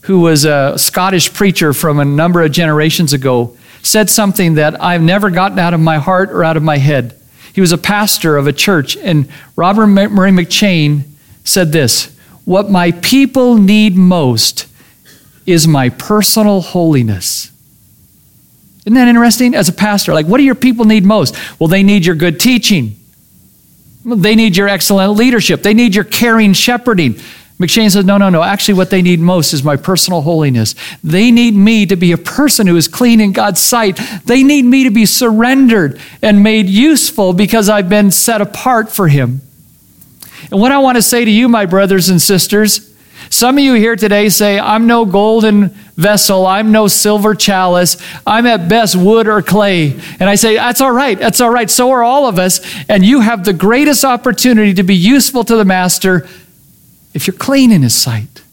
who 0.03 0.21
was 0.21 0.45
a 0.45 0.77
Scottish 0.77 1.33
preacher 1.33 1.73
from 1.73 1.99
a 1.99 2.05
number 2.05 2.41
of 2.41 2.51
generations 2.51 3.13
ago, 3.13 3.57
said 3.85 4.09
something 4.09 4.55
that 4.55 4.81
I've 4.81 5.01
never 5.01 5.29
gotten 5.29 5.59
out 5.59 5.73
of 5.73 5.79
my 5.79 5.97
heart 5.97 6.31
or 6.31 6.43
out 6.43 6.57
of 6.57 6.63
my 6.63 6.77
head. 6.77 7.19
He 7.53 7.61
was 7.61 7.71
a 7.71 7.77
pastor 7.77 8.35
of 8.35 8.47
a 8.47 8.53
church, 8.53 8.97
and 8.97 9.29
Robert 9.55 9.87
Murray 9.87 10.31
McCheyne 10.31 11.03
said 11.43 11.71
this 11.71 12.13
What 12.43 12.69
my 12.69 12.91
people 12.91 13.57
need 13.57 13.95
most 13.95 14.67
is 15.45 15.67
my 15.67 15.89
personal 15.89 16.61
holiness. 16.61 17.51
Isn't 18.85 18.95
that 18.95 19.07
interesting? 19.07 19.55
As 19.55 19.69
a 19.69 19.73
pastor, 19.73 20.13
like, 20.13 20.25
what 20.25 20.37
do 20.37 20.43
your 20.43 20.55
people 20.55 20.85
need 20.85 21.05
most? 21.05 21.35
Well, 21.59 21.67
they 21.67 21.83
need 21.83 22.05
your 22.05 22.15
good 22.15 22.39
teaching. 22.39 22.95
They 24.05 24.35
need 24.35 24.55
your 24.55 24.67
excellent 24.67 25.13
leadership. 25.13 25.63
They 25.63 25.73
need 25.73 25.95
your 25.95 26.03
caring 26.03 26.53
shepherding. 26.53 27.19
McCheyne 27.59 27.89
says, 27.89 28.03
no, 28.03 28.17
no, 28.17 28.29
no. 28.29 28.43
Actually, 28.43 28.73
what 28.73 28.89
they 28.89 29.01
need 29.01 29.21
most 29.21 29.53
is 29.53 29.63
my 29.63 29.77
personal 29.77 30.21
holiness. 30.21 30.75
They 31.03 31.31
need 31.31 31.55
me 31.55 31.85
to 31.85 31.95
be 31.95 32.11
a 32.11 32.17
person 32.17 32.67
who 32.67 32.75
is 32.75 32.89
clean 32.89 33.21
in 33.21 33.31
God's 33.31 33.61
sight. 33.61 33.97
They 34.25 34.43
need 34.43 34.65
me 34.65 34.83
to 34.83 34.89
be 34.89 35.05
surrendered 35.05 36.01
and 36.21 36.43
made 36.43 36.67
useful 36.67 37.31
because 37.31 37.69
I've 37.69 37.87
been 37.87 38.11
set 38.11 38.41
apart 38.41 38.91
for 38.91 39.07
Him. 39.07 39.41
And 40.51 40.59
what 40.59 40.73
I 40.73 40.79
want 40.79 40.97
to 40.97 41.01
say 41.01 41.23
to 41.23 41.31
you, 41.31 41.47
my 41.47 41.65
brothers 41.65 42.09
and 42.09 42.21
sisters, 42.21 42.93
some 43.29 43.57
of 43.57 43.63
you 43.63 43.73
here 43.73 43.95
today 43.95 44.27
say, 44.29 44.59
I'm 44.59 44.85
no 44.85 45.05
golden 45.05 45.69
vessel, 45.95 46.45
I'm 46.45 46.73
no 46.73 46.87
silver 46.87 47.33
chalice, 47.33 47.97
I'm 48.27 48.45
at 48.45 48.67
best 48.67 48.97
wood 48.97 49.27
or 49.27 49.41
clay. 49.41 49.93
And 50.19 50.29
I 50.29 50.35
say, 50.35 50.55
That's 50.55 50.81
all 50.81 50.91
right, 50.91 51.17
that's 51.17 51.39
all 51.39 51.49
right. 51.49 51.69
So 51.69 51.91
are 51.91 52.03
all 52.03 52.27
of 52.27 52.37
us. 52.37 52.59
And 52.89 53.05
you 53.05 53.21
have 53.21 53.45
the 53.45 53.53
greatest 53.53 54.03
opportunity 54.03 54.73
to 54.73 54.83
be 54.83 54.95
useful 54.95 55.43
to 55.45 55.55
the 55.55 55.65
Master 55.65 56.27
if 57.15 57.25
you're 57.25 57.35
clean 57.35 57.71
in 57.71 57.81
His 57.81 57.95
sight. 57.95 58.43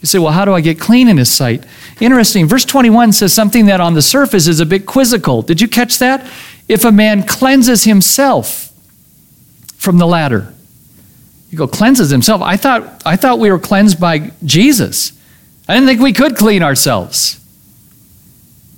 You 0.00 0.06
say, 0.06 0.20
Well, 0.20 0.32
how 0.32 0.44
do 0.44 0.54
I 0.54 0.60
get 0.60 0.78
clean 0.78 1.08
in 1.08 1.16
His 1.16 1.30
sight? 1.30 1.64
Interesting. 2.00 2.46
Verse 2.46 2.64
21 2.64 3.12
says 3.12 3.34
something 3.34 3.66
that 3.66 3.80
on 3.80 3.94
the 3.94 4.02
surface 4.02 4.46
is 4.46 4.60
a 4.60 4.66
bit 4.66 4.86
quizzical. 4.86 5.42
Did 5.42 5.60
you 5.60 5.66
catch 5.66 5.98
that? 5.98 6.24
If 6.68 6.84
a 6.84 6.92
man 6.92 7.26
cleanses 7.26 7.82
himself 7.82 8.70
from 9.76 9.98
the 9.98 10.06
latter. 10.06 10.52
You 11.50 11.58
go, 11.58 11.66
cleanses 11.66 12.10
himself. 12.10 12.42
I 12.42 12.56
thought, 12.56 13.02
I 13.04 13.16
thought 13.16 13.40
we 13.40 13.50
were 13.50 13.58
cleansed 13.58 13.98
by 13.98 14.30
Jesus. 14.44 15.12
I 15.68 15.74
didn't 15.74 15.88
think 15.88 16.00
we 16.00 16.12
could 16.12 16.36
clean 16.36 16.62
ourselves. 16.62 17.40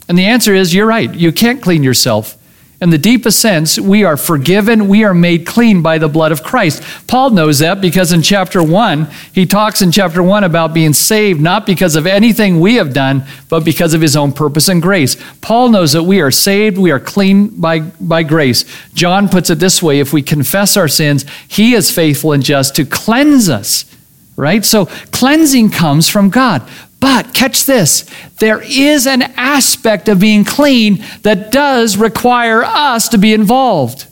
And 0.08 0.16
the 0.16 0.24
answer 0.24 0.54
is 0.54 0.74
you're 0.74 0.86
right. 0.86 1.12
You 1.12 1.32
can't 1.32 1.60
clean 1.60 1.82
yourself 1.82 2.38
in 2.82 2.90
the 2.90 2.98
deepest 2.98 3.38
sense, 3.38 3.78
we 3.78 4.02
are 4.02 4.16
forgiven, 4.16 4.88
we 4.88 5.04
are 5.04 5.14
made 5.14 5.46
clean 5.46 5.82
by 5.82 5.98
the 5.98 6.08
blood 6.08 6.32
of 6.32 6.42
Christ. 6.42 6.82
Paul 7.06 7.30
knows 7.30 7.60
that 7.60 7.80
because 7.80 8.10
in 8.10 8.22
chapter 8.22 8.60
1, 8.60 9.08
he 9.32 9.46
talks 9.46 9.82
in 9.82 9.92
chapter 9.92 10.20
1 10.20 10.42
about 10.42 10.74
being 10.74 10.92
saved 10.92 11.40
not 11.40 11.64
because 11.64 11.94
of 11.94 12.08
anything 12.08 12.58
we 12.58 12.74
have 12.74 12.92
done, 12.92 13.24
but 13.48 13.64
because 13.64 13.94
of 13.94 14.00
his 14.00 14.16
own 14.16 14.32
purpose 14.32 14.68
and 14.68 14.82
grace. 14.82 15.16
Paul 15.40 15.68
knows 15.68 15.92
that 15.92 16.02
we 16.02 16.20
are 16.20 16.32
saved, 16.32 16.76
we 16.76 16.90
are 16.90 16.98
clean 16.98 17.50
by, 17.60 17.78
by 17.78 18.24
grace. 18.24 18.64
John 18.94 19.28
puts 19.28 19.48
it 19.48 19.60
this 19.60 19.80
way 19.80 20.00
if 20.00 20.12
we 20.12 20.20
confess 20.20 20.76
our 20.76 20.88
sins, 20.88 21.24
he 21.46 21.74
is 21.74 21.92
faithful 21.92 22.32
and 22.32 22.42
just 22.42 22.74
to 22.74 22.84
cleanse 22.84 23.48
us 23.48 23.84
right? 24.34 24.64
So 24.64 24.86
cleansing 25.12 25.70
comes 25.70 26.08
from 26.08 26.30
God. 26.30 26.66
But 27.02 27.34
catch 27.34 27.66
this 27.66 28.08
there 28.38 28.62
is 28.62 29.08
an 29.08 29.22
aspect 29.22 30.08
of 30.08 30.20
being 30.20 30.44
clean 30.44 31.04
that 31.22 31.50
does 31.50 31.96
require 31.96 32.62
us 32.62 33.08
to 33.08 33.18
be 33.18 33.34
involved 33.34 34.06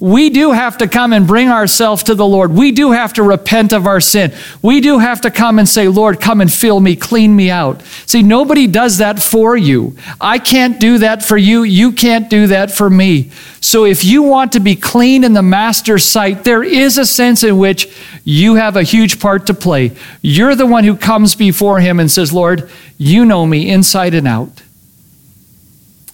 we 0.00 0.30
do 0.30 0.52
have 0.52 0.78
to 0.78 0.86
come 0.86 1.12
and 1.12 1.26
bring 1.26 1.48
ourselves 1.48 2.04
to 2.04 2.14
the 2.14 2.26
Lord. 2.26 2.52
We 2.52 2.70
do 2.70 2.92
have 2.92 3.12
to 3.14 3.22
repent 3.22 3.72
of 3.72 3.86
our 3.86 4.00
sin. 4.00 4.32
We 4.62 4.80
do 4.80 4.98
have 4.98 5.20
to 5.22 5.30
come 5.30 5.58
and 5.58 5.68
say, 5.68 5.88
Lord, 5.88 6.20
come 6.20 6.40
and 6.40 6.52
fill 6.52 6.78
me, 6.78 6.94
clean 6.94 7.34
me 7.34 7.50
out. 7.50 7.82
See, 8.06 8.22
nobody 8.22 8.68
does 8.68 8.98
that 8.98 9.20
for 9.20 9.56
you. 9.56 9.96
I 10.20 10.38
can't 10.38 10.78
do 10.78 10.98
that 10.98 11.24
for 11.24 11.36
you. 11.36 11.64
You 11.64 11.90
can't 11.90 12.30
do 12.30 12.46
that 12.46 12.70
for 12.70 12.88
me. 12.88 13.30
So 13.60 13.84
if 13.84 14.04
you 14.04 14.22
want 14.22 14.52
to 14.52 14.60
be 14.60 14.76
clean 14.76 15.24
in 15.24 15.32
the 15.32 15.42
Master's 15.42 16.04
sight, 16.04 16.44
there 16.44 16.62
is 16.62 16.96
a 16.96 17.04
sense 17.04 17.42
in 17.42 17.58
which 17.58 17.92
you 18.22 18.54
have 18.54 18.76
a 18.76 18.84
huge 18.84 19.18
part 19.18 19.46
to 19.46 19.54
play. 19.54 19.96
You're 20.22 20.54
the 20.54 20.66
one 20.66 20.84
who 20.84 20.96
comes 20.96 21.34
before 21.34 21.80
Him 21.80 21.98
and 21.98 22.08
says, 22.08 22.32
Lord, 22.32 22.70
you 22.98 23.24
know 23.24 23.46
me 23.46 23.68
inside 23.68 24.14
and 24.14 24.28
out. 24.28 24.62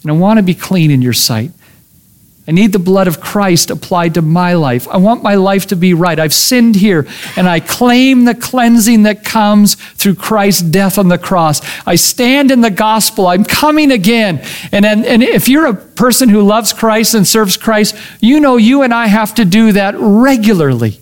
And 0.03 0.11
I 0.11 0.15
want 0.15 0.39
to 0.39 0.43
be 0.43 0.55
clean 0.55 0.91
in 0.91 1.03
your 1.03 1.13
sight. 1.13 1.51
I 2.47 2.53
need 2.53 2.73
the 2.73 2.79
blood 2.79 3.09
of 3.09 3.23
Christ 3.23 3.71
applied 3.71 4.15
to 4.15 4.23
my 4.23 4.53
life. 4.53 4.87
I 4.89 4.99
want 4.99 5.23
my 5.23 5.35
life 5.35 5.67
to 5.69 5.77
be 5.77 5.95
right. 5.95 6.19
I've 6.19 6.35
sinned 6.35 6.77
here, 6.77 7.07
and 7.37 7.49
I 7.49 7.61
claim 7.61 8.27
the 8.27 8.35
cleansing 8.35 9.05
that 9.05 9.25
comes 9.25 9.77
through 9.77 10.17
Christ's 10.17 10.61
death 10.61 10.99
on 10.99 11.09
the 11.09 11.17
cross. 11.17 11.63
I 11.87 11.95
stand 11.95 12.51
in 12.51 12.61
the 12.61 12.71
gospel. 12.71 13.29
I'm 13.29 13.45
coming 13.45 13.91
again. 13.91 14.45
And, 14.73 14.85
and, 14.85 15.07
and 15.07 15.23
if 15.23 15.49
you're 15.49 15.67
a 15.67 15.75
person 15.75 16.29
who 16.29 16.43
loves 16.43 16.75
Christ 16.75 17.15
and 17.15 17.27
serves 17.27 17.57
Christ, 17.57 17.97
you 18.21 18.41
know 18.41 18.59
you 18.59 18.83
and 18.83 18.93
I 18.93 19.07
have 19.07 19.35
to 19.37 19.47
do 19.47 19.73
that 19.73 19.95
regularly. 19.97 21.01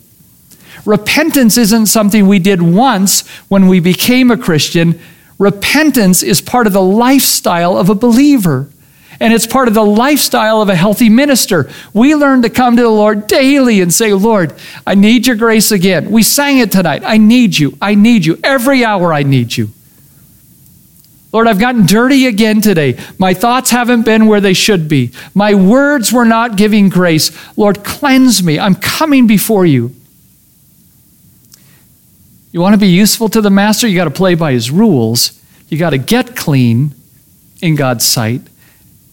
Repentance 0.85 1.57
isn't 1.57 1.87
something 1.87 2.25
we 2.25 2.39
did 2.39 2.61
once 2.61 3.27
when 3.49 3.67
we 3.67 3.81
became 3.81 4.31
a 4.31 4.37
Christian. 4.37 4.97
Repentance 5.37 6.23
is 6.23 6.39
part 6.39 6.67
of 6.67 6.73
the 6.73 6.81
lifestyle 6.81 7.77
of 7.77 7.89
a 7.89 7.95
believer. 7.95 8.69
And 9.19 9.33
it's 9.33 9.47
part 9.47 9.67
of 9.67 9.73
the 9.73 9.85
lifestyle 9.85 10.61
of 10.61 10.69
a 10.69 10.75
healthy 10.75 11.09
minister. 11.09 11.69
We 11.93 12.15
learn 12.15 12.41
to 12.41 12.49
come 12.49 12.75
to 12.75 12.81
the 12.81 12.89
Lord 12.89 13.27
daily 13.27 13.81
and 13.81 13.93
say, 13.93 14.13
Lord, 14.13 14.53
I 14.85 14.95
need 14.95 15.27
your 15.27 15.35
grace 15.35 15.71
again. 15.71 16.11
We 16.11 16.23
sang 16.23 16.57
it 16.57 16.71
tonight. 16.71 17.03
I 17.05 17.17
need 17.17 17.57
you. 17.57 17.77
I 17.81 17.95
need 17.95 18.25
you. 18.25 18.39
Every 18.43 18.83
hour 18.83 19.13
I 19.13 19.23
need 19.23 19.55
you. 19.55 19.69
Lord, 21.31 21.47
I've 21.47 21.59
gotten 21.59 21.87
dirty 21.87 22.27
again 22.27 22.61
today. 22.61 22.99
My 23.17 23.33
thoughts 23.33 23.71
haven't 23.71 24.03
been 24.03 24.27
where 24.27 24.41
they 24.41 24.53
should 24.53 24.87
be. 24.87 25.11
My 25.33 25.55
words 25.55 26.13
were 26.13 26.25
not 26.25 26.57
giving 26.57 26.89
grace. 26.89 27.31
Lord, 27.57 27.83
cleanse 27.83 28.43
me. 28.43 28.59
I'm 28.59 28.75
coming 28.75 29.25
before 29.25 29.65
you. 29.65 29.95
You 32.51 32.61
want 32.61 32.73
to 32.73 32.79
be 32.79 32.87
useful 32.87 33.29
to 33.29 33.41
the 33.41 33.49
master? 33.49 33.87
You 33.87 33.95
got 33.95 34.03
to 34.03 34.11
play 34.11 34.35
by 34.35 34.51
his 34.51 34.69
rules. 34.69 35.41
You 35.69 35.79
got 35.79 35.89
to 35.89 35.97
get 35.97 36.35
clean 36.35 36.93
in 37.63 37.75
God's 37.75 38.05
sight 38.05 38.41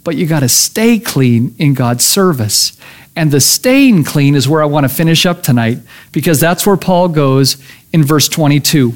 but 0.04 0.16
you 0.16 0.26
got 0.26 0.40
to 0.40 0.48
stay 0.48 0.98
clean 0.98 1.54
in 1.58 1.74
God's 1.74 2.04
service. 2.04 2.78
And 3.16 3.30
the 3.30 3.40
staying 3.40 4.04
clean 4.04 4.34
is 4.34 4.48
where 4.48 4.62
I 4.62 4.66
want 4.66 4.84
to 4.84 4.88
finish 4.88 5.26
up 5.26 5.42
tonight 5.42 5.78
because 6.12 6.40
that's 6.40 6.66
where 6.66 6.76
Paul 6.76 7.08
goes 7.08 7.56
in 7.92 8.04
verse 8.04 8.28
22. 8.28 8.94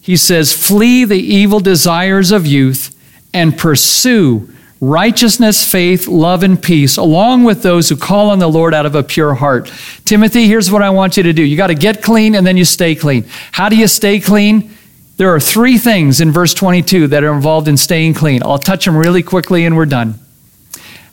He 0.00 0.16
says, 0.16 0.52
Flee 0.52 1.04
the 1.04 1.18
evil 1.18 1.60
desires 1.60 2.32
of 2.32 2.46
youth 2.46 2.94
and 3.34 3.56
pursue 3.56 4.48
righteousness, 4.80 5.64
faith, 5.70 6.08
love, 6.08 6.42
and 6.42 6.60
peace, 6.60 6.96
along 6.96 7.44
with 7.44 7.62
those 7.62 7.88
who 7.88 7.96
call 7.96 8.30
on 8.30 8.40
the 8.40 8.48
Lord 8.48 8.74
out 8.74 8.84
of 8.84 8.96
a 8.96 9.02
pure 9.04 9.34
heart. 9.34 9.72
Timothy, 10.04 10.48
here's 10.48 10.72
what 10.72 10.82
I 10.82 10.90
want 10.90 11.16
you 11.16 11.22
to 11.22 11.32
do. 11.32 11.42
You 11.42 11.56
got 11.56 11.68
to 11.68 11.74
get 11.76 12.02
clean 12.02 12.34
and 12.34 12.44
then 12.44 12.56
you 12.56 12.64
stay 12.64 12.96
clean. 12.96 13.24
How 13.52 13.68
do 13.68 13.76
you 13.76 13.86
stay 13.86 14.18
clean? 14.18 14.76
There 15.22 15.32
are 15.32 15.38
three 15.38 15.78
things 15.78 16.20
in 16.20 16.32
verse 16.32 16.52
22 16.52 17.06
that 17.06 17.22
are 17.22 17.32
involved 17.32 17.68
in 17.68 17.76
staying 17.76 18.14
clean. 18.14 18.42
I'll 18.42 18.58
touch 18.58 18.86
them 18.86 18.96
really 18.96 19.22
quickly 19.22 19.64
and 19.64 19.76
we're 19.76 19.86
done. 19.86 20.18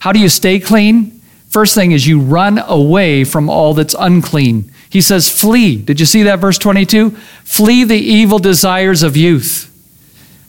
How 0.00 0.10
do 0.10 0.18
you 0.18 0.28
stay 0.28 0.58
clean? 0.58 1.22
First 1.48 1.76
thing 1.76 1.92
is 1.92 2.08
you 2.08 2.18
run 2.18 2.58
away 2.58 3.22
from 3.22 3.48
all 3.48 3.72
that's 3.72 3.94
unclean. 3.96 4.72
He 4.90 5.00
says, 5.00 5.30
flee. 5.30 5.76
Did 5.76 6.00
you 6.00 6.06
see 6.06 6.24
that, 6.24 6.40
verse 6.40 6.58
22? 6.58 7.12
Flee 7.44 7.84
the 7.84 7.94
evil 7.94 8.40
desires 8.40 9.04
of 9.04 9.16
youth. 9.16 9.70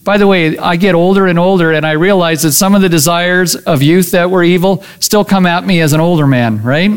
By 0.04 0.18
the 0.18 0.26
way, 0.26 0.58
I 0.58 0.76
get 0.76 0.96
older 0.96 1.28
and 1.28 1.38
older, 1.38 1.72
and 1.72 1.86
I 1.86 1.92
realize 1.92 2.42
that 2.42 2.54
some 2.54 2.74
of 2.74 2.82
the 2.82 2.90
desires 2.90 3.56
of 3.56 3.84
youth 3.84 4.10
that 4.10 4.32
were 4.32 4.42
evil 4.42 4.84
still 5.00 5.24
come 5.24 5.46
at 5.46 5.64
me 5.68 5.82
as 5.82 5.94
an 5.94 6.00
older 6.00 6.26
man, 6.26 6.64
right? 6.64 6.90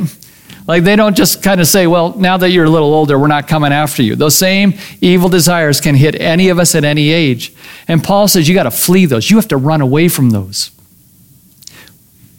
Like 0.67 0.85
they 0.85 0.97
don't 0.97 1.15
just 1.15 1.43
kind 1.43 1.61
of 1.61 1.67
say, 1.67 1.87
well, 1.87 2.15
now 2.17 2.39
that 2.39 2.51
you're 2.51 2.65
a 2.65 2.71
little 2.71 2.95
older, 2.95 3.19
we're 3.19 3.27
not 3.27 3.49
coming 3.49 3.73
after 3.73 4.03
you. 4.03 4.17
Those 4.17 4.37
same 4.37 4.75
evil 5.01 5.29
desires 5.29 5.81
can 5.81 5.95
hit 5.95 6.19
any 6.19 6.49
of 6.49 6.59
us 6.59 6.75
at 6.75 6.85
any 6.85 7.11
age. 7.11 7.53
And 7.87 8.03
Paul 8.03 8.29
says 8.29 8.49
you 8.49 8.55
got 8.55 8.63
to 8.63 8.71
flee 8.71 9.05
those. 9.05 9.31
You 9.31 9.37
have 9.37 9.49
to 9.49 9.59
run 9.59 9.83
away 9.83 10.09
from 10.09 10.31
those. 10.31 10.71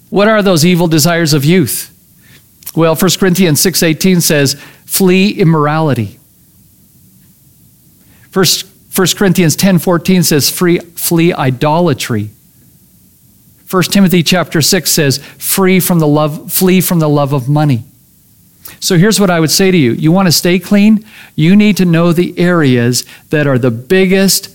What 0.09 0.27
are 0.27 0.41
those 0.41 0.65
evil 0.65 0.87
desires 0.87 1.33
of 1.33 1.45
youth? 1.45 1.91
Well, 2.75 2.95
1 2.95 3.19
Corinthians 3.19 3.61
6:18 3.61 4.21
says, 4.21 4.55
"Flee 4.85 5.29
immorality." 5.29 6.19
1, 8.33 8.45
1 8.91 9.15
Corinthians 9.17 9.55
10:14 9.55 10.23
says, 10.23 10.49
"Free, 10.49 10.79
flee 10.95 11.31
idolatry." 11.31 12.31
1 13.67 13.91
Timothy 13.91 14.23
chapter 14.23 14.61
6 14.61 14.91
says, 14.91 15.19
"Free 15.37 15.79
from 15.79 15.99
the 15.99 16.07
love, 16.07 16.51
flee 16.51 16.81
from 16.81 16.99
the 16.99 17.09
love 17.09 17.31
of 17.31 17.47
money." 17.47 17.83
So 18.79 18.97
here's 18.97 19.19
what 19.19 19.29
I 19.29 19.39
would 19.39 19.51
say 19.51 19.71
to 19.71 19.77
you 19.77 19.91
you 19.91 20.11
want 20.11 20.27
to 20.27 20.31
stay 20.31 20.59
clean? 20.59 21.05
You 21.35 21.55
need 21.55 21.77
to 21.77 21.85
know 21.85 22.13
the 22.13 22.37
areas 22.37 23.05
that 23.29 23.47
are 23.47 23.57
the 23.57 23.71
biggest. 23.71 24.51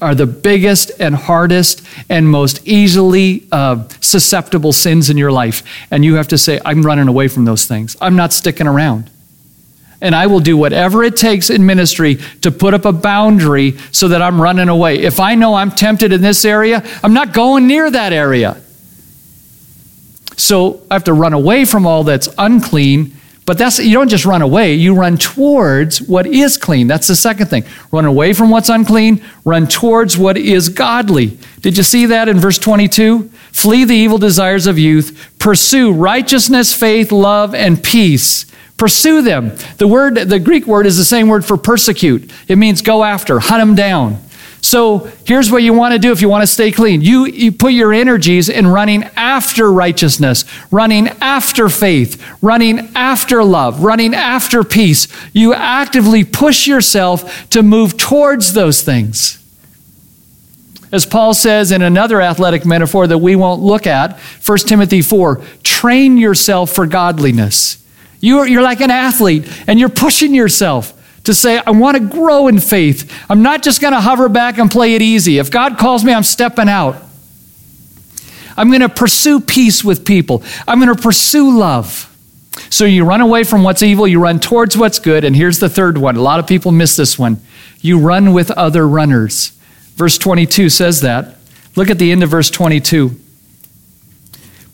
Are 0.00 0.14
the 0.14 0.26
biggest 0.26 0.90
and 1.00 1.14
hardest 1.14 1.82
and 2.10 2.28
most 2.28 2.66
easily 2.66 3.46
uh, 3.50 3.88
susceptible 4.00 4.72
sins 4.74 5.08
in 5.08 5.16
your 5.16 5.32
life. 5.32 5.62
And 5.90 6.04
you 6.04 6.16
have 6.16 6.28
to 6.28 6.38
say, 6.38 6.60
I'm 6.66 6.82
running 6.82 7.08
away 7.08 7.28
from 7.28 7.46
those 7.46 7.64
things. 7.64 7.96
I'm 7.98 8.14
not 8.14 8.34
sticking 8.34 8.66
around. 8.66 9.10
And 10.00 10.14
I 10.14 10.26
will 10.26 10.40
do 10.40 10.56
whatever 10.56 11.02
it 11.02 11.16
takes 11.16 11.48
in 11.48 11.64
ministry 11.64 12.16
to 12.42 12.50
put 12.50 12.74
up 12.74 12.84
a 12.84 12.92
boundary 12.92 13.78
so 13.90 14.08
that 14.08 14.20
I'm 14.20 14.40
running 14.40 14.68
away. 14.68 14.98
If 14.98 15.18
I 15.18 15.34
know 15.34 15.54
I'm 15.54 15.70
tempted 15.70 16.12
in 16.12 16.20
this 16.20 16.44
area, 16.44 16.82
I'm 17.02 17.14
not 17.14 17.32
going 17.32 17.66
near 17.66 17.90
that 17.90 18.12
area. 18.12 18.60
So 20.36 20.82
I 20.90 20.94
have 20.94 21.04
to 21.04 21.14
run 21.14 21.32
away 21.32 21.64
from 21.64 21.86
all 21.86 22.04
that's 22.04 22.28
unclean 22.36 23.16
but 23.46 23.58
that's 23.58 23.78
you 23.78 23.94
don't 23.94 24.08
just 24.08 24.26
run 24.26 24.42
away, 24.42 24.74
you 24.74 24.92
run 24.94 25.16
towards 25.16 26.02
what 26.02 26.26
is 26.26 26.56
clean. 26.56 26.88
That's 26.88 27.06
the 27.06 27.14
second 27.14 27.46
thing. 27.46 27.64
Run 27.92 28.04
away 28.04 28.32
from 28.32 28.50
what's 28.50 28.68
unclean, 28.68 29.24
run 29.44 29.68
towards 29.68 30.18
what 30.18 30.36
is 30.36 30.68
godly. 30.68 31.38
Did 31.60 31.76
you 31.76 31.84
see 31.84 32.06
that 32.06 32.28
in 32.28 32.38
verse 32.40 32.58
22? 32.58 33.30
Flee 33.52 33.84
the 33.84 33.94
evil 33.94 34.18
desires 34.18 34.66
of 34.66 34.78
youth, 34.78 35.32
pursue 35.38 35.92
righteousness, 35.92 36.74
faith, 36.74 37.12
love, 37.12 37.54
and 37.54 37.82
peace. 37.82 38.46
Pursue 38.76 39.22
them. 39.22 39.52
The 39.78 39.88
word 39.88 40.16
the 40.16 40.40
Greek 40.40 40.66
word 40.66 40.84
is 40.84 40.98
the 40.98 41.04
same 41.04 41.28
word 41.28 41.44
for 41.44 41.56
persecute. 41.56 42.30
It 42.48 42.56
means 42.56 42.82
go 42.82 43.04
after, 43.04 43.38
hunt 43.38 43.60
them 43.60 43.74
down. 43.74 44.18
So 44.66 45.08
here's 45.24 45.48
what 45.48 45.62
you 45.62 45.72
want 45.72 45.92
to 45.92 45.98
do 46.00 46.10
if 46.10 46.20
you 46.20 46.28
want 46.28 46.42
to 46.42 46.46
stay 46.48 46.72
clean. 46.72 47.00
You, 47.00 47.24
you 47.26 47.52
put 47.52 47.72
your 47.72 47.92
energies 47.92 48.48
in 48.48 48.66
running 48.66 49.04
after 49.14 49.70
righteousness, 49.70 50.44
running 50.72 51.06
after 51.20 51.68
faith, 51.68 52.20
running 52.42 52.90
after 52.96 53.44
love, 53.44 53.84
running 53.84 54.12
after 54.12 54.64
peace. 54.64 55.06
You 55.32 55.54
actively 55.54 56.24
push 56.24 56.66
yourself 56.66 57.48
to 57.50 57.62
move 57.62 57.96
towards 57.96 58.54
those 58.54 58.82
things. 58.82 59.40
As 60.90 61.06
Paul 61.06 61.32
says 61.32 61.70
in 61.70 61.80
another 61.80 62.20
athletic 62.20 62.66
metaphor 62.66 63.06
that 63.06 63.18
we 63.18 63.36
won't 63.36 63.62
look 63.62 63.86
at, 63.86 64.18
1 64.44 64.58
Timothy 64.58 65.00
4 65.00 65.42
train 65.62 66.16
yourself 66.16 66.72
for 66.72 66.86
godliness. 66.86 67.80
You're, 68.18 68.48
you're 68.48 68.62
like 68.62 68.80
an 68.80 68.90
athlete 68.90 69.46
and 69.68 69.78
you're 69.78 69.88
pushing 69.88 70.34
yourself 70.34 70.92
to 71.26 71.34
say, 71.34 71.58
I 71.58 71.70
want 71.70 71.96
to 71.96 72.02
grow 72.02 72.48
in 72.48 72.58
faith. 72.58 73.12
I'm 73.28 73.42
not 73.42 73.62
just 73.62 73.80
going 73.80 73.92
to 73.92 74.00
hover 74.00 74.28
back 74.28 74.58
and 74.58 74.70
play 74.70 74.94
it 74.94 75.02
easy. 75.02 75.38
If 75.38 75.50
God 75.50 75.78
calls 75.78 76.04
me, 76.04 76.12
I'm 76.12 76.22
stepping 76.22 76.68
out. 76.68 76.96
I'm 78.56 78.68
going 78.68 78.80
to 78.80 78.88
pursue 78.88 79.40
peace 79.40 79.84
with 79.84 80.04
people. 80.04 80.42
I'm 80.66 80.80
going 80.80 80.94
to 80.94 81.00
pursue 81.00 81.56
love. 81.56 82.12
So 82.70 82.84
you 82.84 83.04
run 83.04 83.20
away 83.20 83.44
from 83.44 83.62
what's 83.62 83.82
evil, 83.82 84.08
you 84.08 84.18
run 84.18 84.40
towards 84.40 84.76
what's 84.76 84.98
good. 84.98 85.24
And 85.24 85.36
here's 85.36 85.58
the 85.58 85.68
third 85.68 85.98
one. 85.98 86.16
A 86.16 86.22
lot 86.22 86.40
of 86.40 86.46
people 86.46 86.72
miss 86.72 86.96
this 86.96 87.18
one. 87.18 87.40
You 87.80 87.98
run 87.98 88.32
with 88.32 88.50
other 88.52 88.88
runners. 88.88 89.50
Verse 89.96 90.16
22 90.18 90.70
says 90.70 91.02
that. 91.02 91.36
Look 91.74 91.90
at 91.90 91.98
the 91.98 92.10
end 92.10 92.22
of 92.22 92.30
verse 92.30 92.50
22. 92.50 93.18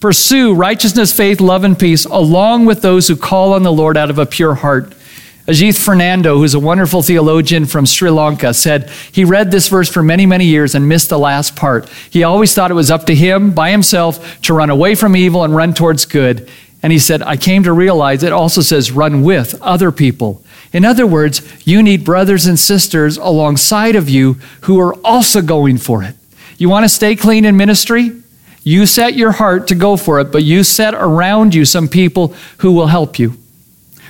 Pursue 0.00 0.54
righteousness, 0.54 1.16
faith, 1.16 1.40
love, 1.40 1.64
and 1.64 1.78
peace 1.78 2.04
along 2.04 2.66
with 2.66 2.82
those 2.82 3.08
who 3.08 3.16
call 3.16 3.52
on 3.52 3.62
the 3.62 3.72
Lord 3.72 3.96
out 3.96 4.10
of 4.10 4.18
a 4.18 4.26
pure 4.26 4.54
heart. 4.54 4.94
Ajith 5.46 5.84
Fernando, 5.84 6.38
who's 6.38 6.54
a 6.54 6.60
wonderful 6.60 7.02
theologian 7.02 7.66
from 7.66 7.84
Sri 7.84 8.10
Lanka, 8.10 8.54
said 8.54 8.88
he 9.10 9.24
read 9.24 9.50
this 9.50 9.66
verse 9.66 9.88
for 9.88 10.00
many, 10.00 10.24
many 10.24 10.44
years 10.44 10.76
and 10.76 10.88
missed 10.88 11.08
the 11.08 11.18
last 11.18 11.56
part. 11.56 11.88
He 12.10 12.22
always 12.22 12.54
thought 12.54 12.70
it 12.70 12.74
was 12.74 12.92
up 12.92 13.06
to 13.06 13.14
him 13.14 13.50
by 13.50 13.72
himself 13.72 14.40
to 14.42 14.54
run 14.54 14.70
away 14.70 14.94
from 14.94 15.16
evil 15.16 15.42
and 15.42 15.54
run 15.54 15.74
towards 15.74 16.04
good. 16.04 16.48
And 16.80 16.92
he 16.92 17.00
said, 17.00 17.22
I 17.22 17.36
came 17.36 17.64
to 17.64 17.72
realize 17.72 18.22
it 18.22 18.32
also 18.32 18.60
says 18.60 18.92
run 18.92 19.22
with 19.22 19.60
other 19.60 19.90
people. 19.90 20.44
In 20.72 20.84
other 20.84 21.08
words, 21.08 21.42
you 21.66 21.82
need 21.82 22.04
brothers 22.04 22.46
and 22.46 22.58
sisters 22.58 23.16
alongside 23.16 23.96
of 23.96 24.08
you 24.08 24.34
who 24.62 24.78
are 24.78 24.94
also 25.04 25.42
going 25.42 25.78
for 25.78 26.04
it. 26.04 26.14
You 26.56 26.68
want 26.68 26.84
to 26.84 26.88
stay 26.88 27.16
clean 27.16 27.44
in 27.44 27.56
ministry? 27.56 28.12
You 28.62 28.86
set 28.86 29.14
your 29.14 29.32
heart 29.32 29.66
to 29.68 29.74
go 29.74 29.96
for 29.96 30.20
it, 30.20 30.30
but 30.30 30.44
you 30.44 30.62
set 30.62 30.94
around 30.94 31.52
you 31.52 31.64
some 31.64 31.88
people 31.88 32.32
who 32.58 32.70
will 32.70 32.86
help 32.86 33.18
you 33.18 33.41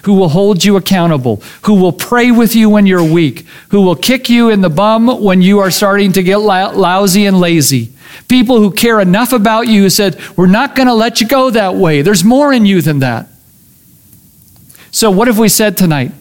who 0.02 0.14
will 0.14 0.30
hold 0.30 0.64
you 0.64 0.76
accountable, 0.76 1.42
who 1.62 1.74
will 1.74 1.92
pray 1.92 2.30
with 2.30 2.54
you 2.54 2.68
when 2.68 2.86
you're 2.86 3.04
weak, 3.04 3.46
who 3.70 3.80
will 3.82 3.96
kick 3.96 4.28
you 4.28 4.50
in 4.50 4.60
the 4.60 4.70
bum 4.70 5.22
when 5.22 5.42
you 5.42 5.60
are 5.60 5.70
starting 5.70 6.12
to 6.12 6.22
get 6.22 6.36
lousy 6.36 7.26
and 7.26 7.38
lazy. 7.38 7.92
People 8.28 8.58
who 8.58 8.70
care 8.70 9.00
enough 9.00 9.32
about 9.32 9.68
you 9.68 9.82
who 9.82 9.90
said, 9.90 10.18
We're 10.36 10.46
not 10.46 10.74
going 10.74 10.88
to 10.88 10.94
let 10.94 11.20
you 11.20 11.28
go 11.28 11.50
that 11.50 11.74
way. 11.74 12.02
There's 12.02 12.24
more 12.24 12.52
in 12.52 12.66
you 12.66 12.82
than 12.82 12.98
that. 12.98 13.28
So, 14.90 15.10
what 15.10 15.28
have 15.28 15.38
we 15.38 15.48
said 15.48 15.76
tonight? 15.76 16.12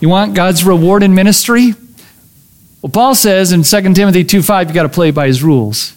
You 0.00 0.08
want 0.08 0.34
God's 0.34 0.64
reward 0.64 1.02
in 1.02 1.14
ministry? 1.14 1.74
Well, 2.82 2.90
Paul 2.90 3.14
says 3.14 3.52
in 3.52 3.62
2 3.62 3.94
Timothy 3.94 4.24
2 4.24 4.42
5, 4.42 4.68
you 4.68 4.74
got 4.74 4.84
to 4.84 4.88
play 4.88 5.10
by 5.10 5.26
his 5.26 5.42
rules. 5.42 5.94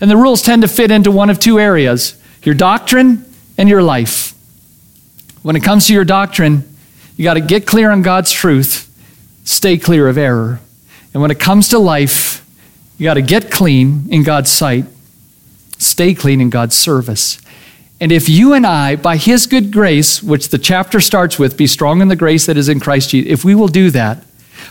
And 0.00 0.10
the 0.10 0.16
rules 0.16 0.42
tend 0.42 0.62
to 0.62 0.68
fit 0.68 0.90
into 0.90 1.10
one 1.10 1.30
of 1.30 1.38
two 1.38 1.58
areas 1.58 2.20
your 2.42 2.54
doctrine 2.54 3.24
and 3.58 3.68
your 3.68 3.82
life. 3.82 4.29
When 5.42 5.56
it 5.56 5.62
comes 5.62 5.86
to 5.86 5.94
your 5.94 6.04
doctrine, 6.04 6.64
you 7.16 7.24
got 7.24 7.34
to 7.34 7.40
get 7.40 7.66
clear 7.66 7.90
on 7.90 8.02
God's 8.02 8.32
truth, 8.32 8.90
stay 9.44 9.78
clear 9.78 10.08
of 10.08 10.18
error. 10.18 10.60
And 11.12 11.22
when 11.22 11.30
it 11.30 11.40
comes 11.40 11.68
to 11.68 11.78
life, 11.78 12.46
you 12.98 13.04
got 13.04 13.14
to 13.14 13.22
get 13.22 13.50
clean 13.50 14.06
in 14.10 14.22
God's 14.22 14.50
sight, 14.50 14.84
stay 15.78 16.14
clean 16.14 16.40
in 16.40 16.50
God's 16.50 16.76
service. 16.76 17.40
And 18.00 18.12
if 18.12 18.28
you 18.28 18.54
and 18.54 18.66
I, 18.66 18.96
by 18.96 19.16
His 19.16 19.46
good 19.46 19.70
grace, 19.72 20.22
which 20.22 20.48
the 20.48 20.58
chapter 20.58 21.00
starts 21.00 21.38
with, 21.38 21.56
be 21.56 21.66
strong 21.66 22.00
in 22.00 22.08
the 22.08 22.16
grace 22.16 22.46
that 22.46 22.56
is 22.56 22.68
in 22.68 22.80
Christ 22.80 23.10
Jesus, 23.10 23.30
if 23.30 23.44
we 23.44 23.54
will 23.54 23.68
do 23.68 23.90
that, 23.90 24.24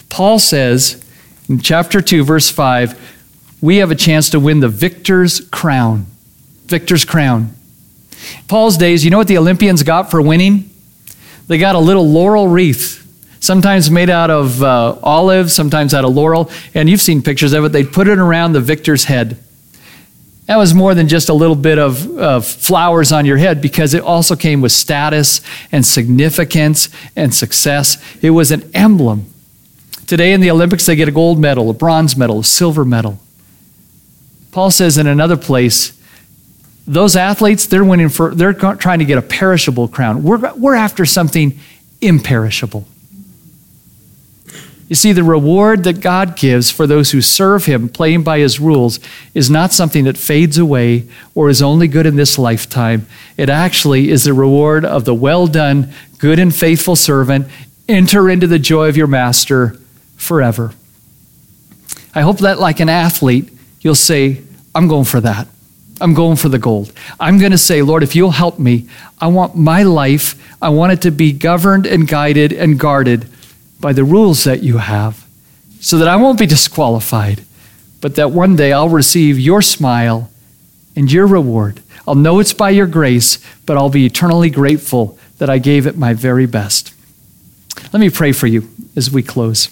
Paul 0.09 0.39
says 0.39 1.03
in 1.47 1.59
chapter 1.59 2.01
2, 2.01 2.23
verse 2.23 2.49
5, 2.49 3.17
we 3.61 3.77
have 3.77 3.91
a 3.91 3.95
chance 3.95 4.29
to 4.31 4.39
win 4.39 4.59
the 4.59 4.69
victor's 4.69 5.41
crown. 5.49 6.05
victor's 6.65 7.05
crown. 7.05 7.53
Paul's 8.47 8.77
days, 8.77 9.03
you 9.03 9.11
know 9.11 9.17
what 9.17 9.27
the 9.27 9.37
Olympians 9.37 9.83
got 9.83 10.11
for 10.11 10.21
winning? 10.21 10.69
They 11.47 11.57
got 11.57 11.75
a 11.75 11.79
little 11.79 12.07
laurel 12.07 12.47
wreath, 12.47 13.05
sometimes 13.39 13.89
made 13.89 14.09
out 14.09 14.29
of 14.29 14.61
uh, 14.61 14.97
olive, 15.01 15.51
sometimes 15.51 15.93
out 15.93 16.05
of 16.05 16.13
laurel. 16.13 16.51
And 16.73 16.89
you've 16.89 17.01
seen 17.01 17.21
pictures 17.21 17.53
of 17.53 17.65
it. 17.65 17.71
They'd 17.71 17.91
put 17.91 18.07
it 18.07 18.19
around 18.19 18.53
the 18.53 18.61
victor's 18.61 19.05
head. 19.05 19.37
That 20.45 20.57
was 20.57 20.73
more 20.73 20.95
than 20.95 21.07
just 21.07 21.29
a 21.29 21.33
little 21.33 21.55
bit 21.55 21.77
of, 21.77 22.17
of 22.17 22.45
flowers 22.45 23.11
on 23.11 23.25
your 23.25 23.37
head 23.37 23.61
because 23.61 23.93
it 23.93 24.01
also 24.01 24.35
came 24.35 24.61
with 24.61 24.71
status 24.71 25.41
and 25.71 25.85
significance 25.85 26.89
and 27.15 27.33
success. 27.33 28.03
It 28.23 28.31
was 28.31 28.51
an 28.51 28.67
emblem. 28.73 29.31
Today 30.07 30.33
in 30.33 30.41
the 30.41 30.49
Olympics, 30.49 30.87
they 30.87 30.95
get 30.95 31.07
a 31.07 31.11
gold 31.11 31.37
medal, 31.37 31.69
a 31.69 31.73
bronze 31.73 32.17
medal, 32.17 32.39
a 32.39 32.43
silver 32.43 32.83
medal. 32.83 33.19
Paul 34.51 34.71
says 34.71 34.97
in 34.97 35.05
another 35.05 35.37
place, 35.37 35.98
those 36.89 37.15
athletes, 37.15 37.67
they're 37.67 37.83
winning 37.83 38.09
for, 38.09 38.33
they're 38.33 38.51
trying 38.51 38.97
to 38.97 39.05
get 39.05 39.19
a 39.19 39.21
perishable 39.21 39.87
crown. 39.87 40.23
We're, 40.23 40.53
we're 40.55 40.73
after 40.73 41.05
something 41.05 41.59
imperishable. 42.01 42.87
You 44.87 44.95
see, 44.95 45.13
the 45.13 45.23
reward 45.23 45.83
that 45.83 46.01
God 46.01 46.35
gives 46.35 46.71
for 46.71 46.87
those 46.87 47.11
who 47.11 47.21
serve 47.21 47.65
Him, 47.65 47.89
playing 47.89 48.23
by 48.23 48.39
His 48.39 48.59
rules, 48.59 48.99
is 49.35 49.51
not 49.51 49.71
something 49.71 50.05
that 50.05 50.17
fades 50.17 50.57
away 50.57 51.07
or 51.35 51.47
is 51.47 51.61
only 51.61 51.87
good 51.87 52.07
in 52.07 52.15
this 52.15 52.39
lifetime. 52.39 53.05
It 53.37 53.51
actually 53.51 54.09
is 54.09 54.23
the 54.23 54.33
reward 54.33 54.83
of 54.83 55.05
the 55.05 55.13
well 55.13 55.45
done, 55.45 55.93
good 56.17 56.39
and 56.39 56.53
faithful 56.53 56.95
servant. 56.95 57.47
Enter 57.87 58.31
into 58.31 58.47
the 58.47 58.57
joy 58.57 58.89
of 58.89 58.97
your 58.97 59.05
master 59.05 59.77
forever. 60.17 60.73
I 62.15 62.21
hope 62.21 62.39
that, 62.39 62.59
like 62.59 62.79
an 62.79 62.89
athlete, 62.89 63.53
you'll 63.81 63.93
say, 63.93 64.41
I'm 64.73 64.87
going 64.87 65.05
for 65.05 65.21
that. 65.21 65.47
I'm 66.01 66.13
going 66.13 66.37
for 66.37 66.49
the 66.49 66.59
gold. 66.59 66.93
I'm 67.19 67.37
going 67.39 67.51
to 67.51 67.57
say, 67.57 67.81
Lord, 67.81 68.03
if 68.03 68.15
you'll 68.15 68.31
help 68.31 68.59
me, 68.59 68.87
I 69.19 69.27
want 69.27 69.55
my 69.55 69.83
life, 69.83 70.35
I 70.61 70.69
want 70.69 70.93
it 70.93 71.01
to 71.03 71.11
be 71.11 71.31
governed 71.31 71.85
and 71.85 72.07
guided 72.07 72.53
and 72.53 72.79
guarded 72.79 73.27
by 73.79 73.93
the 73.93 74.03
rules 74.03 74.43
that 74.43 74.63
you 74.63 74.77
have 74.77 75.25
so 75.79 75.97
that 75.97 76.07
I 76.07 76.15
won't 76.15 76.39
be 76.39 76.45
disqualified, 76.45 77.43
but 78.01 78.15
that 78.15 78.31
one 78.31 78.55
day 78.55 78.73
I'll 78.73 78.89
receive 78.89 79.39
your 79.39 79.61
smile 79.61 80.29
and 80.95 81.11
your 81.11 81.27
reward. 81.27 81.81
I'll 82.07 82.15
know 82.15 82.39
it's 82.39 82.53
by 82.53 82.71
your 82.71 82.87
grace, 82.87 83.43
but 83.65 83.77
I'll 83.77 83.89
be 83.89 84.05
eternally 84.05 84.49
grateful 84.49 85.17
that 85.37 85.49
I 85.49 85.57
gave 85.57 85.87
it 85.87 85.97
my 85.97 86.13
very 86.13 86.45
best. 86.45 86.93
Let 87.93 87.99
me 87.99 88.09
pray 88.09 88.31
for 88.31 88.47
you 88.47 88.69
as 88.95 89.11
we 89.11 89.23
close. 89.23 89.67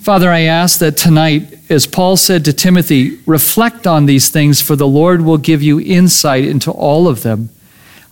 Father, 0.00 0.30
I 0.30 0.40
ask 0.40 0.78
that 0.80 0.96
tonight, 0.96 1.53
as 1.68 1.86
Paul 1.86 2.16
said 2.16 2.44
to 2.44 2.52
Timothy, 2.52 3.18
reflect 3.26 3.86
on 3.86 4.06
these 4.06 4.28
things, 4.28 4.60
for 4.60 4.76
the 4.76 4.86
Lord 4.86 5.22
will 5.22 5.38
give 5.38 5.62
you 5.62 5.80
insight 5.80 6.44
into 6.44 6.70
all 6.70 7.08
of 7.08 7.22
them. 7.22 7.50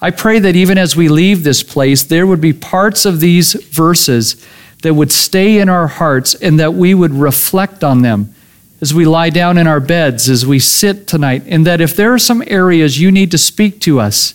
I 0.01 0.11
pray 0.11 0.39
that 0.39 0.57
even 0.57 0.79
as 0.79 0.97
we 0.97 1.09
leave 1.09 1.45
this 1.45 1.63
place, 1.63 2.03
there 2.03 2.27
would 2.27 2.41
be 2.41 2.53
parts 2.53 3.05
of 3.05 3.21
these 3.21 3.53
verses 3.53 4.45
that 4.83 4.95
would 4.95 5.13
stay 5.13 5.59
in 5.59 5.69
our 5.69 5.87
hearts 5.87 6.35
and 6.35 6.59
that 6.59 6.75
we 6.75 6.93
would 6.95 7.13
reflect 7.13 7.85
on 7.85 8.03
them 8.03 8.35
as 8.81 8.93
we 8.93 9.05
lie 9.05 9.31
down 9.31 9.59
in 9.59 9.69
our 9.69 9.79
beds, 9.79 10.29
as 10.29 10.45
we 10.45 10.59
sit 10.59 11.07
tonight, 11.07 11.45
and 11.47 11.65
that 11.65 11.81
if 11.81 11.95
there 11.95 12.13
are 12.13 12.19
some 12.19 12.43
areas 12.49 13.01
you 13.01 13.13
need 13.13 13.31
to 13.31 13.39
speak 13.39 13.81
to 13.81 14.01
us 14.01 14.35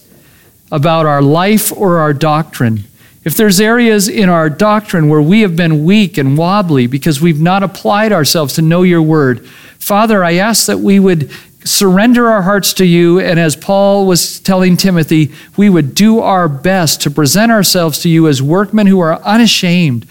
about 0.72 1.06
our 1.06 1.22
life 1.22 1.70
or 1.76 1.98
our 1.98 2.14
doctrine, 2.14 2.86
if 3.28 3.36
there's 3.36 3.60
areas 3.60 4.08
in 4.08 4.30
our 4.30 4.50
doctrine 4.50 5.10
where 5.10 5.22
we 5.22 5.42
have 5.42 5.54
been 5.54 5.84
weak 5.84 6.18
and 6.18 6.38
wobbly 6.38 6.88
because 6.88 7.20
we've 7.20 7.42
not 7.42 7.62
applied 7.62 8.14
ourselves 8.14 8.54
to 8.54 8.62
know 8.62 8.84
your 8.84 9.02
word, 9.02 9.46
Father, 9.80 10.24
I 10.24 10.36
ask 10.36 10.66
that 10.68 10.80
we 10.80 10.98
would 10.98 11.30
surrender 11.66 12.30
our 12.30 12.44
hearts 12.44 12.72
to 12.76 12.86
you. 12.86 13.20
And 13.20 13.38
as 13.38 13.58
Paul 13.58 14.08
was 14.08 14.40
telling 14.40 14.78
Timothy, 14.78 15.34
we 15.58 15.70
would 15.70 15.94
do 15.94 16.22
our 16.22 16.48
best 16.48 17.02
to 17.02 17.12
present 17.12 17.52
ourselves 17.52 18.00
to 18.04 18.10
you 18.10 18.30
as 18.30 18.42
workmen 18.42 18.88
who 18.88 19.02
are 19.02 19.22
unashamed, 19.24 20.08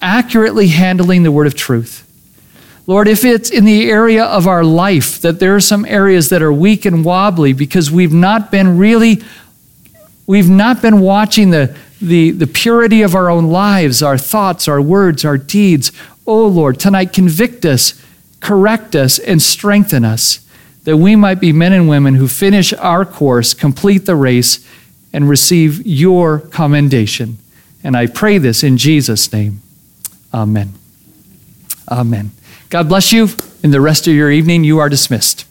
accurately 0.00 0.68
handling 0.68 1.22
the 1.22 1.30
word 1.30 1.46
of 1.46 1.54
truth. 1.54 2.02
Lord, 2.86 3.08
if 3.08 3.26
it's 3.26 3.50
in 3.50 3.66
the 3.66 3.90
area 3.90 4.24
of 4.24 4.46
our 4.46 4.64
life 4.64 5.20
that 5.20 5.38
there 5.38 5.54
are 5.54 5.60
some 5.60 5.84
areas 5.84 6.30
that 6.30 6.40
are 6.40 6.50
weak 6.50 6.86
and 6.86 7.04
wobbly 7.04 7.52
because 7.52 7.90
we've 7.90 8.14
not 8.14 8.50
been 8.50 8.78
really, 8.78 9.22
we've 10.26 10.48
not 10.48 10.80
been 10.80 11.00
watching 11.00 11.50
the, 11.50 11.76
the, 12.00 12.30
the 12.30 12.46
purity 12.46 13.02
of 13.02 13.14
our 13.14 13.30
own 13.30 13.46
lives, 13.46 14.02
our 14.02 14.18
thoughts, 14.18 14.68
our 14.68 14.80
words, 14.80 15.24
our 15.24 15.38
deeds. 15.38 15.92
Oh 16.26 16.46
Lord, 16.46 16.78
tonight 16.78 17.12
convict 17.12 17.64
us, 17.64 18.00
correct 18.40 18.94
us, 18.94 19.18
and 19.18 19.40
strengthen 19.40 20.04
us 20.04 20.46
that 20.86 20.96
we 20.96 21.16
might 21.16 21.40
be 21.40 21.52
men 21.52 21.72
and 21.72 21.88
women 21.88 22.14
who 22.14 22.28
finish 22.28 22.72
our 22.74 23.04
course, 23.04 23.54
complete 23.54 24.06
the 24.06 24.14
race, 24.14 24.64
and 25.12 25.28
receive 25.28 25.84
your 25.84 26.38
commendation. 26.38 27.38
And 27.82 27.96
I 27.96 28.06
pray 28.06 28.38
this 28.38 28.62
in 28.62 28.76
Jesus' 28.76 29.32
name. 29.32 29.60
Amen. 30.32 30.74
Amen. 31.88 32.30
God 32.68 32.88
bless 32.88 33.12
you. 33.12 33.28
In 33.64 33.72
the 33.72 33.80
rest 33.80 34.06
of 34.06 34.14
your 34.14 34.30
evening, 34.30 34.62
you 34.62 34.78
are 34.78 34.88
dismissed. 34.88 35.44